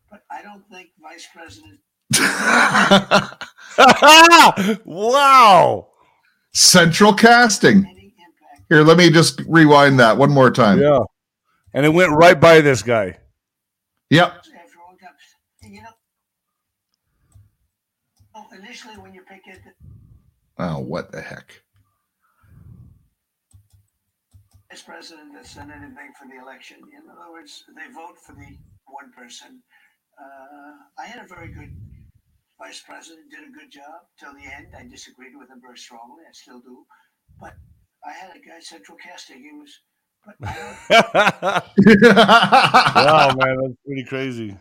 but 0.09 0.21
I 0.29 0.41
don't 0.41 0.65
think 0.69 0.89
vice 1.01 1.27
president 1.33 1.81
wow. 4.85 5.87
Central 6.53 7.13
casting. 7.13 8.11
Here, 8.69 8.83
let 8.83 8.97
me 8.97 9.09
just 9.09 9.41
rewind 9.47 9.99
that 9.99 10.17
one 10.17 10.31
more 10.31 10.49
time. 10.49 10.79
Yeah. 10.79 10.99
And 11.73 11.85
it 11.85 11.89
went 11.89 12.11
right 12.11 12.39
by 12.39 12.61
this 12.61 12.81
guy. 12.81 13.17
Yep. 14.09 14.43
oh, 18.35 18.45
initially 18.57 18.95
when 18.97 19.13
you 19.13 19.21
pick 19.23 19.41
it, 19.47 19.61
Oh, 20.57 20.79
what 20.79 21.11
the 21.11 21.21
heck? 21.21 21.61
vice 24.69 24.81
president 24.83 25.31
that's 25.33 25.55
done 25.55 25.71
anything 25.71 26.11
for 26.19 26.27
the 26.27 26.41
election. 26.41 26.77
In 26.91 27.09
other 27.09 27.31
words, 27.31 27.63
they 27.75 27.87
vote 27.93 28.17
for 28.25 28.33
the 28.33 28.57
one 28.87 29.11
person. 29.15 29.61
Uh, 30.19 30.73
I 31.01 31.05
had 31.07 31.23
a 31.23 31.27
very 31.27 31.47
good 31.47 31.71
vice 32.59 32.81
president, 32.81 33.31
did 33.31 33.47
a 33.47 33.51
good 33.51 33.71
job 33.71 34.03
till 34.19 34.33
the 34.33 34.43
end. 34.43 34.67
I 34.77 34.83
disagreed 34.83 35.33
with 35.35 35.49
him 35.49 35.61
very 35.61 35.77
strongly. 35.77 36.23
I 36.27 36.33
still 36.33 36.59
do. 36.59 36.85
But 37.39 37.53
I 38.05 38.11
had 38.11 38.35
a 38.35 38.39
guy, 38.39 38.59
Central 38.59 38.97
Casting. 38.97 39.41
He 39.43 39.51
was, 39.51 39.71
wow, 40.39 41.63
man, 43.37 43.57
that's 43.61 43.75
pretty 43.85 44.03
crazy. 44.07 44.57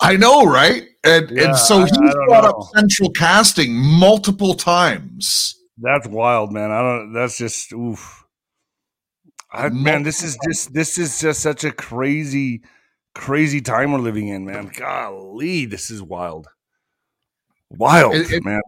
I 0.00 0.16
know, 0.16 0.44
right? 0.44 0.84
And 1.04 1.30
Yeah, 1.30 1.44
and 1.48 1.56
so 1.56 1.84
he 1.84 1.90
brought 2.26 2.44
up 2.44 2.56
central 2.74 3.10
casting 3.10 3.74
multiple 3.74 4.54
times. 4.54 5.56
That's 5.78 6.06
wild, 6.08 6.52
man. 6.52 6.70
I 6.70 6.80
don't. 6.82 7.12
That's 7.12 7.36
just 7.36 7.72
oof. 7.72 8.24
I, 9.52 9.68
man, 9.68 10.02
this 10.04 10.22
is 10.22 10.38
just 10.48 10.72
this 10.72 10.96
is 10.98 11.20
just 11.20 11.40
such 11.40 11.64
a 11.64 11.72
crazy, 11.72 12.62
crazy 13.14 13.60
time 13.60 13.92
we're 13.92 13.98
living 13.98 14.28
in, 14.28 14.44
man. 14.44 14.70
Golly, 14.74 15.66
this 15.66 15.90
is 15.90 16.02
wild, 16.02 16.46
wild, 17.70 18.14
it- 18.14 18.44
man. 18.44 18.62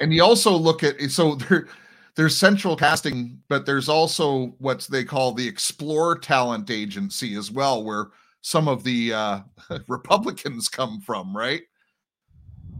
And 0.00 0.12
you 0.14 0.24
also 0.24 0.52
look 0.56 0.82
at 0.82 0.98
so 1.10 1.34
there 1.34 1.68
there's 2.16 2.36
central 2.36 2.76
casting, 2.76 3.40
but 3.48 3.66
there's 3.66 3.88
also 3.88 4.48
what 4.58 4.80
they 4.90 5.04
call 5.04 5.32
the 5.32 5.46
Explore 5.46 6.18
Talent 6.18 6.70
Agency 6.70 7.34
as 7.34 7.50
well, 7.50 7.84
where 7.84 8.08
some 8.42 8.68
of 8.68 8.84
the 8.84 9.12
uh, 9.12 9.40
Republicans 9.88 10.68
come 10.68 11.00
from, 11.00 11.36
right? 11.36 11.62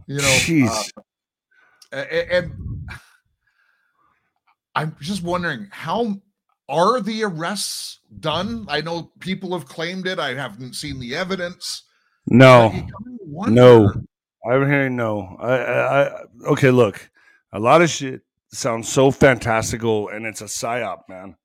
You 0.07 0.17
know, 0.17 0.37
Jeez. 0.41 0.91
uh, 1.93 1.95
and 1.95 2.51
I'm 4.75 4.95
just 5.01 5.23
wondering 5.23 5.67
how 5.71 6.21
are 6.69 7.01
the 7.01 7.23
arrests 7.23 7.99
done? 8.19 8.65
I 8.69 8.81
know 8.81 9.11
people 9.19 9.51
have 9.57 9.67
claimed 9.67 10.07
it. 10.07 10.19
I 10.19 10.33
haven't 10.33 10.73
seen 10.75 10.99
the 10.99 11.15
evidence. 11.15 11.83
no, 12.27 12.69
But 12.69 12.75
you 12.75 12.81
kinda 12.81 13.23
wonder- 13.25 13.53
no. 13.53 13.93
I'm 14.49 14.67
hearing 14.67 14.95
no. 14.95 15.37
I, 15.39 15.53
I, 15.55 16.01
I, 16.07 16.21
okay, 16.47 16.71
look, 16.71 17.11
a 17.53 17.59
lot 17.59 17.83
of 17.83 17.91
shit 17.91 18.21
sounds 18.51 18.89
so 18.89 19.11
fantastical, 19.11 20.09
and 20.09 20.25
it's 20.25 20.41
a 20.41 20.45
psyop, 20.45 21.01
man. 21.07 21.35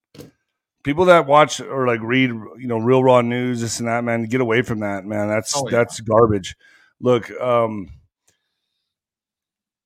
People 0.83 1.07
that 1.07 1.27
watch 1.27 1.61
or 1.61 1.87
like 1.87 2.01
read, 2.01 2.31
you 2.31 2.66
know, 2.66 2.79
real 2.79 3.03
raw 3.03 3.21
news, 3.21 3.61
this 3.61 3.81
and 3.81 3.88
that, 3.88 4.05
man, 4.05 4.25
get 4.25 4.40
away 4.40 4.62
from 4.62 4.81
that, 4.81 5.05
man. 5.05 5.29
That's 5.29 5.57
Oh, 5.57 5.69
yeah. 5.69 5.79
that's 5.79 6.01
garbage. 6.01 6.57
Look, 7.01 7.31
um, 7.40 7.90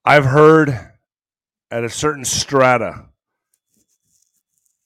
I've 0.05 0.25
heard 0.25 0.79
at 1.71 1.85
a 1.85 1.89
certain 1.89 2.25
strata, 2.25 3.07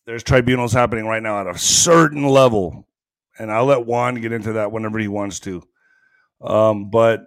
there's 0.06 0.22
tribunals 0.22 0.72
happening 0.72 1.06
right 1.06 1.22
now 1.22 1.40
at 1.40 1.46
a 1.46 1.58
certain 1.58 2.24
level, 2.24 2.86
and 3.38 3.50
I'll 3.50 3.64
let 3.64 3.86
Juan 3.86 4.16
get 4.16 4.32
into 4.32 4.54
that 4.54 4.70
whenever 4.70 4.98
he 4.98 5.08
wants 5.08 5.40
to. 5.40 5.62
Um, 6.40 6.90
but 6.90 7.24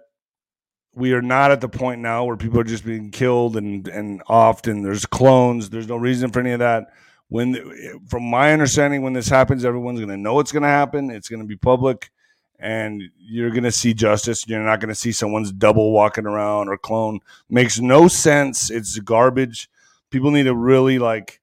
we 0.98 1.12
are 1.12 1.22
not 1.22 1.50
at 1.50 1.60
the 1.60 1.68
point 1.68 2.00
now 2.00 2.24
where 2.24 2.36
people 2.36 2.58
are 2.58 2.64
just 2.64 2.84
being 2.84 3.10
killed 3.10 3.56
and 3.56 3.86
and 3.88 4.22
offed 4.26 4.70
and 4.70 4.84
there's 4.84 5.06
clones. 5.06 5.70
There's 5.70 5.88
no 5.88 5.96
reason 5.96 6.30
for 6.30 6.40
any 6.40 6.50
of 6.50 6.58
that. 6.58 6.88
When, 7.28 8.00
from 8.08 8.24
my 8.24 8.52
understanding, 8.54 9.02
when 9.02 9.12
this 9.12 9.28
happens, 9.28 9.64
everyone's 9.64 10.00
going 10.00 10.08
to 10.08 10.16
know 10.16 10.40
it's 10.40 10.52
going 10.52 10.62
to 10.62 10.68
happen. 10.68 11.10
It's 11.10 11.28
going 11.28 11.42
to 11.42 11.46
be 11.46 11.56
public, 11.56 12.10
and 12.58 13.02
you're 13.18 13.50
going 13.50 13.64
to 13.64 13.72
see 13.72 13.92
justice. 13.92 14.48
You're 14.48 14.64
not 14.64 14.80
going 14.80 14.88
to 14.88 14.94
see 14.94 15.12
someone's 15.12 15.52
double 15.52 15.92
walking 15.92 16.24
around 16.24 16.68
or 16.68 16.78
clone. 16.78 17.20
Makes 17.50 17.80
no 17.80 18.08
sense. 18.08 18.70
It's 18.70 18.98
garbage. 18.98 19.68
People 20.10 20.30
need 20.30 20.44
to 20.44 20.54
really 20.54 20.98
like 20.98 21.40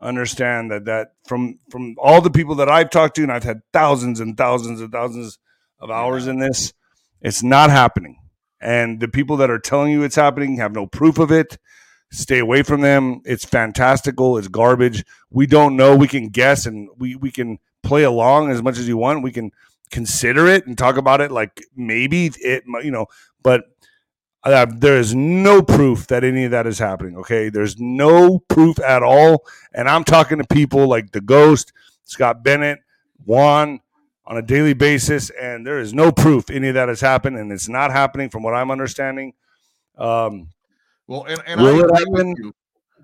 understand 0.00 0.70
that 0.70 0.84
that 0.84 1.14
from 1.26 1.58
from 1.68 1.96
all 1.98 2.20
the 2.20 2.30
people 2.30 2.54
that 2.56 2.68
I've 2.68 2.90
talked 2.90 3.16
to, 3.16 3.22
and 3.22 3.32
I've 3.32 3.42
had 3.42 3.62
thousands 3.72 4.20
and 4.20 4.36
thousands 4.36 4.80
and 4.80 4.92
thousands 4.92 5.38
of 5.80 5.90
hours 5.90 6.28
in 6.28 6.38
this, 6.38 6.72
it's 7.20 7.42
not 7.42 7.70
happening. 7.70 8.18
And 8.60 9.00
the 9.00 9.08
people 9.08 9.36
that 9.38 9.50
are 9.50 9.58
telling 9.58 9.92
you 9.92 10.02
it's 10.02 10.16
happening 10.16 10.56
have 10.56 10.72
no 10.72 10.86
proof 10.86 11.18
of 11.18 11.30
it. 11.30 11.58
Stay 12.10 12.38
away 12.38 12.62
from 12.62 12.80
them. 12.80 13.20
It's 13.24 13.44
fantastical. 13.44 14.38
It's 14.38 14.48
garbage. 14.48 15.04
We 15.30 15.46
don't 15.46 15.76
know. 15.76 15.96
We 15.96 16.08
can 16.08 16.28
guess 16.28 16.66
and 16.66 16.88
we 16.96 17.16
we 17.16 17.30
can 17.30 17.58
play 17.82 18.04
along 18.04 18.50
as 18.50 18.62
much 18.62 18.78
as 18.78 18.86
you 18.88 18.96
want. 18.96 19.22
We 19.22 19.32
can 19.32 19.50
consider 19.90 20.46
it 20.46 20.66
and 20.66 20.76
talk 20.76 20.96
about 20.96 21.20
it 21.20 21.30
like 21.30 21.64
maybe 21.76 22.30
it 22.40 22.64
you 22.82 22.90
know, 22.90 23.06
but 23.42 23.64
uh, 24.44 24.66
there 24.76 24.98
is 24.98 25.14
no 25.14 25.62
proof 25.62 26.06
that 26.08 26.22
any 26.22 26.44
of 26.44 26.50
that 26.50 26.66
is 26.66 26.78
happening. 26.78 27.16
Okay, 27.16 27.48
there's 27.48 27.78
no 27.78 28.40
proof 28.48 28.78
at 28.80 29.02
all, 29.02 29.44
and 29.72 29.88
I'm 29.88 30.04
talking 30.04 30.38
to 30.38 30.44
people 30.44 30.86
like 30.86 31.12
the 31.12 31.20
Ghost, 31.20 31.72
Scott 32.04 32.44
Bennett, 32.44 32.80
Juan 33.24 33.80
on 34.26 34.36
a 34.36 34.42
daily 34.42 34.74
basis, 34.74 35.30
and 35.30 35.66
there 35.66 35.78
is 35.78 35.92
no 35.92 36.10
proof 36.10 36.50
any 36.50 36.68
of 36.68 36.74
that 36.74 36.88
has 36.88 37.00
happened, 37.00 37.36
and 37.36 37.52
it's 37.52 37.68
not 37.68 37.90
happening 37.90 38.30
from 38.30 38.42
what 38.42 38.54
I'm 38.54 38.70
understanding. 38.70 39.34
Um, 39.98 40.48
well, 41.06 41.24
and, 41.24 41.42
and 41.46 41.60
will 41.60 41.84
it 41.84 41.98
happen? 41.98 42.52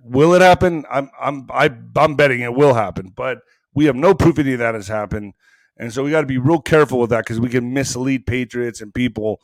Will 0.02 0.34
it 0.34 0.42
happen? 0.42 0.84
I'm 0.90 1.10
I'm 1.20 1.46
I, 1.52 1.70
I'm 1.96 2.16
betting 2.16 2.40
it 2.40 2.54
will 2.54 2.74
happen, 2.74 3.12
but 3.14 3.40
we 3.74 3.84
have 3.84 3.96
no 3.96 4.14
proof 4.14 4.38
any 4.38 4.54
of 4.54 4.58
that 4.60 4.74
has 4.74 4.88
happened, 4.88 5.34
and 5.76 5.92
so 5.92 6.02
we 6.02 6.10
got 6.10 6.22
to 6.22 6.26
be 6.26 6.38
real 6.38 6.60
careful 6.60 6.98
with 6.98 7.10
that 7.10 7.24
because 7.24 7.40
we 7.40 7.50
can 7.50 7.72
mislead 7.72 8.26
patriots 8.26 8.80
and 8.80 8.94
people 8.94 9.40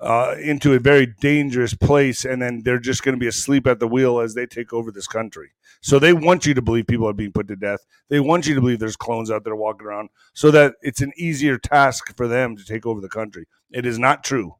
uh, 0.00 0.36
into 0.40 0.74
a 0.74 0.78
very 0.78 1.06
dangerous 1.20 1.74
place, 1.74 2.24
and 2.24 2.40
then 2.40 2.62
they're 2.64 2.78
just 2.78 3.02
going 3.02 3.14
to 3.14 3.20
be 3.20 3.26
asleep 3.26 3.66
at 3.66 3.80
the 3.80 3.88
wheel 3.88 4.20
as 4.20 4.34
they 4.34 4.46
take 4.46 4.72
over 4.72 4.90
this 4.90 5.06
country. 5.06 5.50
So 5.80 5.98
they 5.98 6.12
want 6.12 6.46
you 6.46 6.54
to 6.54 6.62
believe 6.62 6.86
people 6.86 7.08
are 7.08 7.12
being 7.14 7.32
put 7.32 7.48
to 7.48 7.56
death. 7.56 7.80
They 8.08 8.20
want 8.20 8.46
you 8.46 8.54
to 8.54 8.60
believe 8.60 8.78
there's 8.78 8.96
clones 8.96 9.30
out 9.30 9.44
there 9.44 9.56
walking 9.56 9.86
around, 9.86 10.10
so 10.34 10.50
that 10.50 10.74
it's 10.82 11.00
an 11.00 11.12
easier 11.16 11.58
task 11.58 12.16
for 12.16 12.28
them 12.28 12.56
to 12.56 12.64
take 12.64 12.86
over 12.86 13.00
the 13.00 13.08
country. 13.08 13.46
It 13.70 13.86
is 13.86 13.98
not 13.98 14.24
true. 14.24 14.54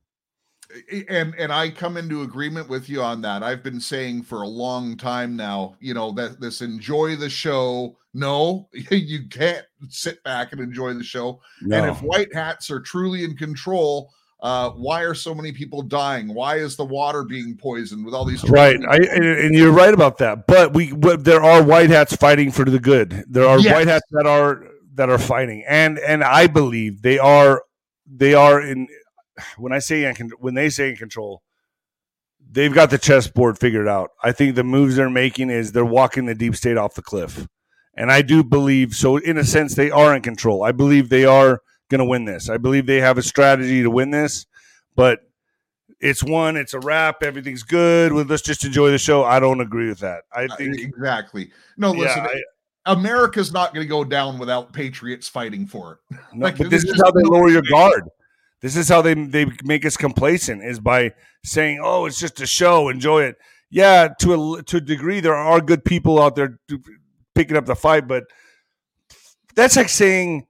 And 1.09 1.35
and 1.37 1.51
I 1.51 1.70
come 1.70 1.96
into 1.96 2.22
agreement 2.22 2.68
with 2.68 2.90
you 2.90 3.03
on 3.03 3.22
that. 3.22 3.42
I've 3.42 3.62
been 3.62 3.81
saying 3.81 4.24
for 4.24 4.42
a 4.42 4.48
long 4.48 4.98
time 4.98 5.35
now, 5.35 5.77
you 5.81 5.94
know, 5.94 6.12
that 6.12 6.40
this 6.40 6.61
enjoy 6.61 7.16
the 7.16 7.31
show. 7.31 7.96
No, 8.12 8.68
you 8.90 9.29
can't 9.29 9.64
sit 9.88 10.22
back 10.24 10.53
and 10.53 10.61
enjoy 10.61 10.92
the 10.92 11.05
show. 11.05 11.40
No. 11.62 11.77
And 11.77 11.87
if 11.90 12.03
white 12.03 12.35
hats 12.35 12.70
are 12.70 12.81
truly 12.81 13.24
in 13.24 13.35
control, 13.35 14.12
uh, 14.40 14.70
why 14.70 15.03
are 15.03 15.14
so 15.14 15.35
many 15.35 15.51
people 15.51 15.83
dying? 15.83 16.33
Why 16.33 16.57
is 16.57 16.77
the 16.77 16.85
water 16.85 17.24
being 17.24 17.57
poisoned 17.57 18.05
with 18.05 18.14
all 18.14 18.24
these? 18.24 18.44
Right, 18.44 18.79
I, 18.88 18.96
and 18.96 19.55
you're 19.55 19.72
right 19.72 19.92
about 19.92 20.18
that. 20.18 20.46
But 20.46 20.74
we, 20.74 20.92
but 20.92 21.24
there 21.24 21.42
are 21.42 21.62
white 21.62 21.90
hats 21.90 22.14
fighting 22.14 22.53
for 22.53 22.64
the 22.64 22.79
good. 22.79 23.24
There 23.29 23.46
are 23.46 23.59
yes. 23.59 23.72
white 23.72 23.88
hats 23.88 24.07
that 24.12 24.27
are 24.27 24.64
that 24.94 25.11
are 25.11 25.18
fighting, 25.18 25.64
and 25.68 25.98
and 25.98 26.22
I 26.22 26.46
believe 26.46 27.03
they 27.03 27.18
are 27.18 27.64
they 28.07 28.35
are 28.35 28.61
in. 28.61 28.87
When 29.57 29.72
I 29.72 29.81
say 29.81 30.05
in, 30.05 30.31
when 30.38 30.55
they 30.55 30.70
say 30.70 30.90
in 30.90 30.96
control, 30.96 31.42
they've 32.48 32.72
got 32.72 32.90
the 32.90 32.98
chessboard 32.98 33.59
figured 33.59 33.88
out. 33.88 34.11
I 34.22 34.31
think 34.31 34.55
the 34.55 34.64
moves 34.64 34.94
they're 34.96 35.11
making 35.11 35.51
is 35.51 35.72
they're 35.72 35.85
walking 35.85 36.27
the 36.27 36.35
deep 36.35 36.55
state 36.55 36.77
off 36.77 36.94
the 36.94 37.03
cliff, 37.03 37.48
and 37.94 38.12
I 38.12 38.22
do 38.22 38.44
believe 38.44 38.94
so. 38.94 39.16
In 39.16 39.37
a 39.37 39.44
sense, 39.44 39.74
they 39.74 39.90
are 39.90 40.14
in 40.14 40.22
control. 40.22 40.62
I 40.62 40.70
believe 40.70 41.09
they 41.09 41.24
are 41.24 41.61
going 41.88 42.01
to 42.01 42.05
win 42.05 42.24
this. 42.24 42.48
I 42.48 42.57
believe 42.57 42.87
they 42.87 43.01
have 43.01 43.18
a 43.18 43.22
strategy 43.22 43.83
to 43.83 43.90
win 43.90 44.11
this, 44.11 44.46
but 44.94 45.20
it's 46.01 46.22
one, 46.22 46.57
it's 46.57 46.74
a 46.74 46.81
wrap, 46.81 47.22
everything's 47.22 47.62
good. 47.62 48.12
Let's 48.12 48.42
just 48.42 48.64
enjoy 48.64 48.90
the 48.90 48.98
show. 48.98 49.24
I 49.24 49.40
don't 49.40 49.61
agree 49.61 49.88
with 49.88 49.98
that. 50.01 50.24
I 50.33 50.44
uh, 50.44 50.57
think 50.57 50.81
exactly. 50.81 51.51
No, 51.77 51.90
listen, 51.90 52.24
yeah, 52.24 52.40
I, 52.87 52.92
America's 52.92 53.53
not 53.53 53.74
going 53.74 53.85
to 53.85 53.88
go 53.88 54.05
down 54.05 54.38
without 54.38 54.72
patriots 54.72 55.29
fighting 55.29 55.66
for 55.66 56.01
it. 56.11 56.16
No, 56.33 56.44
like, 56.46 56.59
but 56.59 56.70
this 56.70 56.85
is 56.85 57.01
how 57.03 57.11
they 57.11 57.22
lower 57.22 57.48
your 57.48 57.62
guard. 57.62 58.09
This 58.61 58.77
is 58.77 58.88
how 58.88 59.03
they 59.03 59.14
they 59.14 59.46
make 59.62 59.85
us 59.85 59.96
complacent 59.96 60.64
is 60.64 60.81
by 60.81 61.12
saying, 61.44 61.81
"Oh, 61.83 62.07
it's 62.07 62.18
just 62.18 62.40
a 62.40 62.46
show, 62.46 62.88
enjoy 62.88 63.22
it." 63.22 63.37
Yeah, 63.70 64.09
to 64.20 64.57
a 64.57 64.62
to 64.64 64.79
a 64.79 64.81
degree, 64.81 65.20
there 65.20 65.37
are 65.37 65.61
good 65.61 65.85
people 65.85 66.20
out 66.20 66.35
there 66.35 66.59
picking 67.37 67.57
up 67.57 67.66
the 67.66 67.77
fight, 67.77 68.09
but 68.09 68.24
that's 69.55 69.77
like 69.77 69.88
saying 69.88 70.47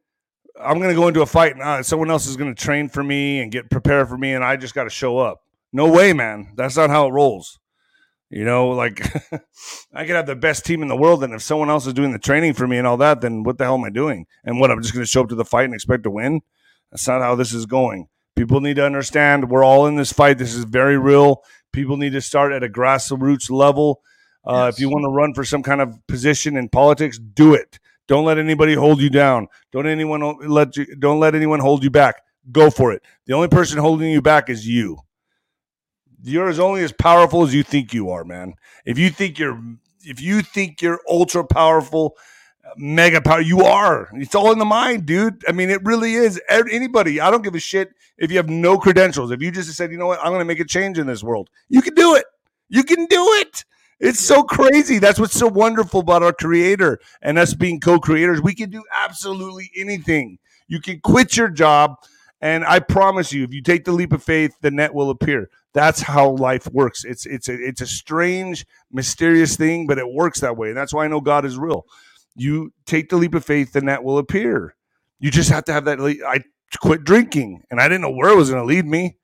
I'm 0.60 0.78
going 0.78 0.90
to 0.90 0.94
go 0.94 1.08
into 1.08 1.22
a 1.22 1.26
fight 1.26 1.52
and 1.52 1.62
uh, 1.62 1.82
someone 1.82 2.10
else 2.10 2.26
is 2.26 2.36
going 2.36 2.54
to 2.54 2.60
train 2.60 2.88
for 2.88 3.02
me 3.02 3.40
and 3.40 3.52
get 3.52 3.70
prepared 3.70 4.08
for 4.08 4.18
me, 4.18 4.34
and 4.34 4.44
I 4.44 4.56
just 4.56 4.74
got 4.74 4.84
to 4.84 4.90
show 4.90 5.18
up. 5.18 5.42
No 5.72 5.90
way, 5.90 6.12
man. 6.12 6.52
That's 6.56 6.76
not 6.76 6.90
how 6.90 7.06
it 7.06 7.12
rolls. 7.12 7.58
You 8.30 8.44
know, 8.44 8.68
like 8.68 9.00
I 9.94 10.04
could 10.04 10.16
have 10.16 10.26
the 10.26 10.36
best 10.36 10.66
team 10.66 10.82
in 10.82 10.88
the 10.88 10.96
world, 10.96 11.24
and 11.24 11.32
if 11.32 11.42
someone 11.42 11.70
else 11.70 11.86
is 11.86 11.94
doing 11.94 12.12
the 12.12 12.18
training 12.18 12.54
for 12.54 12.66
me 12.66 12.76
and 12.76 12.86
all 12.86 12.96
that, 12.98 13.20
then 13.20 13.42
what 13.42 13.58
the 13.58 13.64
hell 13.64 13.74
am 13.74 13.84
I 13.84 13.90
doing? 13.90 14.26
And 14.44 14.60
what 14.60 14.70
I'm 14.70 14.82
just 14.82 14.92
going 14.92 15.04
to 15.04 15.10
show 15.10 15.22
up 15.22 15.28
to 15.30 15.34
the 15.34 15.44
fight 15.44 15.64
and 15.64 15.74
expect 15.74 16.02
to 16.04 16.10
win? 16.10 16.42
That's 16.90 17.06
not 17.06 17.22
how 17.22 17.34
this 17.34 17.54
is 17.54 17.66
going. 17.66 18.08
People 18.36 18.60
need 18.60 18.76
to 18.76 18.84
understand 18.84 19.50
we're 19.50 19.64
all 19.64 19.86
in 19.86 19.96
this 19.96 20.12
fight. 20.12 20.38
This 20.38 20.54
is 20.54 20.64
very 20.64 20.98
real. 20.98 21.42
People 21.72 21.96
need 21.96 22.12
to 22.12 22.20
start 22.20 22.52
at 22.52 22.62
a 22.62 22.68
grassroots 22.68 23.50
level. 23.50 24.02
Uh, 24.46 24.66
yes. 24.66 24.74
If 24.74 24.80
you 24.80 24.88
want 24.88 25.04
to 25.04 25.10
run 25.10 25.34
for 25.34 25.44
some 25.44 25.62
kind 25.62 25.80
of 25.80 25.94
position 26.06 26.56
in 26.56 26.68
politics, 26.68 27.18
do 27.18 27.54
it. 27.54 27.78
Don't 28.08 28.24
let 28.24 28.38
anybody 28.38 28.74
hold 28.74 29.00
you 29.00 29.10
down. 29.10 29.46
Don't 29.70 29.86
anyone 29.86 30.38
let 30.48 30.76
you 30.76 30.96
don't 30.96 31.20
let 31.20 31.34
anyone 31.34 31.60
hold 31.60 31.84
you 31.84 31.90
back. 31.90 32.22
Go 32.50 32.70
for 32.70 32.92
it. 32.92 33.02
The 33.26 33.34
only 33.34 33.48
person 33.48 33.78
holding 33.78 34.10
you 34.10 34.22
back 34.22 34.48
is 34.48 34.66
you. 34.66 34.98
You're 36.22 36.48
as 36.48 36.58
only 36.58 36.82
as 36.82 36.92
powerful 36.92 37.44
as 37.44 37.54
you 37.54 37.62
think 37.62 37.94
you 37.94 38.10
are, 38.10 38.24
man. 38.24 38.54
If 38.84 38.98
you 38.98 39.10
think 39.10 39.38
you're 39.38 39.62
if 40.02 40.20
you 40.20 40.42
think 40.42 40.80
you're 40.82 41.00
ultra 41.08 41.44
powerful, 41.44 42.16
mega 42.76 43.20
power, 43.20 43.40
you 43.40 43.60
are. 43.60 44.08
It's 44.14 44.34
all 44.34 44.52
in 44.52 44.58
the 44.58 44.64
mind, 44.64 45.06
dude. 45.06 45.44
I 45.46 45.52
mean, 45.52 45.70
it 45.70 45.84
really 45.84 46.14
is. 46.14 46.40
Anybody, 46.50 47.20
I 47.20 47.30
don't 47.30 47.42
give 47.42 47.54
a 47.54 47.60
shit 47.60 47.90
if 48.16 48.30
you 48.30 48.38
have 48.38 48.48
no 48.48 48.78
credentials. 48.78 49.30
If 49.30 49.42
you 49.42 49.50
just 49.50 49.72
said, 49.74 49.92
you 49.92 49.98
know 49.98 50.06
what, 50.06 50.18
I'm 50.20 50.28
going 50.30 50.40
to 50.40 50.46
make 50.46 50.60
a 50.60 50.64
change 50.64 50.98
in 50.98 51.06
this 51.06 51.22
world, 51.22 51.50
you 51.68 51.82
can 51.82 51.94
do 51.94 52.14
it. 52.14 52.24
You 52.70 52.82
can 52.84 53.06
do 53.06 53.24
it. 53.40 53.64
It's 54.00 54.20
so 54.20 54.42
crazy. 54.42 54.98
That's 54.98 55.18
what's 55.18 55.36
so 55.36 55.48
wonderful 55.48 56.00
about 56.00 56.22
our 56.22 56.32
creator 56.32 57.00
and 57.20 57.38
us 57.38 57.54
being 57.54 57.80
co-creators. 57.80 58.40
We 58.40 58.54
can 58.54 58.70
do 58.70 58.84
absolutely 58.92 59.70
anything. 59.76 60.38
You 60.68 60.80
can 60.80 61.00
quit 61.00 61.36
your 61.36 61.48
job, 61.48 61.96
and 62.40 62.64
I 62.64 62.78
promise 62.78 63.32
you, 63.32 63.42
if 63.42 63.52
you 63.52 63.62
take 63.62 63.84
the 63.84 63.92
leap 63.92 64.12
of 64.12 64.22
faith, 64.22 64.54
the 64.60 64.70
net 64.70 64.94
will 64.94 65.10
appear. 65.10 65.50
That's 65.74 66.00
how 66.00 66.30
life 66.30 66.66
works. 66.72 67.04
It's 67.04 67.26
it's 67.26 67.48
a 67.48 67.54
it's 67.54 67.80
a 67.80 67.86
strange, 67.86 68.66
mysterious 68.92 69.56
thing, 69.56 69.86
but 69.86 69.98
it 69.98 70.12
works 70.12 70.40
that 70.40 70.56
way. 70.56 70.68
And 70.68 70.76
that's 70.76 70.94
why 70.94 71.04
I 71.04 71.08
know 71.08 71.20
God 71.20 71.44
is 71.44 71.58
real. 71.58 71.84
You 72.36 72.72
take 72.86 73.08
the 73.08 73.16
leap 73.16 73.34
of 73.34 73.44
faith, 73.44 73.72
the 73.72 73.80
net 73.80 74.04
will 74.04 74.18
appear. 74.18 74.76
You 75.18 75.30
just 75.30 75.50
have 75.50 75.64
to 75.64 75.72
have 75.72 75.86
that. 75.86 75.98
I 76.00 76.40
quit 76.80 77.02
drinking, 77.02 77.64
and 77.70 77.80
I 77.80 77.88
didn't 77.88 78.02
know 78.02 78.10
where 78.10 78.30
it 78.30 78.36
was 78.36 78.50
going 78.50 78.62
to 78.62 78.66
lead 78.66 78.86
me. 78.86 79.16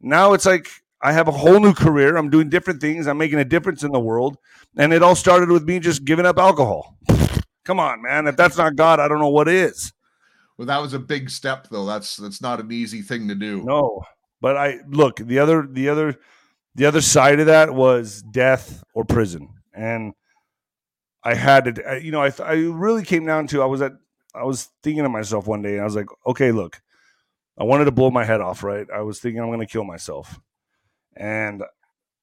Now 0.00 0.32
it's 0.32 0.46
like 0.46 0.68
I 1.04 1.12
have 1.12 1.28
a 1.28 1.32
whole 1.32 1.60
new 1.60 1.74
career. 1.74 2.16
I'm 2.16 2.30
doing 2.30 2.48
different 2.48 2.80
things. 2.80 3.06
I'm 3.06 3.18
making 3.18 3.38
a 3.38 3.44
difference 3.44 3.84
in 3.84 3.92
the 3.92 4.00
world. 4.00 4.38
And 4.78 4.90
it 4.94 5.02
all 5.02 5.14
started 5.14 5.50
with 5.50 5.64
me 5.64 5.78
just 5.78 6.06
giving 6.06 6.24
up 6.24 6.38
alcohol. 6.38 6.96
Come 7.66 7.78
on, 7.78 8.00
man. 8.00 8.26
If 8.26 8.36
that's 8.36 8.56
not 8.56 8.74
God, 8.74 9.00
I 9.00 9.06
don't 9.06 9.20
know 9.20 9.28
what 9.28 9.46
is. 9.46 9.92
Well, 10.56 10.66
that 10.66 10.80
was 10.80 10.94
a 10.94 10.98
big 10.98 11.28
step 11.28 11.68
though. 11.70 11.84
That's 11.84 12.16
that's 12.16 12.40
not 12.40 12.58
an 12.58 12.72
easy 12.72 13.02
thing 13.02 13.28
to 13.28 13.34
do. 13.34 13.62
No. 13.64 14.02
But 14.40 14.56
I 14.56 14.78
look, 14.88 15.16
the 15.16 15.38
other 15.40 15.68
the 15.70 15.90
other 15.90 16.18
the 16.74 16.86
other 16.86 17.02
side 17.02 17.38
of 17.38 17.46
that 17.46 17.74
was 17.74 18.22
death 18.22 18.82
or 18.94 19.04
prison. 19.04 19.50
And 19.74 20.14
I 21.22 21.34
had 21.34 21.66
to 21.66 22.00
you 22.02 22.12
know, 22.12 22.22
I 22.22 22.32
I 22.42 22.54
really 22.54 23.04
came 23.04 23.26
down 23.26 23.46
to 23.48 23.60
I 23.60 23.66
was 23.66 23.82
at 23.82 23.92
I 24.34 24.44
was 24.44 24.70
thinking 24.82 25.02
to 25.02 25.10
myself 25.10 25.46
one 25.46 25.60
day 25.60 25.72
and 25.72 25.82
I 25.82 25.84
was 25.84 25.96
like, 25.96 26.08
okay, 26.26 26.50
look. 26.50 26.80
I 27.56 27.62
wanted 27.62 27.84
to 27.84 27.92
blow 27.92 28.10
my 28.10 28.24
head 28.24 28.40
off, 28.40 28.64
right? 28.64 28.84
I 28.92 29.02
was 29.02 29.20
thinking 29.20 29.40
I'm 29.40 29.46
going 29.46 29.60
to 29.60 29.66
kill 29.66 29.84
myself 29.84 30.40
and 31.16 31.62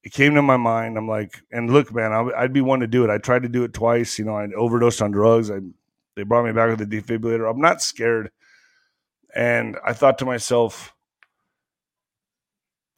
it 0.03 0.11
came 0.11 0.35
to 0.35 0.41
my 0.41 0.57
mind. 0.57 0.97
I'm 0.97 1.07
like, 1.07 1.41
and 1.51 1.71
look, 1.71 1.93
man, 1.93 2.11
I, 2.11 2.41
would 2.41 2.53
be 2.53 2.61
one 2.61 2.79
to 2.79 2.87
do 2.87 3.03
it. 3.03 3.09
I 3.09 3.17
tried 3.17 3.43
to 3.43 3.49
do 3.49 3.63
it 3.63 3.73
twice. 3.73 4.17
You 4.17 4.25
know, 4.25 4.35
I 4.35 4.47
overdosed 4.55 5.01
on 5.01 5.11
drugs. 5.11 5.51
I 5.51 5.59
they 6.15 6.23
brought 6.23 6.45
me 6.45 6.51
back 6.51 6.69
with 6.69 6.81
a 6.81 6.85
defibrillator. 6.85 7.49
I'm 7.49 7.61
not 7.61 7.81
scared, 7.81 8.31
and 9.33 9.77
I 9.85 9.93
thought 9.93 10.17
to 10.19 10.25
myself, 10.25 10.93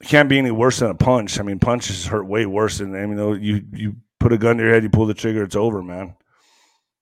it 0.02 0.08
can't 0.08 0.30
be 0.30 0.40
any 0.40 0.52
worse 0.52 0.80
than 0.80 0.90
a 0.90 0.96
punch. 0.96 1.40
I 1.40 1.44
mean, 1.44 1.60
punches 1.60 2.08
hurt 2.08 2.26
way 2.26 2.46
worse 2.46 2.80
than 2.80 2.96
I 2.96 3.06
mean, 3.06 3.42
you 3.42 3.64
you 3.72 3.96
put 4.20 4.34
a 4.34 4.38
gun 4.38 4.58
to 4.58 4.64
your 4.64 4.74
head, 4.74 4.84
you 4.84 4.90
pull 4.90 5.06
the 5.06 5.14
trigger, 5.14 5.44
it's 5.44 5.56
over, 5.56 5.84
man. 5.84 6.16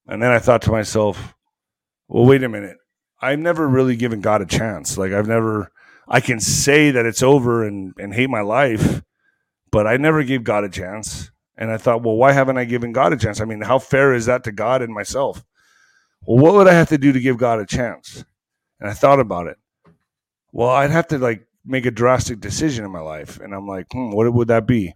And 0.08 0.22
then 0.22 0.32
I 0.32 0.40
thought 0.40 0.64
to 0.64 0.72
myself, 0.72 1.36
well, 2.08 2.26
wait 2.26 2.44
a 2.44 2.50
minute. 2.50 2.78
I've 3.22 3.40
never 3.40 3.68
really 3.68 3.96
given 3.96 4.20
God 4.20 4.42
a 4.42 4.46
chance. 4.46 4.98
Like 4.98 5.14
I've 5.14 5.28
never 5.28 5.72
I 6.14 6.20
can 6.20 6.42
say 6.42 6.92
that 6.92 7.06
it's 7.06 7.24
over 7.24 7.66
and, 7.66 7.94
and 7.98 8.14
hate 8.14 8.30
my 8.30 8.42
life, 8.42 9.02
but 9.72 9.88
I 9.88 9.96
never 9.96 10.24
gave 10.24 10.44
God 10.44 10.66
a 10.66 10.70
chance. 10.70 11.32
And 11.58 11.72
I 11.72 11.78
thought, 11.78 12.04
well, 12.04 12.18
why 12.18 12.34
haven't 12.34 12.58
I 12.58 12.66
given 12.66 12.92
God 12.92 13.14
a 13.14 13.18
chance? 13.18 13.40
I 13.40 13.46
mean, 13.46 13.62
how 13.62 13.80
fair 13.80 14.14
is 14.14 14.26
that 14.26 14.44
to 14.44 14.52
God 14.52 14.82
and 14.82 14.94
myself? 14.94 15.46
Well, 16.24 16.44
what 16.44 16.54
would 16.54 16.68
I 16.68 16.74
have 16.74 16.90
to 16.90 16.98
do 16.98 17.14
to 17.14 17.20
give 17.22 17.38
God 17.38 17.60
a 17.60 17.66
chance? 17.66 18.26
And 18.82 18.90
I 18.90 18.94
thought 18.94 19.22
about 19.22 19.48
it. 19.48 19.58
Well, 20.52 20.68
I'd 20.68 20.90
have 20.90 21.08
to 21.08 21.18
like 21.18 21.48
make 21.64 21.86
a 21.86 21.92
drastic 21.92 22.42
decision 22.42 22.84
in 22.84 22.92
my 22.92 23.00
life. 23.00 23.40
And 23.40 23.54
I'm 23.54 23.66
like, 23.66 23.88
hmm, 23.90 24.12
what 24.12 24.32
would 24.34 24.50
that 24.50 24.68
be? 24.68 24.94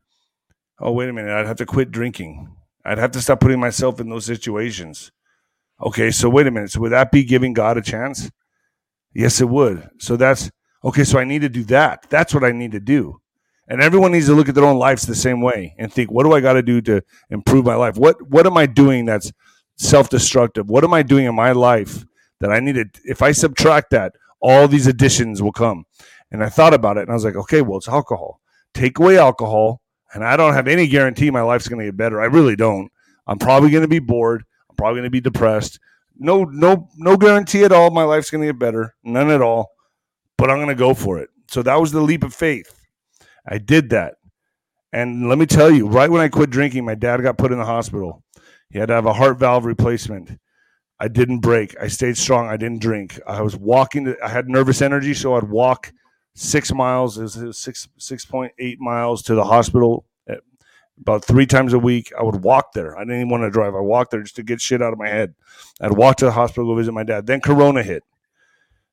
Oh, 0.80 0.92
wait 0.92 1.08
a 1.08 1.14
minute. 1.14 1.32
I'd 1.32 1.48
have 1.48 1.58
to 1.58 1.66
quit 1.66 1.92
drinking. 1.92 2.54
I'd 2.84 2.98
have 2.98 3.12
to 3.12 3.22
stop 3.22 3.40
putting 3.40 3.62
myself 3.62 4.02
in 4.02 4.10
those 4.10 4.26
situations. 4.26 5.14
Okay, 5.82 6.12
so 6.12 6.28
wait 6.28 6.48
a 6.48 6.52
minute. 6.52 6.72
So 6.72 6.82
would 6.82 6.92
that 6.92 7.12
be 7.12 7.24
giving 7.24 7.54
God 7.54 7.78
a 7.78 7.82
chance? 7.82 8.30
Yes, 9.14 9.40
it 9.40 9.48
would. 9.48 9.88
So 10.00 10.18
that's 10.18 10.52
Okay, 10.86 11.04
so 11.04 11.18
I 11.18 11.24
need 11.24 11.42
to 11.42 11.50
do 11.50 11.64
that. 11.66 12.06
That's 12.10 12.34
what 12.34 12.44
I 12.44 12.52
need 12.52 12.72
to 12.74 12.80
do. 12.80 13.20
And 13.68 13.82
everyone 13.82 14.12
needs 14.12 14.28
to 14.28 14.36
look 14.36 14.48
at 14.48 14.54
their 14.54 14.64
own 14.64 14.78
lives 14.78 15.08
the 15.08 15.16
same 15.16 15.42
way 15.42 15.74
and 15.80 15.92
think, 15.92 16.12
what 16.12 16.24
do 16.24 16.34
I 16.34 16.40
got 16.40 16.54
to 16.54 16.62
do 16.62 16.80
to 16.82 17.02
improve 17.32 17.66
my 17.66 17.74
life? 17.74 17.98
What 17.98 18.22
what 18.30 18.46
am 18.46 18.56
I 18.58 18.68
doing 18.68 19.06
that's 19.06 19.34
self-destructive? 19.78 20.70
What 20.70 20.84
am 20.84 20.94
I 20.94 21.02
doing 21.02 21.26
in 21.26 21.34
my 21.34 21.52
life 21.52 22.06
that 22.40 22.52
I 22.52 22.60
need 22.60 22.76
to 22.76 22.86
if 23.04 23.24
I 23.24 23.32
subtract 23.32 23.90
that, 23.90 24.14
all 24.40 24.68
these 24.68 24.86
additions 24.86 25.42
will 25.42 25.52
come. 25.52 25.86
And 26.32 26.44
I 26.44 26.50
thought 26.50 26.74
about 26.76 26.98
it 26.98 27.02
and 27.02 27.10
I 27.10 27.16
was 27.16 27.26
like, 27.26 27.36
okay, 27.36 27.62
well, 27.62 27.78
it's 27.78 27.88
alcohol. 27.88 28.40
Take 28.76 29.00
away 29.00 29.18
alcohol, 29.18 29.82
and 30.14 30.24
I 30.24 30.38
don't 30.38 30.54
have 30.54 30.68
any 30.68 30.88
guarantee 30.88 31.32
my 31.32 31.42
life's 31.42 31.68
going 31.68 31.80
to 31.80 31.86
get 31.86 31.98
better. 31.98 32.22
I 32.22 32.26
really 32.26 32.56
don't. 32.56 32.92
I'm 33.26 33.40
probably 33.40 33.72
going 33.72 33.84
to 33.84 33.88
be 33.88 34.00
bored. 34.00 34.44
I'm 34.70 34.76
probably 34.76 35.00
going 35.00 35.06
to 35.06 35.10
be 35.10 35.22
depressed. 35.22 35.80
No, 36.18 36.44
no, 36.44 36.90
no 36.98 37.18
guarantee 37.18 37.64
at 37.64 37.72
all. 37.72 37.90
My 37.90 38.04
life's 38.04 38.30
going 38.30 38.42
to 38.42 38.48
get 38.48 38.60
better. 38.60 38.96
None 39.04 39.32
at 39.32 39.42
all. 39.42 39.72
But 40.38 40.50
I'm 40.50 40.58
going 40.58 40.68
to 40.70 40.76
go 40.76 40.94
for 40.94 41.20
it. 41.20 41.30
So 41.50 41.62
that 41.64 41.80
was 41.80 41.92
the 41.92 42.02
leap 42.02 42.24
of 42.24 42.34
faith. 42.34 42.82
I 43.48 43.58
did 43.58 43.90
that. 43.92 44.16
And 44.92 45.30
let 45.30 45.38
me 45.38 45.46
tell 45.46 45.70
you, 45.72 45.88
right 45.88 46.10
when 46.10 46.22
I 46.22 46.30
quit 46.30 46.50
drinking, 46.50 46.86
my 46.86 46.96
dad 46.96 47.22
got 47.22 47.38
put 47.38 47.52
in 47.52 47.58
the 47.60 47.66
hospital. 47.66 48.24
He 48.70 48.80
had 48.80 48.88
to 48.88 48.94
have 48.96 49.06
a 49.06 49.14
heart 49.14 49.38
valve 49.38 49.66
replacement. 49.66 50.40
I 51.00 51.10
didn't 51.10 51.40
break. 51.40 51.76
I 51.80 51.88
stayed 51.88 52.18
strong. 52.18 52.48
I 52.48 52.58
didn't 52.58 52.82
drink. 52.82 53.20
I 53.28 53.42
was 53.42 53.56
walking. 53.56 54.06
To, 54.06 54.18
I 54.24 54.30
had 54.30 54.48
nervous 54.48 54.82
energy, 54.82 55.14
so 55.14 55.36
I'd 55.36 55.44
walk 55.50 55.92
six 56.36 56.74
miles. 56.74 57.18
It 57.18 57.24
was 57.24 57.58
six 57.58 57.88
six 57.98 58.26
point 58.26 58.54
eight 58.60 58.80
miles 58.80 59.22
to 59.24 59.36
the 59.36 59.44
hospital. 59.44 60.06
eh, 60.30 60.36
About 61.02 61.26
three 61.26 61.46
times 61.46 61.74
a 61.74 61.80
week, 61.80 62.14
I 62.18 62.24
would 62.24 62.44
walk 62.44 62.72
there. 62.74 62.98
I 62.98 63.02
didn't 63.02 63.18
even 63.18 63.30
want 63.30 63.44
to 63.44 63.50
drive. 63.50 63.76
I 63.76 63.82
walked 63.82 64.12
there 64.12 64.24
just 64.24 64.38
to 64.38 64.44
get 64.44 64.62
shit 64.62 64.82
out 64.82 64.94
of 64.94 65.00
my 65.00 65.10
head. 65.10 65.36
I'd 65.82 65.92
walk 65.92 66.16
to 66.18 66.26
the 66.26 66.32
hospital, 66.32 66.66
go 66.68 66.76
visit 66.76 66.94
my 66.94 67.04
dad. 67.04 67.28
Then 67.28 67.42
Corona 67.42 67.84
hit. 67.84 68.04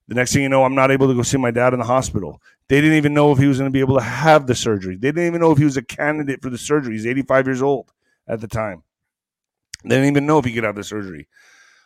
The 0.09 0.15
next 0.15 0.33
thing 0.33 0.43
you 0.43 0.49
know, 0.49 0.65
I'm 0.65 0.75
not 0.75 0.91
able 0.91 1.09
to 1.09 1.15
go 1.15 1.23
see 1.23 1.39
my 1.39 1.51
dad 1.51 1.73
in 1.73 1.79
the 1.79 1.87
hospital. 1.87 2.41
They 2.69 2.81
didn't 2.81 2.97
even 2.97 3.15
know 3.15 3.33
if 3.33 3.39
he 3.39 3.47
was 3.47 3.59
going 3.59 3.71
to 3.71 3.73
be 3.73 3.81
able 3.81 3.97
to 3.97 4.03
have 4.03 4.47
the 4.47 4.55
surgery. 4.55 4.97
They 4.97 5.09
didn't 5.09 5.27
even 5.27 5.41
know 5.41 5.53
if 5.53 5.59
he 5.59 5.65
was 5.65 5.77
a 5.77 5.83
candidate 5.83 6.43
for 6.43 6.51
the 6.51 6.59
surgery. 6.59 6.95
He's 6.95 7.07
85 7.07 7.47
years 7.47 7.63
old 7.63 7.93
at 8.27 8.41
the 8.41 8.49
time. 8.49 8.83
They 9.85 9.97
didn't 9.97 10.11
even 10.11 10.27
know 10.27 10.39
if 10.39 10.45
he 10.45 10.53
could 10.53 10.65
have 10.65 10.77
the 10.77 10.85
surgery. 10.85 11.29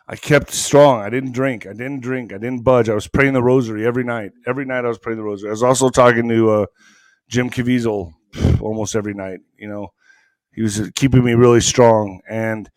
I 0.07 0.15
kept 0.15 0.51
strong. 0.51 1.01
I 1.01 1.09
didn't 1.09 1.33
drink. 1.33 1.65
I 1.65 1.73
didn't 1.73 1.99
drink. 1.99 2.31
I 2.31 2.37
didn't 2.37 2.63
budge. 2.63 2.89
I 2.89 2.93
was 2.93 3.07
praying 3.07 3.33
the 3.33 3.43
rosary 3.43 3.85
every 3.85 4.03
night. 4.03 4.31
Every 4.45 4.65
night 4.65 4.85
I 4.85 4.87
was 4.87 4.99
praying 4.99 5.17
the 5.17 5.23
rosary. 5.23 5.49
I 5.49 5.51
was 5.51 5.63
also 5.63 5.89
talking 5.89 6.29
to 6.29 6.49
uh, 6.49 6.65
Jim 7.27 7.49
Caviezel 7.49 8.13
almost 8.61 8.95
every 8.95 9.13
night. 9.13 9.39
You 9.57 9.67
know, 9.67 9.91
he 10.53 10.61
was 10.61 10.89
keeping 10.95 11.23
me 11.23 11.33
really 11.33 11.59
strong, 11.61 12.21
and 12.29 12.69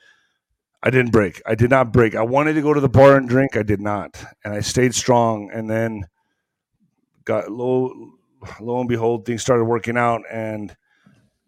I 0.83 0.91
didn't 0.91 1.12
break. 1.12 1.43
I 1.47 1.55
did 1.55 1.70
not 1.70 1.93
break. 1.93 2.14
I 2.14 2.22
wanted 2.22 2.55
to 2.55 2.62
go 2.62 2.72
to 2.72 2.81
the 2.81 2.89
bar 2.89 3.16
and 3.16 3.28
drink. 3.28 3.57
I 3.57 3.62
did 3.62 3.81
not, 3.81 4.24
and 4.45 4.55
I 4.55 4.61
stayed 4.61 4.95
strong. 4.95 5.51
And 5.53 5.68
then 5.68 6.05
got 7.24 7.51
low, 7.51 7.93
lo 8.61 8.81
and 8.81 8.89
behold, 8.89 9.26
things 9.26 9.43
started 9.43 9.64
working 9.64 9.99
out, 9.99 10.22
and 10.31 10.74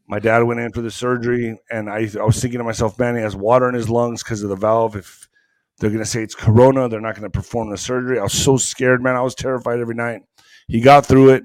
my 0.07 0.18
dad 0.18 0.43
went 0.43 0.61
in 0.61 0.72
for 0.72 0.83
the 0.83 0.91
surgery, 0.91 1.59
and 1.70 1.89
I, 1.89 2.09
I 2.20 2.24
was 2.24 2.41
thinking 2.41 2.59
to 2.59 2.64
myself, 2.64 2.99
man, 2.99 3.16
he 3.16 3.22
has 3.22 3.35
water 3.35 3.68
in 3.68 3.74
his 3.74 3.89
lungs 3.89 4.22
because 4.22 4.43
of 4.43 4.51
the 4.51 4.57
valve. 4.57 4.97
If 4.97 5.28
they're 5.78 5.91
going 5.91 6.05
to 6.05 6.11
say 6.11 6.22
it's 6.22 6.35
corona, 6.35 6.89
they're 6.89 7.01
not 7.01 7.14
going 7.14 7.22
to 7.22 7.30
perform 7.30 7.70
the 7.70 7.78
surgery. 7.78 8.18
I 8.18 8.24
was 8.24 8.35
so 8.35 8.59
scared, 8.59 9.03
man. 9.03 9.16
I 9.16 9.22
was 9.22 9.35
terrified 9.35 9.80
every 9.80 9.95
night. 9.95 10.22
He 10.68 10.80
got 10.80 11.07
through 11.07 11.30
it, 11.30 11.45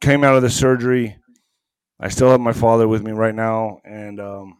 came 0.00 0.24
out 0.24 0.36
of 0.36 0.42
the 0.42 0.50
surgery. 0.50 1.16
I 1.98 2.08
still 2.08 2.30
have 2.30 2.40
my 2.40 2.54
father 2.54 2.88
with 2.88 3.02
me 3.02 3.12
right 3.12 3.34
now, 3.34 3.80
and 3.84 4.18
um, 4.18 4.56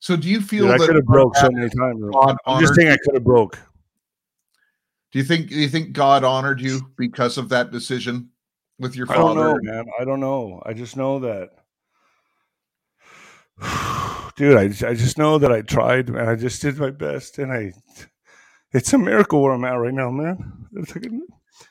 So 0.00 0.16
do 0.16 0.28
you 0.28 0.40
feel 0.40 0.66
dude, 0.66 0.80
I 0.80 0.86
could 0.86 0.96
have 0.96 1.06
broke 1.06 1.36
so 1.36 1.48
many 1.50 1.70
times. 1.70 2.04
God 2.12 2.36
I'm 2.46 2.60
just 2.60 2.74
saying 2.74 2.88
I 2.88 2.98
could 3.04 3.14
have 3.14 3.24
broke. 3.24 3.58
Do 5.12 5.18
you 5.18 5.24
think 5.24 5.48
do 5.48 5.56
you 5.56 5.68
think 5.68 5.92
God 5.92 6.24
honored 6.24 6.60
you 6.60 6.90
because 6.96 7.38
of 7.38 7.48
that 7.48 7.70
decision 7.70 8.30
with 8.78 8.96
your 8.96 9.10
I 9.10 9.14
don't 9.14 9.36
know, 9.36 9.58
man. 9.62 9.86
I 9.98 10.04
don't 10.04 10.20
know. 10.20 10.62
I 10.64 10.72
just 10.72 10.96
know 10.96 11.20
that, 11.20 11.50
dude. 14.36 14.56
I 14.56 14.64
I 14.88 14.94
just 14.94 15.18
know 15.18 15.38
that 15.38 15.52
I 15.52 15.62
tried, 15.62 16.08
and 16.08 16.28
I 16.28 16.34
just 16.36 16.60
did 16.62 16.78
my 16.78 16.90
best, 16.90 17.38
and 17.38 17.52
I. 17.52 17.72
It's 18.72 18.92
a 18.92 18.98
miracle 18.98 19.42
where 19.42 19.52
I'm 19.52 19.64
at 19.64 19.70
right 19.70 19.94
now, 19.94 20.10
man. 20.10 20.68
It's, 20.74 20.94
like 20.94 21.06
a, 21.06 21.10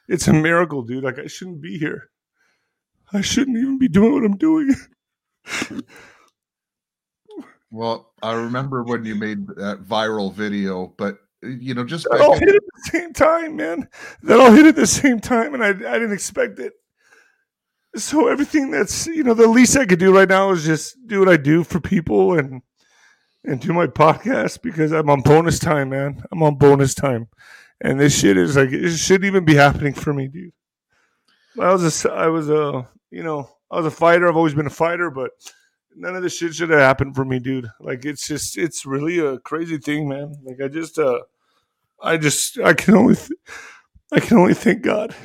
it's 0.07 0.27
a 0.27 0.33
miracle, 0.33 0.81
dude. 0.81 1.03
Like 1.03 1.19
I 1.19 1.27
shouldn't 1.27 1.61
be 1.61 1.77
here. 1.77 2.09
I 3.13 3.21
shouldn't 3.21 3.57
even 3.57 3.77
be 3.77 3.87
doing 3.87 4.13
what 4.13 4.25
I'm 4.25 4.37
doing. 4.37 4.73
Well, 7.75 8.13
I 8.23 8.33
remember 8.35 8.83
when 8.83 9.03
you 9.03 9.15
made 9.15 9.47
that 9.47 9.83
viral 9.83 10.33
video, 10.33 10.93
but 10.97 11.17
uh, 11.43 11.49
you 11.49 11.73
know, 11.73 11.83
just 11.83 12.07
That 12.09 12.21
all 12.21 12.33
in- 12.35 12.39
hit 12.39 12.55
at 12.55 12.61
the 12.63 12.89
same 12.91 13.11
time, 13.11 13.57
man. 13.57 13.89
That 14.23 14.39
all 14.39 14.51
hit 14.51 14.65
at 14.65 14.77
the 14.77 14.87
same 14.87 15.19
time, 15.19 15.53
and 15.53 15.61
I 15.61 15.69
I 15.69 15.99
didn't 15.99 16.13
expect 16.13 16.57
it. 16.59 16.71
So 17.97 18.29
everything 18.29 18.71
that's 18.71 19.07
you 19.07 19.23
know 19.23 19.33
the 19.33 19.47
least 19.47 19.75
I 19.77 19.85
could 19.85 19.99
do 19.99 20.15
right 20.15 20.29
now 20.29 20.51
is 20.51 20.63
just 20.63 20.95
do 21.05 21.19
what 21.19 21.27
I 21.27 21.35
do 21.35 21.65
for 21.65 21.81
people 21.81 22.39
and 22.39 22.61
and 23.43 23.59
do 23.59 23.73
my 23.73 23.87
podcast 23.87 24.61
because 24.61 24.93
I'm 24.93 25.09
on 25.09 25.19
bonus 25.21 25.59
time, 25.59 25.89
man. 25.89 26.23
I'm 26.31 26.43
on 26.43 26.55
bonus 26.55 26.95
time, 26.95 27.27
and 27.81 27.99
this 27.99 28.17
shit 28.17 28.37
is 28.37 28.55
like 28.55 28.71
it 28.71 28.95
shouldn't 28.95 29.25
even 29.25 29.43
be 29.43 29.55
happening 29.55 29.93
for 29.93 30.13
me, 30.13 30.29
dude. 30.29 30.53
I 31.59 31.73
was 31.73 32.05
a 32.05 32.09
I 32.11 32.27
was 32.27 32.49
a 32.49 32.87
you 33.11 33.23
know 33.23 33.49
I 33.69 33.75
was 33.77 33.85
a 33.85 33.91
fighter. 33.91 34.29
I've 34.29 34.37
always 34.37 34.53
been 34.53 34.65
a 34.67 34.69
fighter, 34.69 35.11
but 35.11 35.31
none 35.95 36.15
of 36.15 36.23
this 36.23 36.37
shit 36.37 36.53
should 36.53 36.69
have 36.69 36.79
happened 36.79 37.15
for 37.15 37.25
me, 37.25 37.39
dude. 37.39 37.69
Like 37.79 38.05
it's 38.05 38.27
just 38.27 38.57
it's 38.57 38.85
really 38.85 39.19
a 39.19 39.39
crazy 39.39 39.77
thing, 39.77 40.07
man. 40.07 40.35
Like 40.43 40.61
I 40.63 40.67
just 40.67 40.99
uh 40.99 41.19
I 42.01 42.17
just 42.17 42.59
I 42.59 42.73
can 42.73 42.95
only 42.95 43.15
th- 43.15 43.39
I 44.11 44.19
can 44.19 44.37
only 44.37 44.53
thank 44.53 44.81
God. 44.81 45.15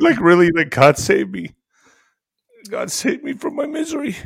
Like 0.00 0.20
really, 0.20 0.50
like 0.50 0.70
God 0.70 0.98
saved 0.98 1.32
me. 1.32 1.54
God 2.68 2.90
saved 2.90 3.24
me 3.24 3.32
from 3.32 3.56
my 3.56 3.66
misery. 3.66 4.16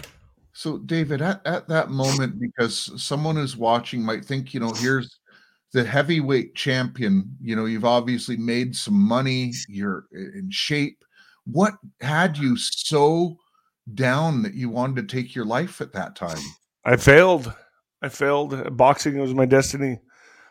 So, 0.52 0.78
David, 0.78 1.22
at, 1.22 1.40
at 1.46 1.68
that 1.68 1.90
moment, 1.90 2.38
because 2.38 2.90
someone 3.02 3.36
who's 3.36 3.56
watching 3.56 4.02
might 4.02 4.24
think, 4.24 4.52
you 4.52 4.60
know, 4.60 4.72
here's 4.72 5.18
the 5.72 5.84
heavyweight 5.84 6.54
champion. 6.54 7.36
You 7.40 7.56
know, 7.56 7.64
you've 7.64 7.84
obviously 7.84 8.36
made 8.36 8.76
some 8.76 8.94
money, 8.94 9.52
you're 9.68 10.04
in 10.12 10.48
shape. 10.50 11.04
What 11.44 11.74
had 12.00 12.36
you 12.36 12.56
so 12.56 13.38
down 13.92 14.42
that 14.42 14.54
you 14.54 14.68
wanted 14.68 15.08
to 15.08 15.16
take 15.16 15.34
your 15.34 15.44
life 15.44 15.80
at 15.80 15.92
that 15.92 16.16
time? 16.16 16.38
I 16.84 16.96
failed. 16.96 17.52
I 18.00 18.08
failed. 18.08 18.76
Boxing 18.76 19.18
was 19.18 19.34
my 19.34 19.46
destiny. 19.46 20.00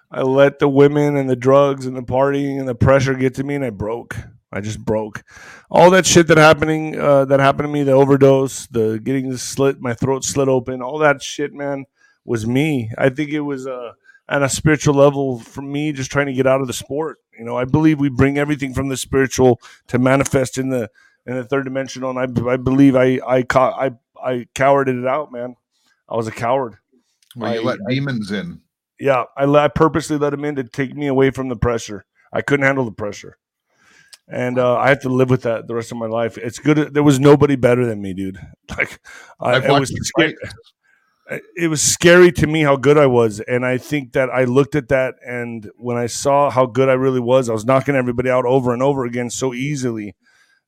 I 0.10 0.22
let 0.22 0.60
the 0.60 0.68
women 0.68 1.16
and 1.16 1.30
the 1.30 1.36
drugs 1.36 1.86
and 1.86 1.96
the 1.96 2.02
partying 2.02 2.60
and 2.60 2.68
the 2.68 2.76
pressure 2.76 3.14
get 3.14 3.36
to 3.36 3.44
me, 3.44 3.56
and 3.56 3.64
I 3.66 3.70
broke. 3.70 4.16
I 4.52 4.60
just 4.60 4.84
broke. 4.84 5.24
All 5.70 5.90
that 5.92 6.06
shit 6.06 6.28
that 6.28 6.38
happening 6.38 7.00
uh, 7.00 7.26
that 7.26 7.40
happened 7.40 7.68
to 7.68 7.72
me, 7.72 7.84
the 7.84 7.94
overdose, 7.94 8.68
the 8.68 9.00
getting 9.02 9.36
slit, 9.38 9.80
my 9.80 9.94
throat 9.94 10.26
slit 10.26 10.50
open, 10.50 10.82
all 10.82 10.98
that 11.00 11.22
shit, 11.22 11.54
man, 11.54 11.86
was 12.26 12.46
me. 12.46 12.92
I 12.98 13.10
think 13.10 13.30
it 13.32 13.42
was 13.42 13.66
uh, 13.66 13.94
at 14.28 14.44
a 14.44 14.50
spiritual 14.50 14.96
level 14.96 15.40
for 15.40 15.62
me, 15.62 15.94
just 15.94 16.12
trying 16.12 16.26
to 16.26 16.34
get 16.34 16.48
out 16.48 16.60
of 16.60 16.68
the 16.68 16.74
sport. 16.74 17.20
You 17.38 17.46
know, 17.46 17.58
I 17.58 17.64
believe 17.64 18.00
we 18.00 18.10
bring 18.10 18.38
everything 18.38 18.74
from 18.74 18.90
the 18.90 18.98
spiritual 18.98 19.62
to 19.88 19.98
manifest 19.98 20.58
in 20.58 20.70
the 20.70 20.90
in 21.26 21.36
the 21.36 21.44
third 21.44 21.66
dimensional, 21.66 22.10
and 22.18 22.20
I, 22.20 22.52
I 22.52 22.58
believe 22.58 22.96
I 22.96 23.20
I 23.26 23.44
ca- 23.44 23.76
I 23.78 23.92
I 24.24 24.48
cowarded 24.56 25.00
it 25.00 25.08
out, 25.08 25.32
man. 25.32 25.56
I 26.10 26.16
was 26.16 26.28
a 26.28 26.32
coward. 26.32 26.78
Where 27.36 27.54
you 27.56 27.62
I- 27.62 27.64
let 27.64 27.80
demons 27.88 28.32
in? 28.32 28.62
Yeah, 29.00 29.24
I, 29.36 29.46
I 29.46 29.68
purposely 29.68 30.18
let 30.18 30.34
him 30.34 30.46
in 30.46 30.56
to 30.58 30.64
take 30.64 30.94
me 30.96 31.08
away 31.08 31.32
from 31.32 31.50
the 31.50 31.56
pressure. 31.56 32.06
I 32.32 32.42
couldn't 32.42 32.66
handle 32.66 32.86
the 32.86 32.92
pressure, 32.92 33.38
and 34.28 34.60
uh, 34.60 34.78
I 34.78 34.90
have 34.90 35.02
to 35.02 35.10
live 35.10 35.30
with 35.30 35.42
that 35.44 35.68
the 35.68 35.74
rest 35.76 35.92
of 35.92 35.98
my 35.98 36.06
life. 36.06 36.38
It's 36.38 36.60
good. 36.60 36.94
There 36.94 37.04
was 37.04 37.20
nobody 37.20 37.56
better 37.56 37.86
than 37.86 38.02
me, 38.02 38.14
dude. 38.14 38.40
Like 38.78 39.00
I, 39.40 39.58
it 39.58 39.80
was 39.80 39.92
scary. 40.08 40.36
It 41.56 41.68
was 41.70 41.82
scary 41.82 42.32
to 42.34 42.48
me 42.48 42.62
how 42.62 42.76
good 42.76 42.98
I 42.98 43.06
was, 43.06 43.40
and 43.40 43.66
I 43.66 43.78
think 43.78 44.14
that 44.14 44.30
I 44.30 44.44
looked 44.44 44.76
at 44.76 44.90
that, 44.90 45.16
and 45.26 45.70
when 45.78 45.96
I 45.98 46.08
saw 46.08 46.50
how 46.50 46.66
good 46.66 46.90
I 46.90 46.94
really 46.94 47.20
was, 47.22 47.50
I 47.50 47.54
was 47.54 47.64
knocking 47.66 47.96
everybody 47.96 48.30
out 48.30 48.46
over 48.46 48.74
and 48.74 48.84
over 48.84 49.06
again 49.06 49.30
so 49.30 49.54
easily 49.54 50.16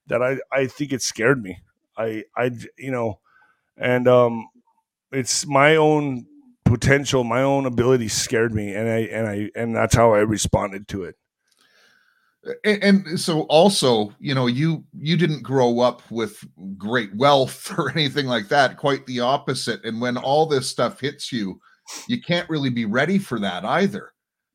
that 0.08 0.22
I 0.22 0.38
I 0.52 0.68
think 0.68 0.94
it 0.94 1.02
scared 1.02 1.42
me. 1.42 1.60
I 1.98 2.24
I 2.36 2.52
you 2.78 2.92
know, 2.92 3.20
and 3.78 4.08
um, 4.08 4.48
it's 5.12 5.46
my 5.46 5.76
own 5.76 6.26
potential, 6.66 7.24
my 7.24 7.42
own 7.42 7.66
ability 7.66 8.08
scared 8.08 8.54
me, 8.54 8.74
and 8.74 8.90
I 8.90 9.00
and 9.00 9.28
I 9.28 9.50
and 9.56 9.76
that's 9.76 9.96
how 9.96 10.14
I 10.14 10.20
responded 10.20 10.88
to 10.90 11.04
it. 11.04 11.16
and, 12.64 12.84
and 12.84 13.20
so 13.20 13.42
also 13.44 14.14
you 14.20 14.34
know 14.34 14.48
you 14.48 14.84
you 14.98 15.16
didn't 15.16 15.44
grow 15.44 15.80
up 15.80 16.02
with 16.12 16.44
great 16.78 17.16
wealth 17.16 17.72
or 17.78 17.92
anything 17.92 18.26
like 18.26 18.48
that 18.50 18.78
quite 18.78 19.06
the 19.06 19.20
opposite 19.20 19.84
and 19.86 20.02
when 20.02 20.18
all 20.18 20.46
this 20.46 20.70
stuff 20.70 21.00
hits 21.00 21.32
you 21.32 21.60
you 22.08 22.22
can't 22.22 22.50
really 22.50 22.70
be 22.70 22.86
ready 22.86 23.18
for 23.18 23.40
that 23.40 23.64
either 23.66 24.13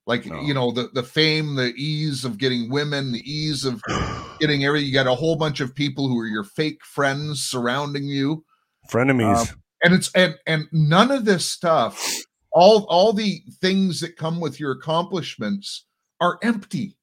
like 0.08 0.26
No. 0.26 0.40
you 0.40 0.52
know 0.54 0.72
the 0.72 0.88
the 0.94 1.02
fame 1.04 1.54
the 1.54 1.72
ease 1.76 2.24
of 2.24 2.38
getting 2.38 2.68
women 2.70 3.12
the 3.12 3.22
ease 3.30 3.64
of 3.64 3.80
getting 4.40 4.64
everything 4.64 4.88
you 4.88 4.92
got 4.92 5.06
a 5.06 5.14
whole 5.14 5.36
bunch 5.36 5.60
of 5.60 5.74
people 5.74 6.08
who 6.08 6.18
are 6.18 6.26
your 6.26 6.42
fake 6.44 6.84
friends 6.84 7.42
surrounding 7.42 8.04
you 8.04 8.44
Frenemies. 8.90 9.54
and 9.84 9.94
it's 9.94 10.10
and 10.14 10.34
and 10.46 10.66
none 10.72 11.12
of 11.12 11.24
this 11.24 11.46
stuff 11.46 12.02
all 12.50 12.84
all 12.88 13.12
the 13.12 13.42
things 13.60 14.00
that 14.00 14.16
come 14.16 14.40
with 14.40 14.58
your 14.58 14.72
accomplishments 14.72 15.84
are 16.20 16.38
empty 16.42 16.96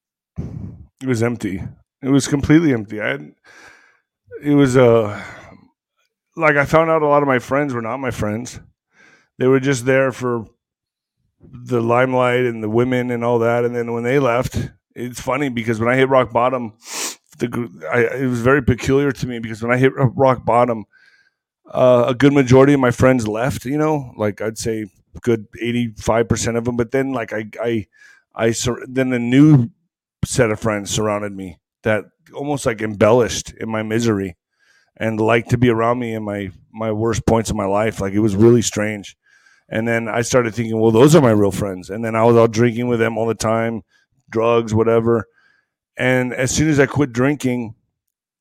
it 1.02 1.08
was 1.08 1.22
empty. 1.24 1.62
It 2.02 2.10
was 2.10 2.28
completely 2.28 2.74
empty. 2.74 3.02
I 3.02 3.08
had, 3.10 3.32
it 4.44 4.54
was 4.54 4.76
uh 4.78 5.22
like 6.36 6.56
I 6.56 6.66
found 6.66 6.90
out 6.90 7.02
a 7.02 7.08
lot 7.08 7.22
of 7.22 7.28
my 7.28 7.40
friends 7.40 7.74
were 7.74 7.82
not 7.82 7.98
my 7.98 8.12
friends. 8.12 8.60
They 9.38 9.48
were 9.48 9.60
just 9.60 9.86
there 9.86 10.12
for 10.12 10.46
the 11.52 11.82
limelight 11.82 12.42
and 12.46 12.64
the 12.64 12.70
women 12.70 13.12
and 13.12 13.24
all 13.24 13.40
that. 13.40 13.66
And 13.66 13.76
then 13.76 13.94
when 13.94 14.04
they 14.04 14.20
left, 14.20 14.58
it's 14.96 15.20
funny 15.20 15.50
because 15.50 15.80
when 15.80 15.90
I 15.90 15.96
hit 15.96 16.10
rock 16.10 16.32
bottom, 16.32 16.74
the 17.38 17.70
I, 17.92 18.24
it 18.24 18.28
was 18.28 18.42
very 18.42 18.64
peculiar 18.64 19.12
to 19.12 19.28
me 19.28 19.40
because 19.40 19.62
when 19.62 19.72
I 19.72 19.78
hit 19.78 19.94
rock 19.96 20.46
bottom, 20.46 20.86
uh, 21.72 22.06
a 22.08 22.16
good 22.16 22.34
majority 22.34 22.74
of 22.74 22.80
my 22.80 22.92
friends 22.92 23.28
left. 23.28 23.66
You 23.66 23.78
know, 23.78 24.14
like 24.18 24.42
I'd 24.42 24.58
say 24.58 24.86
good 25.22 25.48
eighty 25.62 25.94
five 25.98 26.30
percent 26.30 26.58
of 26.58 26.66
them. 26.66 26.78
But 26.78 26.92
then 26.92 27.14
like 27.14 27.34
I 27.34 27.46
I 27.62 27.88
I 28.34 28.52
sur- 28.52 28.86
then 28.88 29.12
a 29.14 29.20
new 29.20 29.70
set 30.24 30.52
of 30.52 30.60
friends 30.60 30.90
surrounded 30.90 31.34
me 31.34 31.60
that 31.84 32.06
almost 32.34 32.66
like 32.66 32.82
embellished 32.82 33.54
in 33.54 33.70
my 33.70 33.84
misery 33.84 34.36
and 34.98 35.20
liked 35.20 35.50
to 35.50 35.58
be 35.58 35.70
around 35.70 36.00
me 36.00 36.14
in 36.14 36.24
my 36.24 36.52
my 36.72 36.92
worst 36.92 37.26
points 37.26 37.50
of 37.50 37.56
my 37.56 37.66
life. 37.66 38.00
Like 38.00 38.14
it 38.14 38.20
was 38.20 38.36
really 38.36 38.62
strange. 38.62 39.18
And 39.70 39.88
then 39.88 40.08
I 40.08 40.22
started 40.22 40.54
thinking, 40.54 40.80
well, 40.80 40.92
those 40.92 41.16
are 41.16 41.22
my 41.22 41.32
real 41.32 41.52
friends. 41.52 41.90
And 41.90 42.06
then 42.06 42.16
I 42.16 42.24
was 42.24 42.36
out 42.36 42.52
drinking 42.52 42.88
with 42.88 43.00
them 43.00 43.18
all 43.18 43.26
the 43.26 43.34
time, 43.34 43.82
drugs, 44.30 44.74
whatever. 44.74 45.28
And 45.98 46.34
as 46.34 46.52
soon 46.52 46.70
as 46.70 46.80
I 46.80 46.86
quit 46.86 47.14
drinking, 47.14 47.76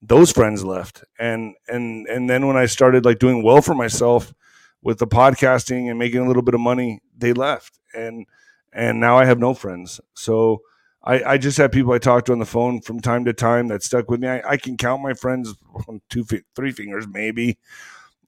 those 0.03 0.33
friends 0.33 0.65
left. 0.65 1.05
And 1.19 1.55
and 1.69 2.07
and 2.09 2.29
then 2.29 2.47
when 2.47 2.57
I 2.57 2.67
started 2.67 3.05
like 3.05 3.19
doing 3.19 3.43
well 3.43 3.63
for 3.63 3.75
myself 3.75 4.35
with 4.83 4.99
the 4.99 5.07
podcasting 5.07 5.89
and 5.89 5.99
making 5.99 6.21
a 6.21 6.27
little 6.27 6.43
bit 6.43 6.55
of 6.55 6.61
money, 6.61 7.01
they 7.17 7.33
left. 7.33 7.79
And 7.95 8.27
and 8.73 9.01
now 9.01 9.17
I 9.17 9.25
have 9.25 9.39
no 9.39 9.55
friends. 9.55 10.01
So 10.15 10.61
I, 11.03 11.23
I 11.23 11.39
just 11.39 11.59
have 11.59 11.71
people 11.71 11.93
I 11.93 11.99
talk 11.99 12.25
to 12.27 12.33
on 12.33 12.39
the 12.39 12.47
phone 12.47 12.81
from 12.81 13.01
time 13.01 13.25
to 13.27 13.33
time 13.33 13.69
that 13.69 13.83
stuck 13.83 14.11
with 14.11 14.21
me. 14.21 14.29
I, 14.29 14.43
I 14.51 14.57
can 14.57 14.77
count 14.77 15.03
my 15.03 15.15
friends 15.15 15.55
on 15.87 16.01
two, 16.09 16.25
three 16.57 16.73
fingers, 16.73 17.07
maybe. 17.07 17.59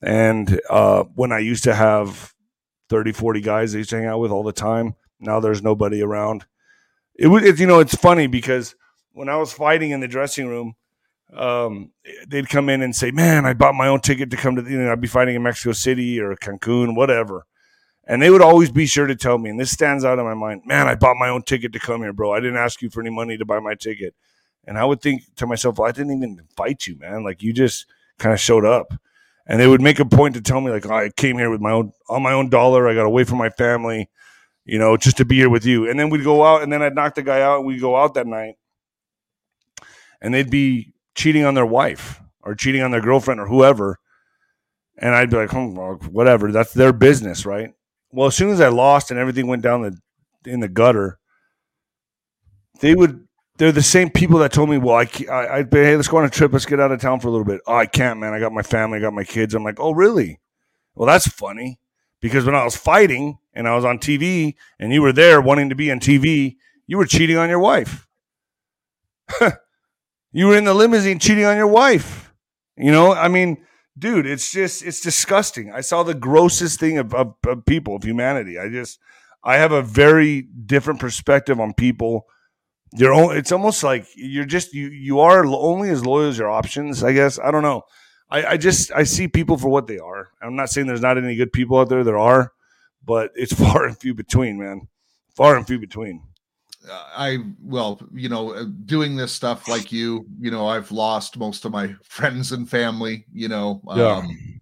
And 0.01 0.61
uh, 0.69 1.03
when 1.15 1.31
I 1.31 1.39
used 1.39 1.63
to 1.63 1.73
have 1.73 2.35
30, 2.89 3.11
40 3.11 3.41
guys 3.41 3.73
I 3.73 3.79
used 3.79 3.89
to 3.91 3.97
hang 3.97 4.05
out 4.05 4.19
with 4.19 4.31
all 4.31 4.43
the 4.43 4.53
time, 4.53 4.95
now 5.19 5.39
there's 5.39 5.63
nobody 5.63 6.01
around. 6.01 6.45
It 7.15 7.27
was, 7.27 7.59
you 7.59 7.67
know, 7.67 7.79
it's 7.79 7.95
funny 7.95 8.27
because 8.27 8.75
when 9.11 9.29
I 9.29 9.37
was 9.37 9.51
fighting 9.51 9.91
in 9.91 9.99
the 9.99 10.07
dressing 10.07 10.47
room, 10.47 10.75
um, 11.33 11.91
they'd 12.27 12.47
come 12.47 12.69
in 12.69 12.81
and 12.81 12.95
say, 12.95 13.11
"Man, 13.11 13.45
I 13.45 13.53
bought 13.53 13.75
my 13.75 13.87
own 13.87 13.99
ticket 13.99 14.31
to 14.31 14.37
come 14.37 14.55
to, 14.55 14.61
the, 14.61 14.71
you 14.71 14.77
know, 14.77 14.91
I'd 14.91 15.01
be 15.01 15.07
fighting 15.07 15.35
in 15.35 15.43
Mexico 15.43 15.73
City 15.73 16.19
or 16.19 16.35
Cancun, 16.35 16.95
whatever." 16.95 17.45
And 18.05 18.21
they 18.21 18.29
would 18.29 18.41
always 18.41 18.71
be 18.71 18.85
sure 18.85 19.05
to 19.05 19.15
tell 19.15 19.37
me, 19.37 19.49
and 19.49 19.59
this 19.59 19.71
stands 19.71 20.05
out 20.05 20.19
in 20.19 20.23
my 20.23 20.33
mind, 20.33 20.61
man, 20.65 20.87
I 20.87 20.95
bought 20.95 21.17
my 21.17 21.27
own 21.27 21.41
ticket 21.41 21.73
to 21.73 21.79
come 21.79 22.01
here, 22.01 22.13
bro. 22.13 22.31
I 22.31 22.39
didn't 22.39 22.55
ask 22.55 22.81
you 22.81 22.89
for 22.89 23.01
any 23.01 23.09
money 23.09 23.37
to 23.37 23.45
buy 23.45 23.59
my 23.59 23.75
ticket. 23.75 24.15
And 24.65 24.77
I 24.77 24.85
would 24.85 25.01
think 25.01 25.23
to 25.35 25.45
myself, 25.45 25.77
well, 25.77 25.89
I 25.89 25.91
didn't 25.91 26.15
even 26.15 26.39
invite 26.39 26.87
you, 26.87 26.97
man. 26.97 27.23
Like 27.23 27.43
you 27.43 27.51
just 27.51 27.85
kind 28.17 28.33
of 28.33 28.39
showed 28.39 28.63
up. 28.63 28.93
And 29.47 29.59
they 29.59 29.67
would 29.67 29.81
make 29.81 29.99
a 29.99 30.05
point 30.05 30.35
to 30.35 30.41
tell 30.41 30.59
me, 30.59 30.71
like, 30.71 30.85
oh, 30.85 30.93
I 30.93 31.09
came 31.09 31.37
here 31.37 31.49
with 31.49 31.61
my 31.61 31.71
own 31.71 31.93
on 32.09 32.21
my 32.21 32.33
own 32.33 32.49
dollar. 32.49 32.87
I 32.87 32.93
got 32.93 33.05
away 33.05 33.23
from 33.23 33.37
my 33.37 33.49
family, 33.49 34.09
you 34.65 34.77
know, 34.77 34.97
just 34.97 35.17
to 35.17 35.25
be 35.25 35.37
here 35.37 35.49
with 35.49 35.65
you. 35.65 35.89
And 35.89 35.99
then 35.99 36.09
we'd 36.09 36.23
go 36.23 36.43
out, 36.43 36.63
and 36.63 36.71
then 36.71 36.81
I'd 36.81 36.95
knock 36.95 37.15
the 37.15 37.23
guy 37.23 37.41
out, 37.41 37.59
and 37.59 37.65
we'd 37.65 37.81
go 37.81 37.95
out 37.95 38.13
that 38.15 38.27
night. 38.27 38.55
And 40.21 40.33
they'd 40.33 40.49
be 40.49 40.93
cheating 41.15 41.45
on 41.45 41.53
their 41.53 41.65
wife 41.65 42.21
or 42.43 42.55
cheating 42.55 42.81
on 42.81 42.91
their 42.91 43.01
girlfriend 43.01 43.39
or 43.39 43.47
whoever. 43.47 43.99
And 44.97 45.15
I'd 45.15 45.29
be 45.29 45.37
like, 45.37 45.53
oh, 45.53 45.99
whatever. 46.09 46.51
That's 46.51 46.73
their 46.73 46.91
business, 46.91 47.45
right? 47.45 47.73
well, 48.11 48.27
as 48.27 48.35
soon 48.35 48.49
as 48.49 48.61
I 48.61 48.69
lost 48.69 49.11
and 49.11 49.19
everything 49.19 49.47
went 49.47 49.61
down 49.61 49.81
the 49.81 50.51
in 50.51 50.59
the 50.59 50.67
gutter, 50.67 51.19
they 52.79 52.95
would. 52.95 53.26
They're 53.57 53.71
the 53.71 53.81
same 53.81 54.09
people 54.09 54.39
that 54.39 54.51
told 54.51 54.69
me, 54.69 54.77
"Well, 54.77 54.95
I, 54.95 55.07
I, 55.31 55.63
be, 55.63 55.79
hey, 55.79 55.95
let's 55.95 56.07
go 56.07 56.17
on 56.17 56.25
a 56.25 56.29
trip. 56.29 56.53
Let's 56.53 56.65
get 56.65 56.79
out 56.79 56.91
of 56.91 57.01
town 57.01 57.19
for 57.19 57.27
a 57.27 57.31
little 57.31 57.45
bit." 57.45 57.61
Oh, 57.65 57.75
I 57.75 57.85
can't, 57.85 58.19
man. 58.19 58.33
I 58.33 58.39
got 58.39 58.51
my 58.51 58.61
family. 58.61 58.97
I 58.97 59.01
got 59.01 59.13
my 59.13 59.23
kids. 59.23 59.55
I'm 59.55 59.63
like, 59.63 59.79
oh, 59.79 59.91
really? 59.91 60.39
Well, 60.95 61.07
that's 61.07 61.27
funny 61.27 61.79
because 62.21 62.45
when 62.45 62.55
I 62.55 62.63
was 62.63 62.75
fighting 62.75 63.37
and 63.53 63.67
I 63.67 63.75
was 63.75 63.85
on 63.85 63.99
TV 63.99 64.55
and 64.79 64.91
you 64.91 65.01
were 65.01 65.13
there 65.13 65.41
wanting 65.41 65.69
to 65.69 65.75
be 65.75 65.91
on 65.91 65.99
TV, 65.99 66.57
you 66.87 66.97
were 66.97 67.05
cheating 67.05 67.37
on 67.37 67.49
your 67.49 67.59
wife. 67.59 68.07
you 70.31 70.47
were 70.47 70.57
in 70.57 70.63
the 70.63 70.73
limousine 70.73 71.19
cheating 71.19 71.45
on 71.45 71.57
your 71.57 71.67
wife. 71.67 72.33
You 72.77 72.91
know, 72.91 73.13
I 73.13 73.27
mean, 73.27 73.65
dude, 73.97 74.25
it's 74.25 74.51
just 74.51 74.83
it's 74.83 75.01
disgusting. 75.01 75.71
I 75.71 75.81
saw 75.81 76.03
the 76.03 76.13
grossest 76.13 76.79
thing 76.79 76.97
of, 76.97 77.13
of, 77.13 77.35
of, 77.45 77.65
people 77.65 77.95
of 77.95 78.03
humanity. 78.03 78.57
I 78.57 78.69
just 78.69 78.99
I 79.43 79.57
have 79.57 79.71
a 79.71 79.81
very 79.81 80.41
different 80.41 80.99
perspective 80.99 81.59
on 81.59 81.73
people. 81.73 82.27
You're 82.93 83.13
only, 83.13 83.37
it's 83.37 83.51
almost 83.51 83.83
like 83.83 84.07
you're 84.15 84.45
just 84.45 84.73
you 84.73 84.87
you 84.87 85.19
are 85.19 85.45
only 85.45 85.89
as 85.89 86.05
loyal 86.05 86.29
as 86.29 86.37
your 86.37 86.49
options. 86.49 87.03
I 87.03 87.13
guess 87.13 87.37
I 87.39 87.51
don't 87.51 87.63
know. 87.63 87.83
I, 88.29 88.45
I 88.45 88.57
just 88.57 88.91
I 88.93 89.03
see 89.03 89.27
people 89.27 89.57
for 89.57 89.69
what 89.69 89.87
they 89.87 89.99
are. 89.99 90.29
I'm 90.41 90.55
not 90.55 90.69
saying 90.69 90.87
there's 90.87 91.01
not 91.01 91.17
any 91.17 91.35
good 91.35 91.51
people 91.51 91.77
out 91.77 91.89
there. 91.89 92.03
There 92.03 92.17
are, 92.17 92.53
but 93.05 93.31
it's 93.35 93.53
far 93.61 93.85
and 93.85 93.97
few 93.97 94.13
between, 94.13 94.57
man. 94.57 94.87
Far 95.35 95.57
and 95.57 95.67
few 95.67 95.79
between. 95.79 96.23
I 96.89 97.39
well, 97.61 97.99
you 98.13 98.29
know, 98.29 98.53
uh, 98.53 98.65
doing 98.85 99.15
this 99.15 99.31
stuff 99.31 99.67
like 99.67 99.91
you, 99.91 100.25
you 100.39 100.51
know, 100.51 100.67
I've 100.67 100.91
lost 100.91 101.37
most 101.37 101.65
of 101.65 101.71
my 101.71 101.93
friends 102.03 102.51
and 102.51 102.69
family, 102.69 103.25
you 103.33 103.47
know, 103.47 103.81
yeah. 103.95 104.17
um, 104.17 104.59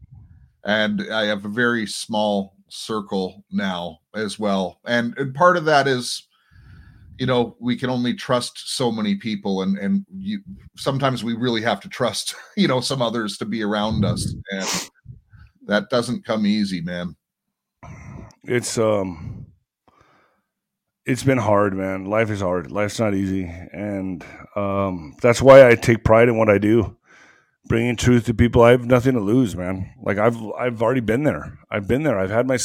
and 0.63 1.13
I 1.13 1.26
have 1.26 1.45
a 1.45 1.49
very 1.49 1.86
small 1.86 2.55
circle 2.67 3.43
now 3.51 3.99
as 4.15 4.39
well, 4.39 4.80
and, 4.86 5.15
and 5.17 5.36
part 5.36 5.57
of 5.57 5.65
that 5.65 5.88
is, 5.88 6.28
you 7.18 7.26
know, 7.26 7.55
we 7.59 7.76
can 7.76 7.89
only 7.89 8.13
trust 8.13 8.76
so 8.76 8.91
many 8.91 9.16
people, 9.16 9.61
and 9.61 9.78
and 9.78 10.05
you 10.16 10.41
sometimes 10.76 11.24
we 11.24 11.34
really 11.34 11.61
have 11.61 11.80
to 11.82 11.89
trust, 11.89 12.36
you 12.57 12.68
know, 12.68 12.82
some 12.82 13.01
others 13.01 13.38
to 13.38 13.45
be 13.45 13.63
around 13.63 14.05
us, 14.05 14.34
and 14.51 14.89
that 15.68 15.89
doesn't 15.89 16.26
come 16.26 16.45
easy, 16.45 16.82
man. 16.82 17.16
It's 18.43 18.78
um 18.78 19.45
it's 21.05 21.24
been 21.24 21.38
hard, 21.38 21.76
man. 21.76 22.05
Life 22.05 22.32
is 22.32 22.41
hard. 22.41 22.72
Life's 22.72 22.99
not 22.99 23.13
easy, 23.13 23.45
and 23.72 24.26
um, 24.55 25.13
that's 25.22 25.41
why 25.41 25.68
I 25.68 25.76
take 25.76 26.03
pride 26.03 26.28
in 26.28 26.38
what 26.38 26.49
I 26.49 26.57
do, 26.57 26.97
bringing 27.68 27.95
truth 27.95 28.26
to 28.26 28.34
people. 28.34 28.63
I 28.63 28.72
have 28.72 28.86
nothing 28.86 29.13
to 29.13 29.20
lose, 29.20 29.55
man. 29.55 29.91
Like 30.01 30.18
I've 30.18 30.38
I've 30.57 30.82
already 30.82 31.01
been 31.01 31.24
there. 31.24 31.59
I've 31.70 31.88
been 31.88 32.03
there. 32.03 32.20
I've 32.20 32.32
had 32.32 32.47
my. 32.47 32.57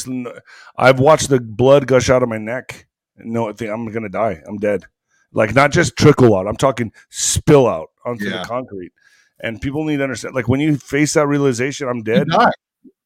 I've 0.75 0.99
watched 0.99 1.29
the 1.29 1.39
blood 1.39 1.85
gush 1.87 2.09
out 2.09 2.23
of 2.23 2.29
my 2.29 2.39
neck. 2.39 2.87
No, 3.25 3.49
I 3.49 3.53
think 3.53 3.71
I'm 3.71 3.91
gonna 3.91 4.09
die. 4.09 4.41
I'm 4.47 4.57
dead. 4.57 4.85
Like 5.33 5.55
not 5.55 5.71
just 5.71 5.95
trickle 5.95 6.35
out. 6.35 6.47
I'm 6.47 6.57
talking 6.57 6.91
spill 7.09 7.67
out 7.67 7.89
onto 8.05 8.25
yeah. 8.25 8.41
the 8.41 8.47
concrete. 8.47 8.91
And 9.39 9.61
people 9.61 9.83
need 9.85 9.97
to 9.97 10.03
understand. 10.03 10.35
Like 10.35 10.47
when 10.47 10.59
you 10.59 10.77
face 10.77 11.13
that 11.13 11.27
realization, 11.27 11.87
I'm 11.87 12.03
dead. 12.03 12.27
You, 12.29 12.47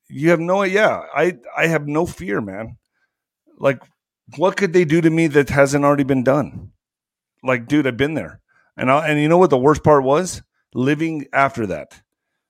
you 0.10 0.30
have 0.32 0.40
no. 0.40 0.64
Yeah, 0.64 1.04
I 1.14 1.38
I 1.56 1.68
have 1.68 1.88
no 1.88 2.06
fear, 2.06 2.42
man. 2.42 2.78
Like 3.58 3.82
what 4.38 4.58
could 4.58 4.74
they 4.74 4.86
do 4.86 5.02
to 5.02 5.10
me 5.10 5.28
that 5.28 5.50
hasn't 5.50 5.86
already 5.86 6.04
been 6.04 6.24
done? 6.24 6.72
Like, 7.44 7.68
dude, 7.68 7.88
I've 7.88 7.98
been 7.98 8.16
there. 8.16 8.42
And 8.76 8.92
I, 8.92 9.08
and 9.08 9.22
you 9.22 9.30
know 9.30 9.38
what 9.38 9.50
the 9.50 9.58
worst 9.58 9.84
part 9.84 10.04
was? 10.04 10.42
Living 10.74 11.28
after 11.32 11.68
that. 11.68 12.02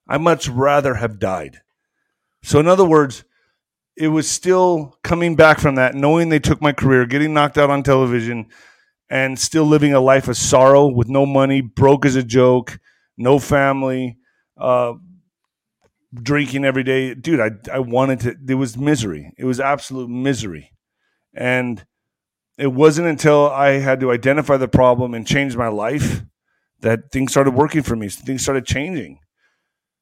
I 0.07 0.17
much 0.17 0.47
rather 0.47 0.95
have 0.95 1.19
died. 1.19 1.61
So 2.43 2.59
in 2.59 2.67
other 2.67 2.85
words, 2.85 3.23
it 3.97 4.09
was 4.09 4.29
still 4.29 4.97
coming 5.03 5.35
back 5.35 5.59
from 5.59 5.75
that, 5.75 5.95
knowing 5.95 6.29
they 6.29 6.39
took 6.39 6.61
my 6.61 6.73
career, 6.73 7.05
getting 7.05 7.33
knocked 7.33 7.57
out 7.57 7.69
on 7.69 7.83
television, 7.83 8.47
and 9.09 9.39
still 9.39 9.65
living 9.65 9.93
a 9.93 9.99
life 9.99 10.27
of 10.27 10.37
sorrow 10.37 10.87
with 10.87 11.07
no 11.09 11.25
money, 11.25 11.61
broke 11.61 12.05
as 12.05 12.15
a 12.15 12.23
joke, 12.23 12.79
no 13.17 13.39
family, 13.39 14.17
uh, 14.57 14.93
drinking 16.13 16.65
every 16.65 16.83
day. 16.83 17.13
Dude, 17.13 17.39
I 17.39 17.51
I 17.71 17.79
wanted 17.79 18.19
to. 18.21 18.35
It 18.47 18.55
was 18.55 18.77
misery. 18.77 19.33
It 19.37 19.45
was 19.45 19.59
absolute 19.59 20.09
misery. 20.09 20.71
And 21.33 21.85
it 22.57 22.67
wasn't 22.73 23.07
until 23.07 23.49
I 23.49 23.79
had 23.79 23.99
to 24.01 24.11
identify 24.11 24.57
the 24.57 24.67
problem 24.67 25.13
and 25.13 25.27
change 25.27 25.57
my 25.57 25.67
life 25.67 26.23
that 26.81 27.11
things 27.11 27.31
started 27.31 27.51
working 27.53 27.83
for 27.83 27.95
me. 27.95 28.09
Things 28.09 28.43
started 28.43 28.65
changing. 28.65 29.19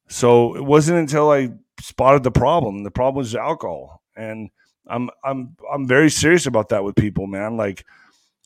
So 0.08 0.54
it 0.56 0.64
wasn't 0.64 0.98
until 0.98 1.30
I 1.30 1.50
spotted 1.84 2.22
the 2.22 2.30
problem. 2.30 2.82
The 2.82 2.90
problem 2.90 3.22
was 3.22 3.34
alcohol. 3.34 4.02
And 4.16 4.50
I'm 4.86 5.10
I'm 5.22 5.56
I'm 5.72 5.86
very 5.86 6.10
serious 6.10 6.46
about 6.46 6.70
that 6.70 6.84
with 6.84 6.96
people, 6.96 7.26
man. 7.26 7.56
Like 7.56 7.84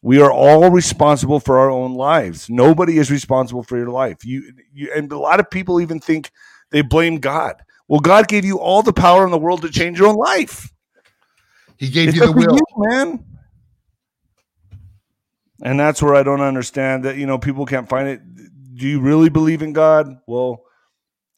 we 0.03 0.20
are 0.20 0.32
all 0.32 0.70
responsible 0.70 1.41
for 1.41 1.59
our 1.59 1.70
own 1.70 1.95
lives. 1.95 2.49
Nobody 2.49 2.99
is 2.99 3.11
responsible 3.11 3.62
for 3.62 3.76
your 3.76 3.91
life. 3.91 4.24
You, 4.24 4.53
you 4.72 4.93
and 4.95 5.11
a 5.11 5.18
lot 5.18 5.41
of 5.41 5.51
people 5.51 5.80
even 5.80 6.01
think 6.01 6.30
they 6.70 6.82
blame 6.82 7.18
God. 7.18 7.57
Well, 7.89 8.01
God 8.01 8.28
gave 8.28 8.45
you 8.45 8.59
all 8.59 8.82
the 8.82 8.93
power 8.93 9.24
in 9.24 9.30
the 9.30 9.39
world 9.39 9.62
to 9.62 9.70
change 9.70 9.99
your 9.99 10.09
own 10.09 10.16
life. 10.16 10.72
He 11.76 11.89
gave 11.89 12.09
it's 12.09 12.18
you 12.18 12.26
the 12.26 12.32
will, 12.32 12.55
you, 12.55 12.61
man. 12.76 13.24
And 15.62 15.80
that's 15.80 16.03
where 16.03 16.14
I 16.14 16.22
don't 16.22 16.41
understand 16.41 17.05
that. 17.05 17.16
You 17.16 17.26
know, 17.26 17.39
people 17.39 17.66
can't 17.66 17.89
find 17.89 18.09
it. 18.09 18.20
Do 18.74 18.86
you 18.86 19.01
really 19.01 19.28
believe 19.28 19.62
in 19.62 19.72
God? 19.72 20.18
Well, 20.26 20.62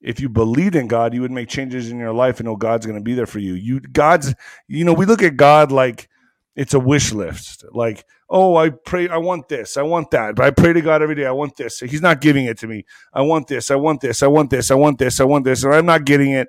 if 0.01 0.20
you 0.20 0.28
believed 0.28 0.74
in 0.74 0.88
God, 0.88 1.14
you 1.14 1.20
would 1.20 1.30
make 1.30 1.48
changes 1.48 1.90
in 1.90 1.98
your 1.98 2.12
life 2.12 2.40
and 2.40 2.46
know 2.46 2.57
God's 2.57 2.86
going 2.86 2.98
to 2.98 3.05
be 3.05 3.14
there 3.14 3.26
for 3.26 3.38
you. 3.38 3.55
You 3.55 3.80
God's, 3.80 4.34
you 4.66 4.84
know, 4.84 4.92
we 4.94 5.05
look 5.05 5.22
at 5.22 5.36
God 5.36 5.70
like 5.70 6.09
it's 6.57 6.74
a 6.74 6.80
wish 6.80 7.12
list. 7.12 7.64
Like, 7.72 8.05
oh, 8.28 8.57
I 8.57 8.70
pray, 8.70 9.09
I 9.09 9.18
want 9.18 9.48
this, 9.48 9.76
I 9.76 9.82
want 9.82 10.11
that. 10.12 10.34
But 10.36 10.46
I 10.46 10.51
pray 10.51 10.72
to 10.72 10.80
God 10.80 11.03
every 11.03 11.14
day, 11.14 11.26
I 11.26 11.32
want 11.32 11.57
this. 11.57 11.80
He's 11.80 12.03
not 12.03 12.20
giving 12.20 12.46
it 12.46 12.59
to 12.59 12.66
me. 12.66 12.84
I 13.12 13.22
want 13.22 13.46
this, 13.46 13.70
I 13.70 13.76
want 13.76 14.01
this, 14.01 14.22
I 14.22 14.26
want 14.26 14.51
this, 14.51 14.70
I 14.70 14.74
want 14.74 14.98
this, 14.98 15.20
I 15.20 15.24
want 15.24 15.44
this, 15.44 15.64
and 15.64 15.74
I'm 15.74 15.86
not 15.86 16.05
getting 16.05 16.32
it. 16.32 16.48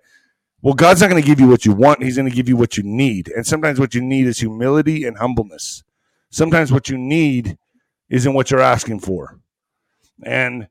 Well, 0.62 0.76
God's 0.76 1.02
not 1.02 1.10
going 1.10 1.22
to 1.22 1.28
give 1.28 1.40
you 1.40 1.48
what 1.48 1.66
you 1.66 1.74
want. 1.74 2.04
He's 2.04 2.18
going 2.18 2.30
to 2.30 2.36
give 2.36 2.48
you 2.48 2.56
what 2.56 2.78
you 2.78 2.84
need. 2.84 3.30
And 3.30 3.48
sometimes 3.48 3.80
what 3.80 3.96
you 3.96 4.02
need 4.02 4.28
is 4.28 4.40
humility 4.40 5.06
and 5.06 5.18
humbleness. 5.18 5.84
Sometimes 6.30 6.72
what 6.72 6.88
you 6.88 6.98
need 6.98 7.58
isn't 8.10 8.34
what 8.34 8.52
you're 8.52 8.60
asking 8.60 9.00
for. 9.00 9.40
And 10.24 10.68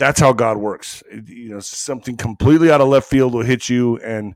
that's 0.00 0.18
how 0.18 0.32
God 0.32 0.56
works. 0.56 1.02
You 1.12 1.50
know, 1.50 1.60
something 1.60 2.16
completely 2.16 2.70
out 2.70 2.80
of 2.80 2.88
left 2.88 3.08
field 3.08 3.34
will 3.34 3.44
hit 3.44 3.68
you 3.68 3.98
and 3.98 4.34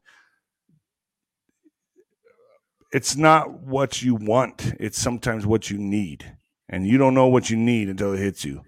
it's 2.93 3.17
not 3.17 3.51
what 3.63 4.03
you 4.03 4.15
want. 4.15 4.75
It's 4.79 5.01
sometimes 5.01 5.47
what 5.47 5.71
you 5.71 5.79
need. 5.79 6.37
And 6.69 6.87
you 6.87 6.99
don't 6.99 7.15
know 7.15 7.29
what 7.29 7.49
you 7.49 7.57
need 7.57 7.89
until 7.89 8.13
it 8.13 8.19
hits 8.19 8.45
you. 8.45 8.61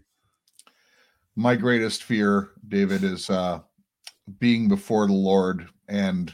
My 1.36 1.54
greatest 1.54 2.02
fear, 2.02 2.52
David, 2.66 3.04
is 3.04 3.28
uh 3.28 3.60
being 4.38 4.66
before 4.66 5.06
the 5.06 5.12
Lord 5.12 5.68
and 5.88 6.32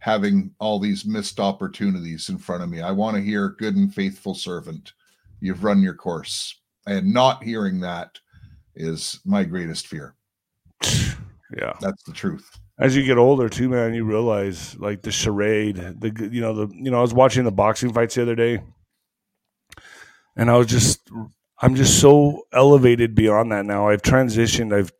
having 0.00 0.54
all 0.60 0.78
these 0.78 1.06
missed 1.06 1.40
opportunities 1.40 2.28
in 2.28 2.36
front 2.36 2.62
of 2.62 2.68
me. 2.68 2.82
I 2.82 2.90
want 2.90 3.16
to 3.16 3.22
hear 3.22 3.56
good 3.58 3.74
and 3.74 3.92
faithful 3.92 4.34
servant. 4.34 4.92
You've 5.40 5.64
run 5.64 5.80
your 5.80 5.94
course. 5.94 6.60
And 6.86 7.14
not 7.14 7.42
hearing 7.42 7.80
that 7.80 8.18
is 8.76 9.20
my 9.24 9.44
greatest 9.44 9.86
fear. 9.86 10.14
Yeah. 11.56 11.74
That's 11.80 12.02
the 12.02 12.12
truth. 12.12 12.58
As 12.80 12.96
you 12.96 13.04
get 13.04 13.16
older 13.16 13.48
too, 13.48 13.68
man, 13.68 13.94
you 13.94 14.04
realize 14.04 14.76
like 14.76 15.02
the 15.02 15.12
charade, 15.12 15.76
the 15.76 16.28
you 16.32 16.40
know, 16.40 16.52
the 16.52 16.74
you 16.74 16.90
know, 16.90 16.98
I 16.98 17.02
was 17.02 17.14
watching 17.14 17.44
the 17.44 17.52
boxing 17.52 17.92
fights 17.92 18.16
the 18.16 18.22
other 18.22 18.34
day 18.34 18.60
and 20.36 20.50
I 20.50 20.56
was 20.56 20.66
just 20.66 21.08
I'm 21.60 21.74
just 21.74 22.00
so 22.00 22.42
elevated 22.52 23.14
beyond 23.14 23.52
that 23.52 23.64
now. 23.64 23.88
I've 23.88 24.02
transitioned. 24.02 24.74
I've 24.74 24.92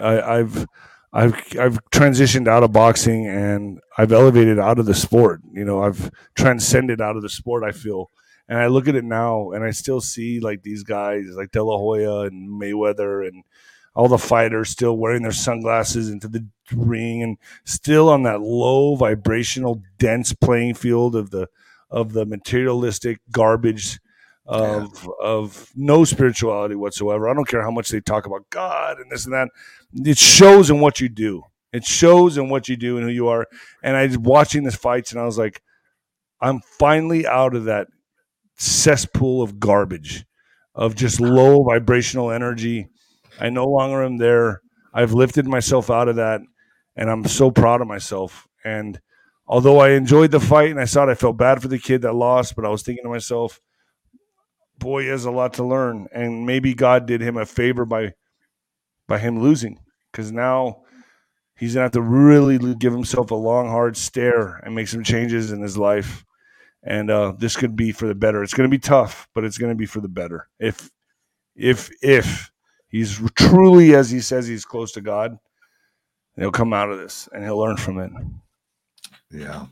I, 0.00 0.38
I've 0.38 0.66
I've 1.12 1.34
I've 1.58 1.78
transitioned 1.90 2.48
out 2.48 2.62
of 2.62 2.72
boxing 2.72 3.26
and 3.26 3.78
I've 3.98 4.12
elevated 4.12 4.58
out 4.58 4.78
of 4.78 4.86
the 4.86 4.94
sport. 4.94 5.40
You 5.52 5.64
know, 5.64 5.82
I've 5.82 6.10
transcended 6.34 7.00
out 7.00 7.16
of 7.16 7.22
the 7.22 7.28
sport. 7.28 7.64
I 7.64 7.72
feel, 7.72 8.08
and 8.48 8.58
I 8.58 8.66
look 8.66 8.88
at 8.88 8.94
it 8.94 9.04
now, 9.04 9.52
and 9.52 9.64
I 9.64 9.70
still 9.70 10.00
see 10.00 10.40
like 10.40 10.62
these 10.62 10.82
guys, 10.82 11.24
like 11.36 11.52
De 11.52 11.62
La 11.62 11.78
Hoya 11.78 12.20
and 12.22 12.48
Mayweather, 12.48 13.26
and 13.26 13.44
all 13.94 14.08
the 14.08 14.18
fighters 14.18 14.70
still 14.70 14.96
wearing 14.96 15.22
their 15.22 15.32
sunglasses 15.32 16.10
into 16.10 16.28
the 16.28 16.46
ring, 16.72 17.22
and 17.22 17.38
still 17.64 18.08
on 18.08 18.22
that 18.24 18.40
low 18.40 18.96
vibrational, 18.96 19.82
dense 19.98 20.32
playing 20.32 20.74
field 20.74 21.14
of 21.16 21.30
the 21.30 21.48
of 21.90 22.12
the 22.12 22.24
materialistic 22.26 23.20
garbage 23.30 24.00
of 24.46 25.08
of 25.20 25.70
no 25.76 26.04
spirituality 26.04 26.74
whatsoever. 26.74 27.28
I 27.28 27.34
don't 27.34 27.48
care 27.48 27.62
how 27.62 27.70
much 27.70 27.90
they 27.90 28.00
talk 28.00 28.26
about 28.26 28.48
God 28.50 28.98
and 28.98 29.10
this 29.10 29.24
and 29.24 29.34
that. 29.34 29.48
It 29.94 30.18
shows 30.18 30.70
in 30.70 30.80
what 30.80 31.00
you 31.00 31.08
do. 31.08 31.44
It 31.72 31.84
shows 31.84 32.36
in 32.36 32.48
what 32.48 32.68
you 32.68 32.76
do 32.76 32.96
and 32.96 33.06
who 33.06 33.12
you 33.12 33.28
are. 33.28 33.46
And 33.82 33.96
I 33.96 34.06
was 34.06 34.18
watching 34.18 34.64
this 34.64 34.74
fights 34.74 35.12
and 35.12 35.20
I 35.20 35.24
was 35.24 35.38
like, 35.38 35.62
I'm 36.40 36.60
finally 36.60 37.26
out 37.26 37.54
of 37.54 37.64
that 37.64 37.88
cesspool 38.62 39.42
of 39.42 39.58
garbage, 39.58 40.24
of 40.74 40.94
just 40.94 41.20
low 41.20 41.64
vibrational 41.64 42.30
energy. 42.30 42.88
I 43.40 43.50
no 43.50 43.66
longer 43.66 44.02
am 44.04 44.18
there. 44.18 44.62
I've 44.94 45.12
lifted 45.12 45.46
myself 45.46 45.90
out 45.90 46.08
of 46.08 46.16
that, 46.16 46.40
and 46.96 47.10
I'm 47.10 47.24
so 47.24 47.50
proud 47.50 47.80
of 47.80 47.88
myself. 47.88 48.46
And 48.64 49.00
although 49.46 49.80
I 49.80 49.90
enjoyed 49.90 50.30
the 50.30 50.40
fight 50.40 50.70
and 50.70 50.80
I 50.80 50.86
thought 50.86 51.10
I 51.10 51.14
felt 51.14 51.36
bad 51.36 51.60
for 51.60 51.68
the 51.68 51.78
kid 51.78 52.02
that 52.02 52.14
lost, 52.14 52.54
but 52.54 52.64
I 52.64 52.68
was 52.68 52.82
thinking 52.82 53.04
to 53.04 53.10
myself, 53.10 53.60
boy, 54.78 55.02
he 55.02 55.08
has 55.08 55.24
a 55.24 55.30
lot 55.30 55.54
to 55.54 55.64
learn. 55.64 56.06
And 56.12 56.46
maybe 56.46 56.74
God 56.74 57.06
did 57.06 57.20
him 57.20 57.36
a 57.36 57.46
favor 57.46 57.84
by 57.84 58.12
by 59.08 59.18
him 59.18 59.40
losing, 59.40 59.80
because 60.10 60.30
now 60.30 60.82
he's 61.56 61.74
gonna 61.74 61.84
have 61.84 61.92
to 61.92 62.00
really 62.00 62.74
give 62.76 62.92
himself 62.92 63.30
a 63.30 63.34
long, 63.34 63.68
hard 63.68 63.96
stare 63.96 64.60
and 64.64 64.74
make 64.74 64.88
some 64.88 65.02
changes 65.02 65.50
in 65.50 65.60
his 65.60 65.76
life. 65.76 66.24
And 66.84 67.10
uh, 67.10 67.32
this 67.38 67.56
could 67.56 67.76
be 67.76 67.92
for 67.92 68.06
the 68.06 68.14
better. 68.14 68.42
It's 68.42 68.54
going 68.54 68.68
to 68.68 68.74
be 68.74 68.80
tough, 68.80 69.28
but 69.34 69.44
it's 69.44 69.58
going 69.58 69.70
to 69.70 69.76
be 69.76 69.86
for 69.86 70.00
the 70.00 70.08
better. 70.08 70.48
If 70.58 70.90
if 71.54 71.90
if 72.02 72.50
he's 72.88 73.20
truly 73.36 73.94
as 73.94 74.10
he 74.10 74.20
says 74.20 74.46
he's 74.46 74.64
close 74.64 74.92
to 74.92 75.00
God, 75.00 75.38
he'll 76.36 76.50
come 76.50 76.72
out 76.72 76.90
of 76.90 76.98
this 76.98 77.28
and 77.32 77.44
he'll 77.44 77.58
learn 77.58 77.76
from 77.76 77.98
it. 77.98 78.10
Yeah. 79.30 79.66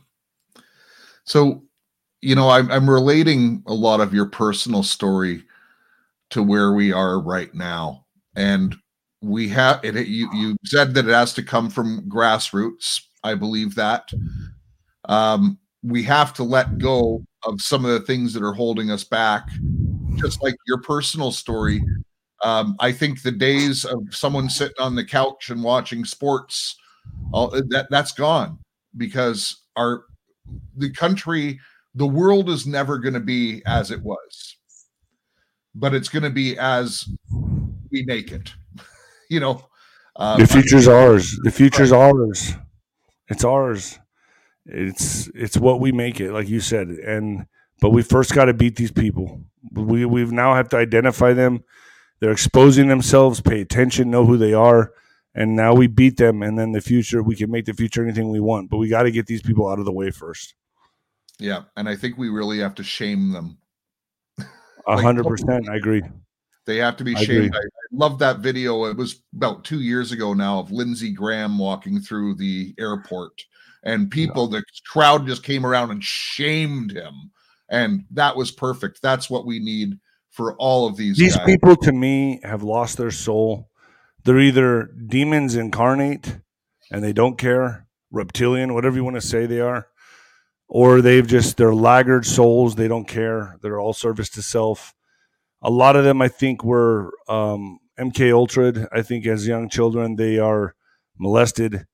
So, 1.23 1.63
you 2.21 2.35
know, 2.35 2.49
I'm, 2.49 2.71
I'm 2.71 2.89
relating 2.89 3.63
a 3.67 3.73
lot 3.73 3.99
of 3.99 4.13
your 4.13 4.27
personal 4.27 4.83
story 4.83 5.43
to 6.31 6.41
where 6.41 6.73
we 6.73 6.93
are 6.93 7.19
right 7.19 7.53
now. 7.53 8.05
And 8.35 8.75
we 9.21 9.49
have 9.49 9.81
it. 9.83 10.07
You, 10.07 10.29
you 10.33 10.57
said 10.65 10.93
that 10.93 11.07
it 11.07 11.11
has 11.11 11.33
to 11.35 11.43
come 11.43 11.69
from 11.69 12.09
grassroots. 12.09 13.01
I 13.23 13.35
believe 13.35 13.75
that. 13.75 14.09
Um, 15.05 15.59
we 15.83 16.03
have 16.03 16.33
to 16.35 16.43
let 16.43 16.77
go 16.77 17.23
of 17.45 17.61
some 17.61 17.85
of 17.85 17.91
the 17.91 18.01
things 18.01 18.33
that 18.33 18.43
are 18.43 18.53
holding 18.53 18.91
us 18.91 19.03
back, 19.03 19.49
just 20.15 20.41
like 20.43 20.55
your 20.67 20.81
personal 20.81 21.31
story. 21.31 21.83
Um, 22.43 22.75
I 22.79 22.91
think 22.91 23.21
the 23.21 23.31
days 23.31 23.85
of 23.85 23.99
someone 24.11 24.49
sitting 24.49 24.75
on 24.79 24.95
the 24.95 25.05
couch 25.05 25.49
and 25.49 25.63
watching 25.63 26.05
sports, 26.05 26.75
all, 27.31 27.49
that 27.49 27.87
that's 27.89 28.11
gone 28.11 28.59
because 28.97 29.63
our 29.75 30.03
the 30.75 30.91
country, 30.91 31.59
the 31.95 32.07
world 32.07 32.49
is 32.49 32.67
never 32.67 32.97
going 32.97 33.13
to 33.13 33.19
be 33.19 33.61
as 33.65 33.91
it 33.91 34.01
was, 34.01 34.57
but 35.75 35.93
it's 35.93 36.09
going 36.09 36.23
to 36.23 36.29
be 36.29 36.57
as 36.57 37.07
we 37.91 38.03
make 38.03 38.31
it. 38.31 38.53
you 39.29 39.39
know, 39.39 39.63
um, 40.15 40.39
the 40.39 40.47
future's 40.47 40.87
ours. 40.87 41.37
The 41.43 41.51
future's 41.51 41.91
ours. 41.91 42.53
It's 43.29 43.43
ours. 43.43 43.99
It's 44.71 45.29
it's 45.35 45.57
what 45.57 45.79
we 45.79 45.91
make 45.91 46.19
it, 46.19 46.31
like 46.31 46.47
you 46.47 46.59
said. 46.59 46.87
And 46.87 47.45
but 47.79 47.89
we 47.89 48.01
first 48.01 48.33
got 48.33 48.45
to 48.45 48.53
beat 48.53 48.75
these 48.75 48.91
people. 48.91 49.41
We 49.71 50.05
we 50.05 50.25
now 50.25 50.55
have 50.55 50.69
to 50.69 50.77
identify 50.77 51.33
them. 51.33 51.63
They're 52.19 52.31
exposing 52.31 52.87
themselves. 52.87 53.41
Pay 53.41 53.61
attention. 53.61 54.11
Know 54.11 54.25
who 54.25 54.37
they 54.37 54.53
are. 54.53 54.93
And 55.33 55.55
now 55.55 55.73
we 55.73 55.87
beat 55.87 56.17
them, 56.17 56.43
and 56.43 56.59
then 56.59 56.73
the 56.73 56.81
future 56.81 57.23
we 57.23 57.35
can 57.35 57.49
make 57.49 57.65
the 57.65 57.73
future 57.73 58.03
anything 58.03 58.31
we 58.31 58.41
want. 58.41 58.69
But 58.69 58.77
we 58.77 58.89
got 58.89 59.03
to 59.03 59.11
get 59.11 59.27
these 59.27 59.41
people 59.41 59.69
out 59.69 59.79
of 59.79 59.85
the 59.85 59.91
way 59.91 60.11
first. 60.11 60.55
Yeah, 61.39 61.63
and 61.75 61.87
I 61.87 61.95
think 61.95 62.17
we 62.17 62.29
really 62.29 62.59
have 62.59 62.75
to 62.75 62.83
shame 62.83 63.31
them. 63.31 63.57
A 64.87 65.01
hundred 65.01 65.25
percent, 65.25 65.69
I 65.69 65.75
agree. 65.75 66.03
They 66.65 66.77
have 66.77 66.97
to 66.97 67.03
be 67.03 67.15
I 67.15 67.23
shamed. 67.23 67.55
I, 67.55 67.59
I 67.59 67.63
love 67.91 68.19
that 68.19 68.39
video. 68.39 68.85
It 68.85 68.97
was 68.97 69.23
about 69.35 69.63
two 69.63 69.81
years 69.81 70.11
ago 70.11 70.33
now 70.33 70.59
of 70.59 70.71
Lindsey 70.71 71.11
Graham 71.11 71.57
walking 71.57 71.99
through 71.99 72.35
the 72.35 72.75
airport, 72.77 73.43
and 73.83 74.11
people, 74.11 74.47
the 74.47 74.63
crowd 74.87 75.25
just 75.25 75.43
came 75.43 75.65
around 75.65 75.91
and 75.91 76.03
shamed 76.03 76.91
him, 76.91 77.31
and 77.69 78.05
that 78.11 78.35
was 78.35 78.51
perfect. 78.51 79.01
That's 79.01 79.29
what 79.29 79.45
we 79.45 79.59
need 79.59 79.97
for 80.29 80.55
all 80.55 80.87
of 80.87 80.97
these. 80.97 81.17
These 81.17 81.35
guys. 81.35 81.45
people, 81.45 81.75
to 81.77 81.91
me, 81.91 82.39
have 82.43 82.63
lost 82.63 82.97
their 82.97 83.11
soul. 83.11 83.69
They're 84.23 84.39
either 84.39 84.83
demons 85.07 85.55
incarnate, 85.55 86.37
and 86.91 87.03
they 87.03 87.13
don't 87.13 87.37
care, 87.37 87.87
reptilian, 88.11 88.73
whatever 88.73 88.95
you 88.95 89.03
want 89.03 89.15
to 89.15 89.21
say 89.21 89.45
they 89.45 89.61
are, 89.61 89.87
or 90.67 91.01
they've 91.01 91.27
just 91.27 91.57
they're 91.57 91.73
laggard 91.73 92.25
souls. 92.25 92.75
They 92.75 92.87
don't 92.87 93.07
care. 93.07 93.57
They're 93.61 93.79
all 93.79 93.93
service 93.93 94.29
to 94.31 94.41
self. 94.41 94.93
A 95.63 95.69
lot 95.69 95.95
of 95.95 96.03
them, 96.03 96.21
I 96.21 96.27
think, 96.27 96.63
were 96.63 97.11
um, 97.27 97.79
MK 97.99 98.33
Ultra. 98.33 98.87
I 98.91 99.01
think 99.01 99.27
as 99.27 99.47
young 99.47 99.69
children, 99.69 100.15
they 100.15 100.39
are 100.39 100.75
molested. 101.19 101.85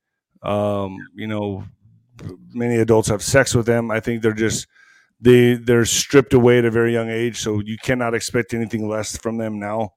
Um, 0.42 0.98
you 1.14 1.26
know, 1.26 1.64
many 2.52 2.76
adults 2.76 3.08
have 3.08 3.22
sex 3.22 3.54
with 3.54 3.66
them. 3.66 3.90
I 3.90 4.00
think 4.00 4.22
they're 4.22 4.32
just 4.32 4.66
they 5.20 5.54
they're 5.54 5.84
stripped 5.84 6.34
away 6.34 6.58
at 6.58 6.64
a 6.64 6.70
very 6.70 6.92
young 6.92 7.10
age, 7.10 7.40
so 7.40 7.60
you 7.60 7.76
cannot 7.82 8.14
expect 8.14 8.54
anything 8.54 8.88
less 8.88 9.16
from 9.16 9.38
them 9.38 9.58
now. 9.58 9.94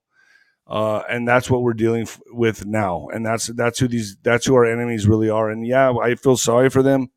Uh, 0.67 1.03
and 1.09 1.27
that's 1.27 1.49
what 1.49 1.63
we're 1.63 1.73
dealing 1.73 2.03
f- 2.03 2.19
with 2.27 2.65
now, 2.65 3.07
and 3.13 3.25
that's 3.25 3.47
that's 3.47 3.79
who 3.79 3.87
these 3.87 4.15
that's 4.23 4.45
who 4.45 4.55
our 4.55 4.65
enemies 4.65 5.07
really 5.07 5.29
are. 5.29 5.49
And 5.49 5.65
yeah, 5.65 5.91
I 5.91 6.15
feel 6.15 6.37
sorry 6.37 6.69
for 6.69 6.81
them, 6.81 7.09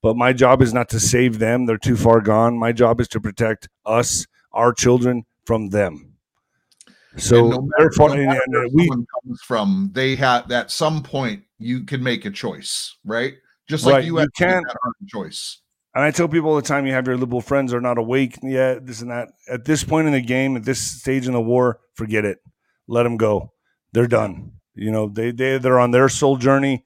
but 0.00 0.16
my 0.16 0.32
job 0.32 0.62
is 0.62 0.72
not 0.72 0.88
to 0.90 1.00
save 1.00 1.38
them; 1.38 1.66
they're 1.66 1.76
too 1.76 1.96
far 1.96 2.20
gone. 2.20 2.58
My 2.58 2.72
job 2.72 3.00
is 3.00 3.08
to 3.08 3.20
protect 3.20 3.68
us, 3.84 4.26
our 4.52 4.72
children, 4.72 5.24
from 5.44 5.68
them. 5.68 6.14
So 7.16 7.48
no 7.48 7.68
matter, 7.78 7.90
no 7.98 8.06
matter 8.08 8.40
where 8.48 8.68
we 8.72 8.88
comes 8.88 9.42
from, 9.46 9.90
they 9.92 10.16
have 10.16 10.50
at 10.50 10.70
some 10.70 11.02
point 11.02 11.44
you 11.58 11.84
can 11.84 12.02
make 12.02 12.24
a 12.24 12.30
choice, 12.30 12.96
right? 13.04 13.34
Just 13.68 13.84
like 13.86 13.94
Right, 13.94 14.04
you, 14.04 14.14
you 14.14 14.16
had 14.18 14.28
to 14.34 14.46
make 14.46 14.52
can't- 14.54 14.66
choice. 15.08 15.60
And 15.94 16.02
I 16.02 16.10
tell 16.10 16.26
people 16.26 16.50
all 16.50 16.56
the 16.56 16.62
time, 16.62 16.86
you 16.86 16.92
have 16.92 17.06
your 17.06 17.16
liberal 17.16 17.40
friends 17.40 17.72
are 17.72 17.80
not 17.80 17.98
awake 17.98 18.36
yet, 18.42 18.84
this 18.84 19.00
and 19.00 19.10
that. 19.12 19.28
At 19.48 19.64
this 19.64 19.84
point 19.84 20.08
in 20.08 20.12
the 20.12 20.20
game, 20.20 20.56
at 20.56 20.64
this 20.64 20.80
stage 20.80 21.26
in 21.28 21.34
the 21.34 21.40
war, 21.40 21.78
forget 21.94 22.24
it. 22.24 22.38
Let 22.88 23.04
them 23.04 23.16
go. 23.16 23.52
They're 23.92 24.08
done. 24.08 24.54
You 24.74 24.90
know, 24.90 25.08
they, 25.08 25.30
they, 25.30 25.56
they're 25.58 25.78
on 25.78 25.92
their 25.92 26.08
soul 26.08 26.36
journey. 26.36 26.82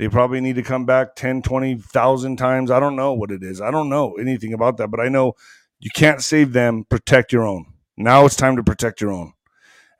They 0.00 0.08
probably 0.08 0.40
need 0.40 0.56
to 0.56 0.62
come 0.64 0.84
back 0.86 1.14
10, 1.14 1.42
20,000 1.42 2.36
times. 2.36 2.70
I 2.72 2.80
don't 2.80 2.96
know 2.96 3.12
what 3.12 3.30
it 3.30 3.44
is. 3.44 3.60
I 3.60 3.70
don't 3.70 3.88
know 3.88 4.14
anything 4.14 4.52
about 4.52 4.76
that, 4.78 4.88
but 4.88 4.98
I 5.00 5.08
know 5.08 5.34
You 5.80 5.90
can't 5.94 6.20
save 6.20 6.52
them. 6.52 6.84
Protect 6.90 7.32
your 7.32 7.46
own. 7.46 7.64
Now 7.96 8.26
it's 8.26 8.34
time 8.34 8.56
to 8.56 8.64
protect 8.64 9.00
your 9.00 9.12
own. 9.12 9.34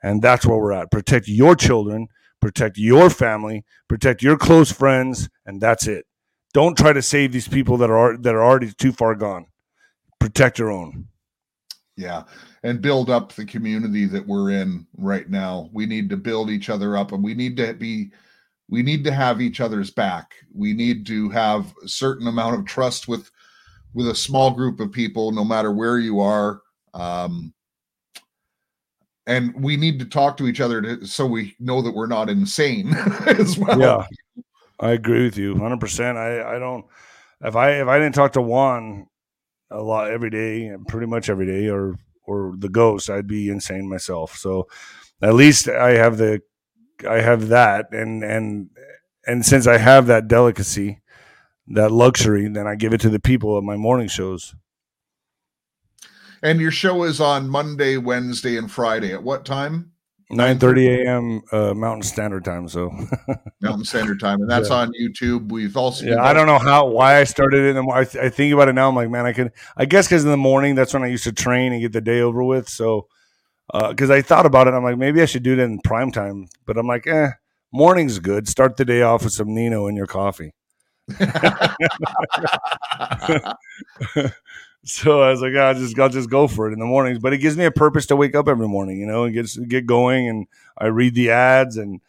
And 0.03 0.21
that's 0.21 0.45
where 0.45 0.57
we're 0.57 0.73
at. 0.73 0.91
Protect 0.91 1.29
your 1.29 1.55
children, 1.55 2.07
protect 2.41 2.77
your 2.77 3.09
family, 3.09 3.63
protect 3.87 4.21
your 4.21 4.37
close 4.37 4.69
friends, 4.73 5.29
and 5.45 5.61
that's 5.61 5.87
it. 5.87 6.05
Don't 6.53 6.77
try 6.77 6.93
to 6.93 7.01
save 7.01 7.31
these 7.31 7.47
people 7.47 7.77
that 7.77 7.89
are 7.89 8.17
that 8.17 8.35
are 8.35 8.43
already 8.43 8.71
too 8.71 8.91
far 8.91 9.15
gone. 9.15 9.45
Protect 10.19 10.59
your 10.59 10.71
own. 10.71 11.07
Yeah. 11.95 12.23
And 12.63 12.81
build 12.81 13.09
up 13.09 13.33
the 13.33 13.45
community 13.45 14.05
that 14.05 14.25
we're 14.25 14.51
in 14.51 14.87
right 14.97 15.29
now. 15.29 15.69
We 15.73 15.85
need 15.85 16.09
to 16.09 16.17
build 16.17 16.49
each 16.49 16.69
other 16.69 16.97
up 16.97 17.11
and 17.11 17.23
we 17.23 17.33
need 17.33 17.57
to 17.57 17.73
be 17.73 18.11
we 18.69 18.83
need 18.83 19.03
to 19.03 19.11
have 19.11 19.41
each 19.41 19.59
other's 19.59 19.91
back. 19.91 20.35
We 20.53 20.73
need 20.73 21.05
to 21.07 21.29
have 21.29 21.73
a 21.83 21.87
certain 21.87 22.27
amount 22.27 22.59
of 22.59 22.65
trust 22.65 23.07
with 23.07 23.29
with 23.93 24.07
a 24.07 24.15
small 24.15 24.51
group 24.51 24.79
of 24.79 24.91
people, 24.91 25.31
no 25.31 25.43
matter 25.43 25.71
where 25.71 25.97
you 25.99 26.19
are. 26.19 26.61
Um, 26.93 27.53
and 29.25 29.53
we 29.61 29.77
need 29.77 29.99
to 29.99 30.05
talk 30.05 30.37
to 30.37 30.47
each 30.47 30.61
other 30.61 30.81
to, 30.81 31.05
so 31.05 31.25
we 31.25 31.55
know 31.59 31.81
that 31.81 31.93
we're 31.93 32.07
not 32.07 32.29
insane 32.29 32.93
as 33.25 33.57
well. 33.57 33.79
Yeah, 33.79 34.05
I 34.79 34.91
agree 34.91 35.23
with 35.23 35.37
you 35.37 35.53
100. 35.53 35.79
percent 35.79 36.17
I 36.17 36.55
I 36.55 36.59
don't 36.59 36.85
if 37.41 37.55
I 37.55 37.81
if 37.81 37.87
I 37.87 37.99
didn't 37.99 38.15
talk 38.15 38.33
to 38.33 38.41
Juan 38.41 39.07
a 39.71 39.81
lot 39.81 40.11
every 40.11 40.29
day 40.29 40.75
pretty 40.87 41.07
much 41.07 41.29
every 41.29 41.45
day 41.45 41.69
or 41.69 41.97
or 42.25 42.53
the 42.57 42.69
ghost, 42.69 43.09
I'd 43.09 43.27
be 43.27 43.49
insane 43.49 43.89
myself. 43.89 44.37
So 44.37 44.67
at 45.21 45.33
least 45.33 45.67
I 45.67 45.91
have 45.91 46.17
the 46.17 46.41
I 47.07 47.21
have 47.21 47.47
that 47.49 47.87
and 47.91 48.23
and 48.23 48.69
and 49.25 49.45
since 49.45 49.67
I 49.67 49.77
have 49.77 50.07
that 50.07 50.27
delicacy, 50.27 51.01
that 51.67 51.91
luxury, 51.91 52.47
then 52.47 52.67
I 52.67 52.75
give 52.75 52.93
it 52.93 53.01
to 53.01 53.09
the 53.09 53.19
people 53.19 53.57
at 53.57 53.63
my 53.63 53.75
morning 53.75 54.07
shows. 54.07 54.55
And 56.41 56.61
your 56.61 56.71
show 56.71 57.03
is 57.03 57.19
on 57.19 57.49
Monday, 57.49 57.97
Wednesday, 57.97 58.57
and 58.57 58.71
Friday. 58.71 59.13
At 59.13 59.23
what 59.23 59.45
time? 59.45 59.91
Nine 60.31 60.59
thirty 60.59 60.87
a.m. 60.87 61.41
Uh, 61.51 61.73
Mountain 61.73 62.03
Standard 62.03 62.45
Time. 62.45 62.67
So 62.69 62.91
Mountain 63.61 63.85
Standard 63.85 64.19
Time, 64.19 64.41
and 64.41 64.49
that's 64.49 64.69
Yeah. 64.69 64.75
on 64.75 64.93
YouTube. 64.93 65.51
We've 65.51 65.75
also 65.75 66.05
yeah, 66.05 66.23
I 66.23 66.33
don't 66.33 66.45
know 66.45 66.59
how 66.59 66.85
why 66.85 67.19
I 67.19 67.23
started 67.23 67.63
it. 67.65 67.75
And 67.75 67.91
I, 67.91 68.03
th- 68.03 68.23
I 68.23 68.29
think 68.29 68.53
about 68.53 68.69
it 68.69 68.73
now. 68.73 68.87
I'm 68.87 68.95
like, 68.95 69.09
man, 69.09 69.25
I 69.25 69.33
could. 69.33 69.51
I 69.75 69.85
guess 69.85 70.07
because 70.07 70.23
in 70.23 70.29
the 70.29 70.37
morning, 70.37 70.75
that's 70.75 70.93
when 70.93 71.01
I 71.03 71.07
used 71.07 71.23
to 71.23 71.31
train 71.31 71.73
and 71.73 71.81
get 71.81 71.93
the 71.93 72.01
day 72.01 72.21
over 72.21 72.43
with. 72.43 72.69
So 72.69 73.07
because 73.73 74.11
I 74.11 74.21
thought 74.21 74.45
about 74.45 74.67
it, 74.67 74.75
I'm 74.75 74.83
like, 74.83 74.97
maybe 74.99 75.19
I 75.21 75.25
should 75.25 75.41
do 75.43 75.53
it 75.53 75.59
in 75.59 75.79
prime 75.79 76.11
time. 76.11 76.47
But 76.67 76.77
I'm 76.77 76.85
like, 76.87 77.07
eh, 77.07 77.29
morning's 77.71 78.19
good. 78.19 78.47
Start 78.47 78.77
the 78.77 78.85
day 78.85 79.01
off 79.01 79.23
with 79.23 79.33
some 79.33 79.53
Nino 79.55 79.87
in 79.87 79.95
your 79.95 80.07
coffee. 80.07 80.53
So 84.85 85.21
I 85.21 85.29
was 85.29 85.41
like, 85.41 85.55
I'll 85.55 85.73
just 85.73 85.99
I'll 85.99 86.09
just 86.09 86.29
go 86.29 86.47
for 86.47 86.69
it 86.69 86.73
in 86.73 86.79
the 86.79 86.85
mornings. 86.85 87.19
But 87.19 87.33
it 87.33 87.39
gives 87.39 87.57
me 87.57 87.65
a 87.65 87.71
purpose 87.71 88.05
to 88.07 88.15
wake 88.15 88.33
up 88.33 88.47
every 88.47 88.67
morning, 88.67 88.97
you 88.99 89.05
know, 89.05 89.25
and 89.25 89.33
get 89.33 89.49
get 89.67 89.85
going. 89.85 90.27
And 90.29 90.47
I 90.77 90.87
read 90.87 91.15
the 91.15 91.31
ads, 91.31 91.75
and 91.75 91.99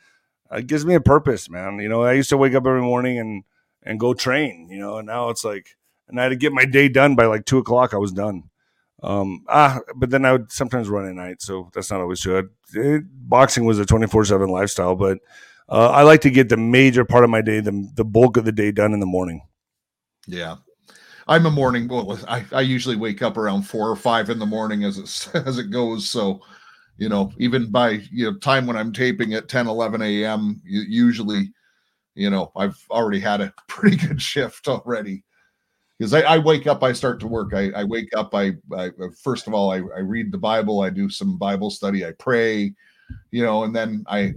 it 0.52 0.66
gives 0.66 0.86
me 0.86 0.94
a 0.94 1.00
purpose, 1.00 1.50
man. 1.50 1.80
You 1.80 1.88
know, 1.88 2.02
I 2.02 2.12
used 2.12 2.30
to 2.30 2.36
wake 2.36 2.54
up 2.54 2.66
every 2.66 2.80
morning 2.80 3.18
and 3.18 3.44
and 3.82 3.98
go 3.98 4.14
train, 4.14 4.68
you 4.70 4.78
know, 4.78 4.98
and 4.98 5.06
now 5.06 5.30
it's 5.30 5.44
like, 5.44 5.76
and 6.08 6.20
I 6.20 6.24
had 6.24 6.28
to 6.30 6.36
get 6.36 6.52
my 6.52 6.64
day 6.64 6.88
done 6.88 7.16
by 7.16 7.26
like 7.26 7.44
two 7.44 7.58
o'clock. 7.58 7.92
I 7.92 7.98
was 7.98 8.12
done. 8.12 8.44
Um, 9.02 9.44
ah, 9.48 9.80
but 9.96 10.10
then 10.10 10.24
I 10.24 10.32
would 10.32 10.52
sometimes 10.52 10.88
run 10.88 11.08
at 11.08 11.14
night, 11.14 11.40
so 11.40 11.70
that's 11.74 11.90
not 11.90 12.00
always 12.00 12.22
good. 12.22 12.50
It, 12.74 13.04
boxing 13.10 13.64
was 13.64 13.78
a 13.78 13.86
twenty 13.86 14.06
four 14.06 14.24
seven 14.24 14.50
lifestyle, 14.50 14.94
but 14.94 15.18
uh, 15.68 15.88
I 15.88 16.02
like 16.02 16.20
to 16.22 16.30
get 16.30 16.48
the 16.48 16.56
major 16.56 17.04
part 17.04 17.24
of 17.24 17.30
my 17.30 17.40
day, 17.40 17.60
the 17.60 17.90
the 17.94 18.04
bulk 18.04 18.36
of 18.36 18.44
the 18.44 18.52
day 18.52 18.70
done 18.70 18.92
in 18.92 19.00
the 19.00 19.06
morning. 19.06 19.42
Yeah. 20.26 20.56
I'm 21.30 21.46
a 21.46 21.50
morning. 21.50 21.86
Well, 21.86 22.18
I, 22.26 22.44
I 22.50 22.60
usually 22.60 22.96
wake 22.96 23.22
up 23.22 23.36
around 23.36 23.62
four 23.62 23.88
or 23.88 23.94
five 23.94 24.30
in 24.30 24.40
the 24.40 24.46
morning 24.46 24.82
as 24.82 24.98
it 24.98 25.30
as 25.46 25.58
it 25.58 25.70
goes. 25.70 26.10
So, 26.10 26.40
you 26.98 27.08
know, 27.08 27.32
even 27.38 27.70
by 27.70 28.02
you 28.10 28.30
know 28.30 28.36
time 28.38 28.66
when 28.66 28.76
I'm 28.76 28.92
taping 28.92 29.32
at 29.34 29.48
10, 29.48 29.68
11 29.68 30.02
a.m., 30.02 30.60
usually, 30.64 31.52
you 32.16 32.30
know, 32.30 32.50
I've 32.56 32.84
already 32.90 33.20
had 33.20 33.40
a 33.40 33.54
pretty 33.68 33.96
good 33.96 34.20
shift 34.20 34.66
already. 34.66 35.22
Because 35.96 36.14
I, 36.14 36.22
I 36.22 36.38
wake 36.38 36.66
up, 36.66 36.82
I 36.82 36.92
start 36.92 37.20
to 37.20 37.28
work. 37.28 37.54
I, 37.54 37.70
I 37.76 37.84
wake 37.84 38.08
up. 38.16 38.34
I, 38.34 38.54
I 38.76 38.90
first 39.22 39.46
of 39.46 39.54
all, 39.54 39.70
I, 39.70 39.76
I 39.76 40.00
read 40.00 40.32
the 40.32 40.38
Bible. 40.38 40.80
I 40.80 40.90
do 40.90 41.08
some 41.08 41.38
Bible 41.38 41.70
study. 41.70 42.04
I 42.04 42.12
pray, 42.18 42.74
you 43.30 43.44
know, 43.44 43.62
and 43.62 43.76
then 43.76 44.04
I, 44.08 44.34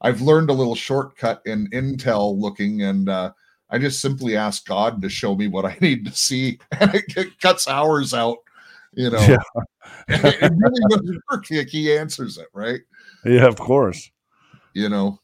I've 0.00 0.20
learned 0.20 0.50
a 0.50 0.54
little 0.54 0.74
shortcut 0.74 1.42
in 1.46 1.70
Intel 1.70 2.36
looking, 2.40 2.82
and 2.82 3.08
uh, 3.08 3.32
I 3.70 3.78
just 3.78 4.00
simply 4.00 4.36
ask 4.36 4.64
God 4.66 5.02
to 5.02 5.08
show 5.08 5.34
me 5.34 5.48
what 5.48 5.64
I 5.64 5.76
need 5.80 6.04
to 6.06 6.12
see, 6.12 6.58
and 6.80 6.94
it, 6.94 7.40
cuts 7.40 7.68
hours 7.68 8.14
out. 8.14 8.38
You 8.92 9.10
know, 9.10 9.20
Yeah. 9.20 9.62
it 10.08 10.52
really 10.56 10.80
does 10.88 11.20
work. 11.30 11.46
He 11.46 11.92
answers 11.92 12.38
it, 12.38 12.48
right? 12.52 12.80
Yeah, 13.24 13.46
of 13.46 13.56
course. 13.56 14.10
You 14.72 14.88
know, 14.88 15.20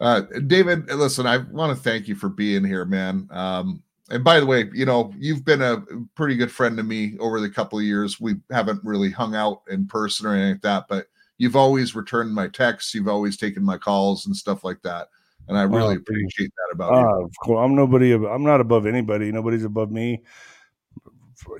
uh, 0.00 0.22
David. 0.46 0.90
Listen, 0.90 1.26
I 1.26 1.38
want 1.38 1.76
to 1.76 1.82
thank 1.82 2.08
you 2.08 2.14
for 2.14 2.28
being 2.28 2.64
here, 2.64 2.84
man. 2.84 3.28
Um, 3.30 3.82
and 4.10 4.22
by 4.22 4.38
the 4.38 4.46
way, 4.46 4.68
you 4.74 4.84
know, 4.84 5.12
you've 5.18 5.44
been 5.44 5.62
a 5.62 5.82
pretty 6.14 6.36
good 6.36 6.52
friend 6.52 6.76
to 6.76 6.82
me 6.82 7.16
over 7.18 7.40
the 7.40 7.48
couple 7.48 7.78
of 7.78 7.84
years. 7.84 8.20
We 8.20 8.34
haven't 8.50 8.84
really 8.84 9.10
hung 9.10 9.34
out 9.34 9.62
in 9.70 9.86
person 9.86 10.26
or 10.26 10.34
anything 10.34 10.52
like 10.52 10.62
that, 10.62 10.84
but 10.88 11.06
you've 11.38 11.56
always 11.56 11.94
returned 11.94 12.34
my 12.34 12.48
texts. 12.48 12.94
You've 12.94 13.08
always 13.08 13.36
taken 13.36 13.64
my 13.64 13.78
calls 13.78 14.26
and 14.26 14.36
stuff 14.36 14.62
like 14.62 14.82
that. 14.82 15.08
And 15.48 15.58
I 15.58 15.62
really 15.62 15.96
Oh, 15.96 15.98
appreciate 15.98 16.50
that 16.56 16.74
about 16.74 16.94
you. 16.94 17.00
Ah, 17.00 17.24
of 17.24 17.32
course. 17.42 17.64
I'm 17.64 17.74
nobody. 17.74 18.12
I'm 18.12 18.44
not 18.44 18.60
above 18.60 18.86
anybody. 18.86 19.30
Nobody's 19.32 19.64
above 19.64 19.90
me. 19.90 20.22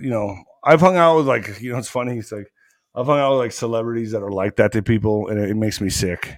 You 0.01 0.11
know, 0.11 0.37
I've 0.62 0.80
hung 0.80 0.97
out 0.97 1.16
with 1.16 1.26
like 1.26 1.61
you 1.61 1.72
know. 1.72 1.78
It's 1.78 1.89
funny. 1.89 2.18
It's 2.18 2.32
like 2.32 2.51
I've 2.95 3.07
hung 3.07 3.18
out 3.18 3.32
with 3.32 3.41
like 3.41 3.53
celebrities 3.53 4.12
that 4.12 4.22
are 4.22 4.30
like 4.30 4.57
that 4.57 4.72
to 4.72 4.82
people, 4.82 5.28
and 5.28 5.39
it, 5.39 5.51
it 5.51 5.55
makes 5.57 5.80
me 5.80 5.91
sick. 5.91 6.37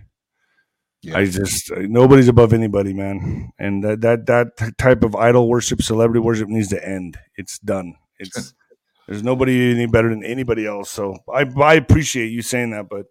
Yeah. 1.02 1.18
I 1.18 1.26
just 1.26 1.70
nobody's 1.70 2.28
above 2.28 2.52
anybody, 2.52 2.92
man. 2.92 3.52
And 3.58 3.84
that 3.84 4.00
that 4.00 4.26
that 4.26 4.78
type 4.78 5.04
of 5.04 5.14
idol 5.14 5.48
worship, 5.48 5.82
celebrity 5.82 6.20
worship 6.20 6.48
needs 6.48 6.68
to 6.68 6.88
end. 6.88 7.18
It's 7.36 7.58
done. 7.58 7.94
It's 8.18 8.54
there's 9.06 9.22
nobody 9.22 9.72
any 9.72 9.86
better 9.86 10.08
than 10.08 10.24
anybody 10.24 10.66
else. 10.66 10.90
So 10.90 11.16
I 11.32 11.42
I 11.62 11.74
appreciate 11.74 12.28
you 12.32 12.42
saying 12.42 12.70
that, 12.70 12.88
but 12.88 13.06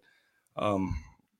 um, 0.56 0.96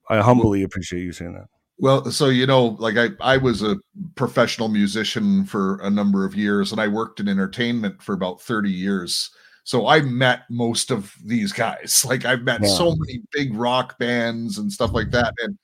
I 0.08 0.22
humbly 0.22 0.62
appreciate 0.62 1.02
you 1.02 1.12
saying 1.12 1.34
that. 1.34 1.48
Well, 1.78 2.10
so 2.10 2.28
you 2.28 2.46
know, 2.46 2.76
like 2.78 2.96
I 2.96 3.08
I 3.20 3.36
was 3.36 3.62
a 3.62 3.76
professional 4.14 4.68
musician 4.68 5.44
for 5.44 5.78
a 5.82 5.90
number 5.90 6.24
of 6.24 6.34
years 6.34 6.72
and 6.72 6.80
I 6.80 6.88
worked 6.88 7.20
in 7.20 7.28
entertainment 7.28 8.02
for 8.02 8.14
about 8.14 8.40
30 8.40 8.70
years. 8.70 9.30
So 9.64 9.86
I 9.88 10.00
met 10.00 10.42
most 10.48 10.90
of 10.90 11.12
these 11.24 11.52
guys. 11.52 12.04
Like 12.08 12.24
I've 12.24 12.42
met 12.42 12.62
Yeah. 12.62 12.68
so 12.68 12.96
many 12.96 13.20
big 13.32 13.54
rock 13.54 13.98
bands 13.98 14.58
and 14.58 14.72
stuff 14.72 14.92
like 14.92 15.10
that 15.10 15.34
and 15.42 15.58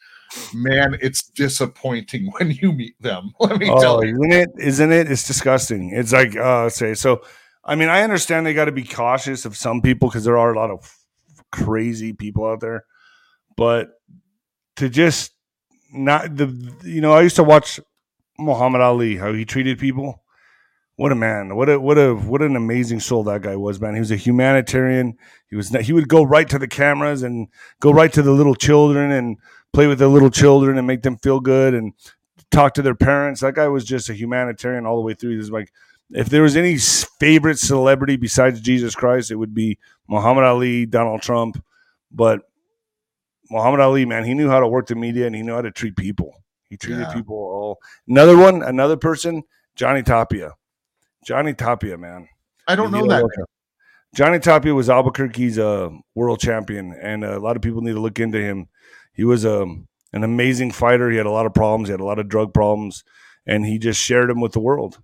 man, 0.55 0.99
it's 1.01 1.23
disappointing 1.31 2.31
when 2.39 2.51
you 2.51 2.73
meet 2.73 3.01
them. 3.01 3.33
Let 3.41 3.59
me 3.59 3.71
Oh, 3.71 3.81
tell 3.81 4.05
you. 4.05 4.15
isn't 4.17 4.33
it? 4.33 4.51
Isn't 4.59 4.93
it? 4.93 5.11
It's 5.11 5.27
disgusting. 5.27 5.93
It's 5.95 6.13
like 6.13 6.37
uh 6.37 6.69
say 6.69 6.93
so. 6.95 7.23
I 7.65 7.75
mean, 7.77 7.89
I 7.89 8.03
understand 8.03 8.45
they 8.45 8.55
got 8.55 8.65
to 8.65 8.73
be 8.73 8.83
cautious 8.85 9.45
of 9.47 9.57
some 9.57 9.81
people 9.81 10.09
because 10.09 10.25
there 10.25 10.37
are 10.37 10.53
a 10.53 10.59
lot 10.59 10.71
of 10.71 10.93
crazy 11.53 12.13
people 12.13 12.45
out 12.45 12.59
there, 12.61 12.85
but 13.57 13.91
to 14.77 14.89
just 14.89 15.31
not 15.93 16.37
the 16.37 16.47
you 16.85 17.01
know, 17.01 17.13
I 17.13 17.23
used 17.23 17.37
to 17.37 17.45
watch 17.45 17.79
Muhammad 18.39 18.81
Ali 18.81 19.17
how 19.17 19.33
he 19.33 19.45
treated 19.45 19.79
people. 19.79 20.23
What 20.97 21.13
a 21.13 21.17
man! 21.17 21.57
What 21.57 21.69
a 21.69 21.81
what 21.81 21.99
a 21.99 22.15
what 22.15 22.43
an 22.43 22.55
amazing 22.55 23.01
soul 23.01 23.25
that 23.25 23.43
guy 23.43 23.57
was, 23.57 23.81
man. 23.81 23.95
He 23.95 24.01
was 24.01 24.11
a 24.11 24.17
humanitarian. 24.17 25.17
He 25.49 25.57
was 25.57 25.71
he 25.71 25.93
would 25.93 26.09
go 26.09 26.23
right 26.23 26.49
to 26.49 26.59
the 26.59 26.69
cameras 26.69 27.23
and 27.23 27.49
go 27.81 27.93
right 27.93 28.13
to 28.13 28.23
the 28.23 28.33
little 28.33 28.55
children 28.55 29.11
and 29.11 29.39
play 29.73 29.87
with 29.87 29.99
the 29.99 30.09
little 30.09 30.31
children 30.31 30.79
and 30.79 30.87
make 30.87 31.03
them 31.03 31.17
feel 31.17 31.41
good 31.41 31.75
and 31.75 31.95
talk 32.51 32.75
to 32.75 32.83
their 32.83 32.95
parents. 32.95 33.41
That 33.41 33.55
guy 33.55 33.69
was 33.69 33.85
just 33.85 34.11
a 34.11 34.15
humanitarian 34.15 34.87
all 34.87 34.97
the 34.97 35.03
way 35.03 35.15
through. 35.15 35.31
He 35.31 35.37
was 35.39 35.51
like, 35.51 35.73
if 36.11 36.29
there 36.29 36.43
was 36.43 36.57
any 36.57 36.77
favorite 36.77 37.59
celebrity 37.59 38.17
besides 38.17 38.61
Jesus 38.61 38.95
Christ, 38.95 39.31
it 39.31 39.37
would 39.37 39.55
be 39.55 39.79
Muhammad 40.09 40.45
Ali, 40.45 40.85
Donald 40.85 41.23
Trump. 41.23 41.63
But 42.11 42.43
Muhammad 43.53 43.81
Ali, 43.81 44.05
man, 44.07 44.25
he 44.25 44.35
knew 44.35 44.49
how 44.49 44.61
to 44.61 44.67
work 44.67 44.87
the 44.87 44.95
media 44.95 45.27
and 45.27 45.37
he 45.37 45.43
knew 45.43 45.53
how 45.55 45.61
to 45.63 45.71
treat 45.71 45.95
people. 45.97 46.43
He 46.71 46.77
treated 46.79 47.03
Yeah. 47.09 47.15
people 47.15 47.37
all. 47.37 47.79
Another 48.09 48.37
one, 48.37 48.63
another 48.63 48.97
person, 48.97 49.43
Johnny 49.77 50.03
Tapia. 50.03 50.53
Johnny 51.25 51.53
Tapia, 51.53 51.99
man. 51.99 52.29
I 52.67 52.75
don't 52.75 52.91
know 52.91 53.07
that. 53.07 53.47
Johnny 54.15 54.39
Tapia 54.39 54.75
was 54.75 54.91
Albuquerque's 54.91 55.59
uh, 55.59 55.91
world 56.15 56.41
champion, 56.41 56.95
and 57.01 57.25
a 57.25 57.39
lot 57.39 57.57
of 57.57 57.63
people 57.63 57.81
need 57.83 57.93
to 57.95 58.01
look 58.01 58.19
into 58.21 58.39
him. 58.39 58.69
He 59.13 59.25
was 59.25 59.45
um, 59.47 59.89
an 60.13 60.25
amazing 60.25 60.71
fighter. 60.73 61.11
He 61.11 61.17
had 61.17 61.27
a 61.27 61.31
lot 61.31 61.47
of 61.47 61.55
problems. 61.55 61.89
He 61.89 61.93
had 61.93 62.01
a 62.01 62.05
lot 62.05 62.19
of 62.19 62.29
drug 62.29 62.53
problems, 62.53 63.05
and 63.47 63.65
he 63.65 63.79
just 63.79 64.01
shared 64.01 64.29
them 64.31 64.41
with 64.41 64.53
the 64.53 64.61
world. 64.61 65.01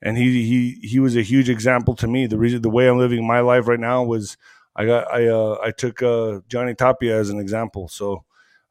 And 0.00 0.16
he 0.16 0.44
he 0.44 0.86
he 0.86 1.00
was 1.00 1.16
a 1.16 1.22
huge 1.22 1.48
example 1.50 1.94
to 1.96 2.06
me. 2.06 2.26
The 2.26 2.38
reason 2.38 2.62
the 2.62 2.70
way 2.70 2.88
I'm 2.88 2.98
living 2.98 3.26
my 3.26 3.40
life 3.40 3.66
right 3.66 3.80
now 3.80 4.02
was 4.04 4.36
I 4.78 4.86
got 4.86 5.12
I 5.12 5.26
uh, 5.26 5.58
I 5.62 5.72
took 5.72 6.02
uh, 6.02 6.38
Johnny 6.48 6.72
Tapia 6.72 7.18
as 7.18 7.30
an 7.30 7.40
example. 7.40 7.88
So 7.88 8.24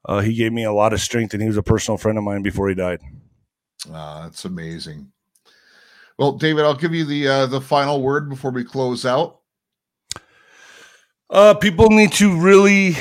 uh, 0.06 0.22
he 0.22 0.34
gave 0.34 0.54
me 0.54 0.64
a 0.64 0.72
lot 0.72 0.94
of 0.94 1.02
strength, 1.02 1.34
and 1.34 1.44
he 1.44 1.50
was 1.50 1.58
a 1.58 1.64
personal 1.64 1.98
friend 1.98 2.18
of 2.18 2.24
mine 2.24 2.42
before 2.42 2.70
he 2.70 2.76
died. 2.76 3.02
Ah, 3.92 4.22
that's 4.24 4.46
amazing. 4.46 5.12
Well, 6.18 6.32
David, 6.32 6.64
I'll 6.64 6.76
give 6.76 6.94
you 6.94 7.04
the 7.04 7.28
uh, 7.28 7.46
the 7.48 7.60
final 7.60 8.02
word 8.02 8.30
before 8.30 8.52
we 8.52 8.64
close 8.64 9.06
out. 9.06 9.42
Uh, 11.30 11.54
people 11.54 11.90
need 11.90 12.14
to 12.14 12.40
really, 12.40 12.96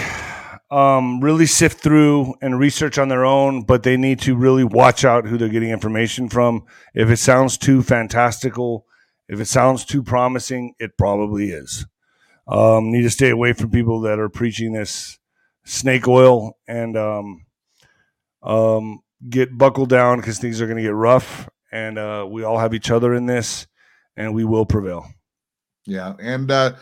um, 0.73 1.21
really 1.21 1.47
sift 1.47 1.81
through 1.81 2.35
and 2.43 2.59
research 2.59 2.99
on 2.99 3.09
their 3.09 3.25
own, 3.25 3.63
but 3.63 3.85
they 3.85 3.97
need 3.97 4.19
to 4.23 4.35
really 4.35 4.65
watch 4.65 5.05
out 5.05 5.27
who 5.27 5.39
they're 5.39 5.49
getting 5.49 5.71
information 5.71 6.29
from. 6.29 6.65
If 6.93 7.09
it 7.09 7.19
sounds 7.19 7.57
too 7.57 7.85
fantastical, 7.85 8.85
if 9.29 9.39
it 9.39 9.47
sounds 9.47 9.85
too 9.85 10.03
promising, 10.03 10.75
it 10.81 10.99
probably 10.99 11.51
is. 11.51 11.87
Um, 12.49 12.93
need 12.93 13.03
to 13.03 13.11
stay 13.11 13.31
away 13.31 13.53
from 13.53 13.71
people 13.71 14.01
that 14.03 14.19
are 14.19 14.29
preaching 14.29 14.73
this 14.73 15.19
snake 15.65 16.07
oil 16.07 16.57
and 16.69 16.97
um, 16.97 17.45
um, 18.43 19.01
get 19.29 19.57
buckled 19.59 19.89
down 19.89 20.21
because 20.21 20.39
things 20.39 20.61
are 20.61 20.67
going 20.67 20.77
to 20.77 20.83
get 20.83 20.95
rough. 20.95 21.49
And 21.73 21.99
uh, 21.99 22.27
we 22.29 22.45
all 22.45 22.59
have 22.59 22.75
each 22.75 22.91
other 22.91 23.13
in 23.15 23.27
this, 23.27 23.67
and 24.17 24.35
we 24.35 24.45
will 24.45 24.65
prevail. 24.65 25.07
Yeah, 25.85 26.15
and 26.21 26.51
uh, 26.51 26.75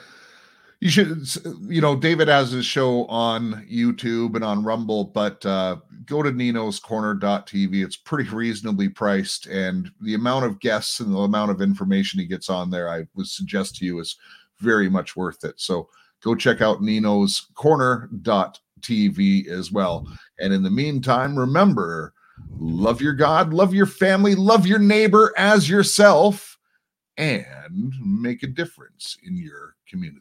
you 0.80 0.90
should, 0.90 1.26
you 1.62 1.80
know, 1.80 1.96
David 1.96 2.28
has 2.28 2.50
his 2.50 2.66
show 2.66 3.06
on 3.06 3.66
YouTube 3.70 4.34
and 4.34 4.44
on 4.44 4.64
Rumble, 4.64 5.04
but 5.04 5.44
uh, 5.46 5.76
go 6.04 6.22
to 6.22 6.30
Nino's 6.30 6.78
Corner.tv. 6.78 7.84
It's 7.84 7.96
pretty 7.96 8.28
reasonably 8.28 8.90
priced, 8.90 9.46
and 9.46 9.90
the 10.00 10.14
amount 10.14 10.44
of 10.44 10.60
guests 10.60 11.00
and 11.00 11.14
the 11.14 11.18
amount 11.18 11.50
of 11.50 11.62
information 11.62 12.20
he 12.20 12.26
gets 12.26 12.50
on 12.50 12.70
there, 12.70 12.88
I 12.88 13.04
would 13.14 13.26
suggest 13.26 13.76
to 13.76 13.86
you, 13.86 13.98
is 13.98 14.16
very 14.60 14.88
much 14.88 15.16
worth 15.16 15.44
it. 15.44 15.54
So 15.60 15.88
go 16.22 16.34
check 16.34 16.60
out 16.60 16.82
Nino's 16.82 17.48
Corner.tv 17.54 19.48
as 19.48 19.72
well. 19.72 20.06
And 20.38 20.52
in 20.52 20.62
the 20.62 20.70
meantime, 20.70 21.38
remember 21.38 22.12
love 22.50 23.00
your 23.00 23.14
God, 23.14 23.54
love 23.54 23.72
your 23.74 23.86
family, 23.86 24.34
love 24.34 24.66
your 24.66 24.78
neighbor 24.78 25.32
as 25.36 25.68
yourself, 25.68 26.58
and 27.16 27.92
make 28.04 28.42
a 28.42 28.48
difference 28.48 29.16
in 29.24 29.36
your 29.36 29.76
community. 29.88 30.20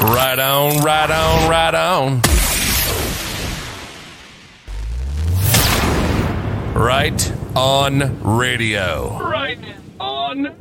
Right 0.00 0.38
on, 0.38 0.82
right 0.82 1.10
on, 1.10 1.50
right 1.50 1.74
on. 1.74 2.20
Right 6.74 7.32
on 7.54 8.22
radio. 8.22 9.18
Right 9.18 9.58
on 10.00 10.56